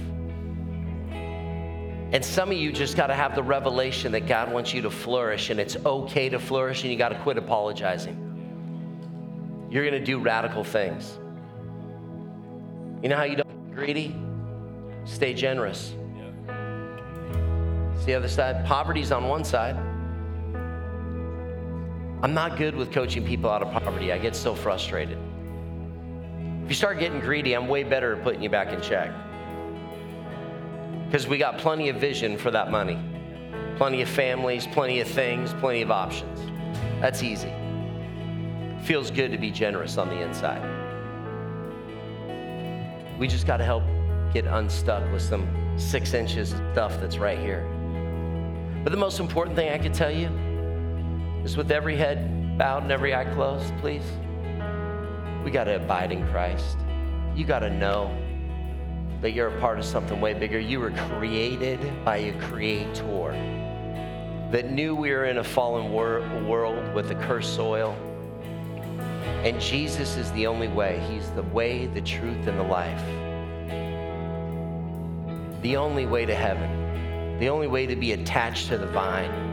And 1.11 2.23
some 2.23 2.49
of 2.49 2.57
you 2.57 2.71
just 2.71 2.95
got 2.95 3.07
to 3.07 3.13
have 3.13 3.35
the 3.35 3.43
revelation 3.43 4.13
that 4.13 4.25
God 4.25 4.51
wants 4.51 4.73
you 4.73 4.81
to 4.83 4.89
flourish 4.89 5.49
and 5.49 5.59
it's 5.59 5.75
okay 5.85 6.29
to 6.29 6.39
flourish 6.39 6.83
and 6.83 6.91
you 6.91 6.97
got 6.97 7.09
to 7.09 7.19
quit 7.19 7.37
apologizing. 7.37 8.17
You're 9.69 9.83
going 9.83 9.99
to 9.99 10.05
do 10.05 10.19
radical 10.19 10.63
things. 10.63 11.19
You 13.01 13.09
know 13.09 13.17
how 13.17 13.23
you 13.23 13.35
don't 13.35 13.67
get 13.67 13.75
greedy? 13.75 14.15
Stay 15.03 15.33
generous. 15.33 15.93
It's 17.95 18.05
the 18.05 18.13
other 18.13 18.29
side. 18.29 18.65
Poverty's 18.65 19.11
on 19.11 19.27
one 19.27 19.43
side. 19.43 19.75
I'm 22.23 22.33
not 22.33 22.55
good 22.55 22.73
with 22.73 22.89
coaching 22.93 23.25
people 23.25 23.49
out 23.49 23.61
of 23.61 23.69
poverty. 23.83 24.13
I 24.13 24.17
get 24.17 24.33
so 24.33 24.55
frustrated. 24.55 25.17
If 26.63 26.69
you 26.69 26.73
start 26.73 26.97
getting 26.97 27.19
greedy, 27.19 27.53
I'm 27.53 27.67
way 27.67 27.83
better 27.83 28.15
at 28.15 28.23
putting 28.23 28.41
you 28.41 28.49
back 28.49 28.71
in 28.71 28.79
check. 28.79 29.11
Because 31.05 31.27
we 31.27 31.37
got 31.37 31.57
plenty 31.57 31.89
of 31.89 31.97
vision 31.97 32.37
for 32.37 32.49
that 32.49 32.71
money, 32.71 32.97
plenty 33.75 34.01
of 34.01 34.07
families, 34.07 34.65
plenty 34.67 35.01
of 35.01 35.07
things, 35.09 35.53
plenty 35.55 35.81
of 35.81 35.91
options. 35.91 36.39
That's 37.01 37.23
easy. 37.23 37.51
Feels 38.83 39.11
good 39.11 39.33
to 39.33 39.37
be 39.37 39.51
generous 39.51 39.97
on 39.97 40.07
the 40.07 40.21
inside. 40.21 40.61
We 43.19 43.27
just 43.27 43.45
got 43.45 43.57
to 43.57 43.65
help 43.65 43.83
get 44.33 44.45
unstuck 44.45 45.11
with 45.11 45.21
some 45.21 45.45
six 45.77 46.13
inches 46.13 46.55
stuff 46.71 47.01
that's 47.01 47.17
right 47.17 47.37
here. 47.37 47.67
But 48.81 48.91
the 48.91 48.97
most 48.97 49.19
important 49.19 49.57
thing 49.57 49.73
I 49.73 49.77
could 49.77 49.93
tell 49.93 50.09
you 50.09 50.29
is 51.43 51.57
with 51.57 51.71
every 51.71 51.95
head 51.97 52.57
bowed 52.57 52.83
and 52.83 52.91
every 52.91 53.13
eye 53.13 53.25
closed, 53.25 53.73
please, 53.79 54.03
we 55.43 55.51
got 55.51 55.65
to 55.65 55.75
abide 55.75 56.11
in 56.11 56.25
Christ. 56.27 56.77
You 57.35 57.45
got 57.45 57.59
to 57.59 57.69
know 57.69 58.15
that 59.21 59.31
you're 59.31 59.47
a 59.47 59.59
part 59.59 59.79
of 59.79 59.85
something 59.85 60.21
way 60.21 60.33
bigger. 60.33 60.59
You 60.59 60.79
were 60.79 60.91
created 60.91 61.79
by 62.05 62.17
a 62.17 62.39
creator 62.41 63.31
that 64.51 64.69
knew 64.69 64.95
we 64.95 65.11
were 65.11 65.25
in 65.25 65.39
a 65.39 65.43
fallen 65.43 65.91
wor- 65.91 66.21
world 66.47 66.93
with 66.93 67.09
a 67.11 67.15
cursed 67.15 67.55
soil. 67.55 67.97
And 69.43 69.59
Jesus 69.59 70.15
is 70.15 70.31
the 70.33 70.47
only 70.47 70.67
way. 70.67 71.01
He's 71.09 71.29
the 71.31 71.43
way, 71.43 71.87
the 71.87 72.01
truth, 72.01 72.47
and 72.47 72.59
the 72.59 72.63
life. 72.63 73.03
The 75.61 75.75
only 75.77 76.05
way 76.05 76.25
to 76.25 76.35
heaven, 76.35 77.39
the 77.39 77.49
only 77.49 77.67
way 77.67 77.87
to 77.87 77.95
be 77.95 78.11
attached 78.11 78.67
to 78.67 78.77
the 78.77 78.87
vine, 78.87 79.52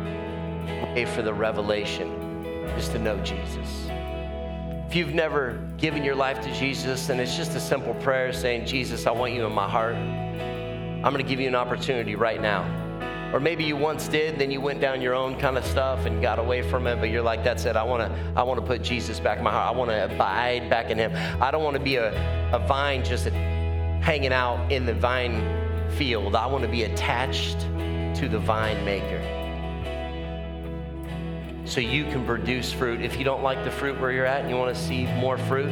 way 0.95 1.05
for 1.05 1.23
the 1.23 1.33
revelation 1.33 2.09
is 2.77 2.89
to 2.89 2.99
know 2.99 3.19
Jesus. 3.19 3.89
If 4.91 4.97
you've 4.97 5.15
never 5.15 5.53
given 5.79 6.03
your 6.03 6.17
life 6.17 6.41
to 6.43 6.53
Jesus 6.53 7.11
and 7.11 7.21
it's 7.21 7.37
just 7.37 7.55
a 7.55 7.61
simple 7.61 7.95
prayer 7.95 8.33
saying, 8.33 8.67
Jesus, 8.67 9.07
I 9.07 9.13
want 9.13 9.35
you 9.35 9.47
in 9.47 9.53
my 9.53 9.69
heart, 9.69 9.95
I'm 9.95 11.13
going 11.13 11.25
to 11.25 11.29
give 11.29 11.39
you 11.39 11.47
an 11.47 11.55
opportunity 11.55 12.17
right 12.17 12.41
now. 12.41 12.65
Or 13.33 13.39
maybe 13.39 13.63
you 13.63 13.77
once 13.77 14.09
did, 14.09 14.39
then 14.41 14.51
you 14.51 14.61
went 14.61 14.81
down 14.81 15.01
your 15.01 15.15
own 15.15 15.39
kind 15.39 15.57
of 15.57 15.65
stuff 15.65 16.07
and 16.07 16.21
got 16.21 16.41
away 16.41 16.69
from 16.69 16.89
it, 16.89 16.97
but 16.97 17.11
you're 17.11 17.23
like, 17.23 17.45
that's 17.45 17.65
it. 17.65 17.77
I 17.77 17.85
want 17.85 18.03
to 18.03 18.33
I 18.35 18.43
want 18.43 18.59
to 18.59 18.67
put 18.67 18.83
Jesus 18.83 19.21
back 19.21 19.39
in 19.39 19.45
my 19.45 19.53
heart. 19.53 19.73
I 19.73 19.79
want 19.79 19.91
to 19.91 20.13
abide 20.13 20.69
back 20.69 20.91
in 20.91 20.99
him. 20.99 21.13
I 21.41 21.53
don't 21.53 21.63
want 21.63 21.77
to 21.77 21.83
be 21.83 21.95
a, 21.95 22.11
a 22.53 22.59
vine 22.59 23.05
just 23.05 23.27
hanging 23.27 24.33
out 24.33 24.73
in 24.73 24.85
the 24.85 24.95
vine 24.95 25.91
field. 25.93 26.35
I 26.35 26.47
want 26.47 26.65
to 26.65 26.71
be 26.71 26.83
attached 26.83 27.61
to 27.61 28.29
the 28.29 28.41
vine 28.41 28.85
maker 28.85 29.40
so 31.71 31.81
you 31.81 32.03
can 32.05 32.27
produce 32.27 32.73
fruit. 32.73 33.01
If 33.01 33.17
you 33.17 33.25
don't 33.25 33.45
like 33.45 33.63
the 33.63 33.71
fruit 33.71 34.01
where 34.01 34.11
you're 34.11 34.27
at 34.27 34.41
and 34.41 34.51
you 34.51 34.57
want 34.57 34.75
to 34.75 34.83
see 34.83 35.07
more 35.07 35.39
fruit, 35.39 35.69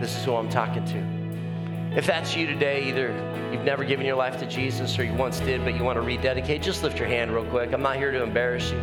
this 0.00 0.16
is 0.16 0.24
who 0.24 0.36
I'm 0.36 0.48
talking 0.48 0.84
to. 0.84 1.98
If 1.98 2.06
that's 2.06 2.36
you 2.36 2.46
today, 2.46 2.84
either 2.84 3.08
you've 3.52 3.64
never 3.64 3.82
given 3.82 4.06
your 4.06 4.14
life 4.14 4.38
to 4.38 4.46
Jesus 4.46 4.96
or 4.96 5.02
you 5.02 5.12
once 5.14 5.40
did, 5.40 5.64
but 5.64 5.74
you 5.74 5.82
want 5.82 5.96
to 5.96 6.02
rededicate, 6.02 6.62
just 6.62 6.84
lift 6.84 7.00
your 7.00 7.08
hand 7.08 7.34
real 7.34 7.44
quick. 7.46 7.72
I'm 7.72 7.82
not 7.82 7.96
here 7.96 8.12
to 8.12 8.22
embarrass 8.22 8.70
you. 8.70 8.80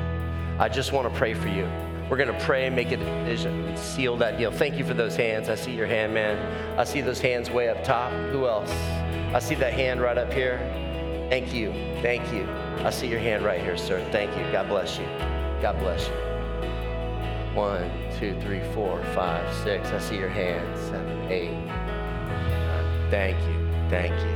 I 0.59 0.67
just 0.67 0.91
want 0.91 1.09
to 1.09 1.17
pray 1.17 1.33
for 1.33 1.47
you. 1.47 1.65
We're 2.09 2.17
going 2.17 2.33
to 2.33 2.45
pray, 2.45 2.67
and 2.67 2.75
make 2.75 2.91
a 2.91 2.97
decision, 2.97 3.75
seal 3.77 4.17
that 4.17 4.37
deal. 4.37 4.51
Thank 4.51 4.77
you 4.77 4.85
for 4.85 4.93
those 4.93 5.15
hands. 5.15 5.47
I 5.47 5.55
see 5.55 5.73
your 5.73 5.87
hand, 5.87 6.13
man. 6.13 6.37
I 6.77 6.83
see 6.83 6.99
those 6.99 7.19
hands 7.19 7.49
way 7.49 7.69
up 7.69 7.81
top. 7.83 8.11
Who 8.31 8.45
else? 8.45 8.71
I 9.33 9.39
see 9.39 9.55
that 9.55 9.73
hand 9.73 10.01
right 10.01 10.17
up 10.17 10.33
here. 10.33 10.57
Thank 11.29 11.53
you. 11.53 11.71
Thank 12.01 12.31
you. 12.33 12.47
I 12.85 12.89
see 12.89 13.07
your 13.07 13.19
hand 13.19 13.45
right 13.45 13.61
here, 13.61 13.77
sir. 13.77 14.05
Thank 14.11 14.35
you. 14.37 14.51
God 14.51 14.67
bless 14.67 14.97
you. 14.97 15.05
God 15.61 15.79
bless 15.79 16.07
you. 16.07 16.26
One, 17.57 17.89
two, 18.19 18.39
three, 18.39 18.61
four, 18.75 19.03
five, 19.15 19.51
six. 19.63 19.89
I 19.89 19.97
see 19.97 20.15
your 20.15 20.29
hand. 20.29 20.77
Seven, 20.77 21.31
eight. 21.31 21.57
Thank 23.09 23.35
you. 23.47 23.55
Thank 23.89 24.13
you. 24.21 24.35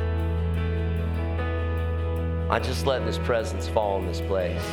I 2.50 2.60
just 2.60 2.88
let 2.88 3.06
this 3.06 3.20
presence 3.20 3.68
fall 3.68 4.00
in 4.00 4.08
this 4.08 4.22
place. 4.22 4.66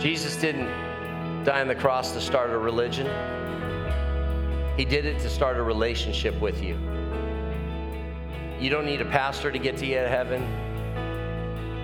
Jesus 0.00 0.36
didn't 0.36 0.68
die 1.42 1.60
on 1.60 1.66
the 1.66 1.74
cross 1.74 2.12
to 2.12 2.20
start 2.20 2.50
a 2.50 2.58
religion, 2.58 3.08
He 4.76 4.84
did 4.84 5.04
it 5.04 5.18
to 5.22 5.28
start 5.28 5.56
a 5.56 5.62
relationship 5.64 6.40
with 6.40 6.62
you. 6.62 6.78
You 8.60 8.70
don't 8.70 8.86
need 8.86 9.00
a 9.00 9.06
pastor 9.06 9.50
to 9.50 9.58
get 9.58 9.76
to 9.78 9.86
you 9.86 9.96
heaven, 9.96 10.46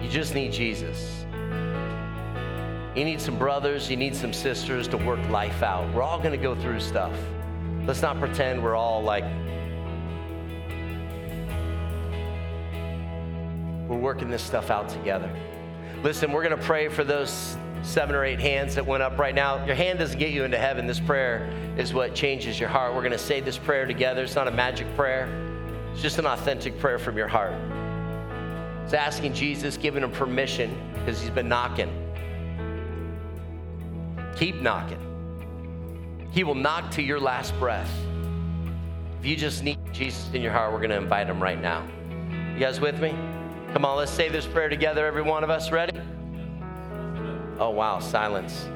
you 0.00 0.08
just 0.08 0.36
need 0.36 0.52
Jesus. 0.52 1.23
You 2.94 3.04
need 3.04 3.20
some 3.20 3.36
brothers, 3.38 3.90
you 3.90 3.96
need 3.96 4.14
some 4.14 4.32
sisters 4.32 4.86
to 4.88 4.96
work 4.96 5.18
life 5.28 5.62
out. 5.62 5.92
We're 5.92 6.02
all 6.02 6.20
gonna 6.20 6.36
go 6.36 6.54
through 6.54 6.78
stuff. 6.80 7.12
Let's 7.86 8.02
not 8.02 8.20
pretend 8.20 8.62
we're 8.62 8.76
all 8.76 9.02
like, 9.02 9.24
we're 13.88 13.98
working 13.98 14.30
this 14.30 14.42
stuff 14.42 14.70
out 14.70 14.88
together. 14.88 15.28
Listen, 16.04 16.30
we're 16.32 16.44
gonna 16.44 16.56
pray 16.56 16.88
for 16.88 17.02
those 17.02 17.56
seven 17.84 18.14
or 18.14 18.24
eight 18.24 18.40
hands 18.40 18.74
that 18.74 18.86
went 18.86 19.02
up 19.02 19.18
right 19.18 19.34
now. 19.34 19.64
Your 19.66 19.74
hand 19.74 19.98
doesn't 19.98 20.18
get 20.18 20.30
you 20.30 20.44
into 20.44 20.56
heaven. 20.56 20.86
This 20.86 21.00
prayer 21.00 21.50
is 21.76 21.92
what 21.92 22.14
changes 22.14 22.58
your 22.58 22.68
heart. 22.68 22.94
We're 22.94 23.02
going 23.02 23.12
to 23.12 23.18
say 23.18 23.40
this 23.40 23.58
prayer 23.58 23.86
together. 23.86 24.22
It's 24.22 24.34
not 24.34 24.48
a 24.48 24.50
magic 24.50 24.86
prayer, 24.96 25.28
it's 25.92 26.02
just 26.02 26.18
an 26.18 26.26
authentic 26.26 26.78
prayer 26.78 26.98
from 26.98 27.16
your 27.16 27.28
heart. 27.28 27.54
It's 28.84 28.94
asking 28.94 29.34
Jesus, 29.34 29.76
giving 29.76 30.02
him 30.02 30.10
permission 30.10 30.76
because 30.94 31.20
he's 31.20 31.30
been 31.30 31.48
knocking. 31.48 32.03
Keep 34.36 34.56
knocking. 34.56 35.00
He 36.32 36.42
will 36.42 36.54
knock 36.54 36.90
to 36.92 37.02
your 37.02 37.20
last 37.20 37.58
breath. 37.58 37.90
If 39.20 39.26
you 39.26 39.36
just 39.36 39.62
need 39.62 39.78
Jesus 39.92 40.28
in 40.34 40.42
your 40.42 40.52
heart, 40.52 40.72
we're 40.72 40.80
going 40.80 40.90
to 40.90 40.96
invite 40.96 41.28
him 41.28 41.42
right 41.42 41.60
now. 41.60 41.86
You 42.52 42.58
guys 42.58 42.80
with 42.80 43.00
me? 43.00 43.16
Come 43.72 43.84
on, 43.84 43.96
let's 43.96 44.10
say 44.10 44.28
this 44.28 44.46
prayer 44.46 44.68
together, 44.68 45.06
every 45.06 45.22
one 45.22 45.44
of 45.44 45.50
us. 45.50 45.70
Ready? 45.70 45.98
Oh, 47.58 47.70
wow, 47.70 48.00
silence. 48.00 48.68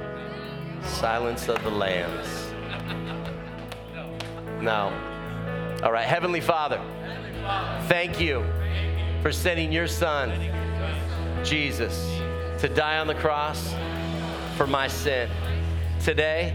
Silence 0.83 1.49
of 1.49 1.63
the 1.65 1.71
lambs. 1.71 2.29
No. 4.63 4.93
All 5.83 5.93
right, 5.93 6.07
Heavenly 6.07 6.41
Father, 6.41 6.81
thank 7.89 8.21
you 8.21 8.45
for 9.23 9.33
sending 9.33 9.73
your 9.73 9.89
Son, 9.89 10.33
Jesus, 11.45 12.21
to 12.61 12.69
die 12.69 12.99
on 12.99 13.07
the 13.07 13.15
cross 13.15 13.75
for 14.57 14.67
my 14.67 14.89
sin. 14.89 15.29
Today, 16.03 16.55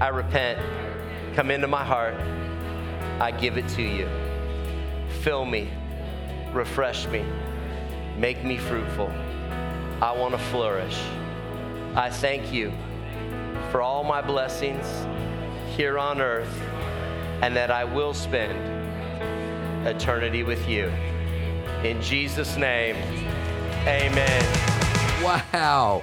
I 0.00 0.08
repent. 0.08 0.58
Come 1.34 1.50
into 1.50 1.66
my 1.66 1.84
heart. 1.84 2.14
I 3.20 3.30
give 3.30 3.58
it 3.58 3.68
to 3.70 3.82
you. 3.82 4.08
Fill 5.22 5.44
me, 5.44 5.70
refresh 6.52 7.06
me, 7.08 7.24
make 8.16 8.42
me 8.44 8.56
fruitful. 8.56 9.12
I 10.00 10.12
want 10.12 10.32
to 10.32 10.38
flourish. 10.38 10.98
I 11.94 12.08
thank 12.08 12.52
you 12.52 12.72
for 13.70 13.82
all 13.82 14.02
my 14.04 14.22
blessings 14.22 14.86
here 15.76 15.98
on 15.98 16.20
earth 16.20 16.60
and 17.42 17.54
that 17.56 17.70
I 17.70 17.84
will 17.84 18.14
spend 18.14 18.56
eternity 19.86 20.42
with 20.42 20.66
you. 20.68 20.86
In 21.84 22.00
Jesus' 22.00 22.56
name, 22.56 22.96
amen. 23.86 24.42
Wow, 25.22 26.02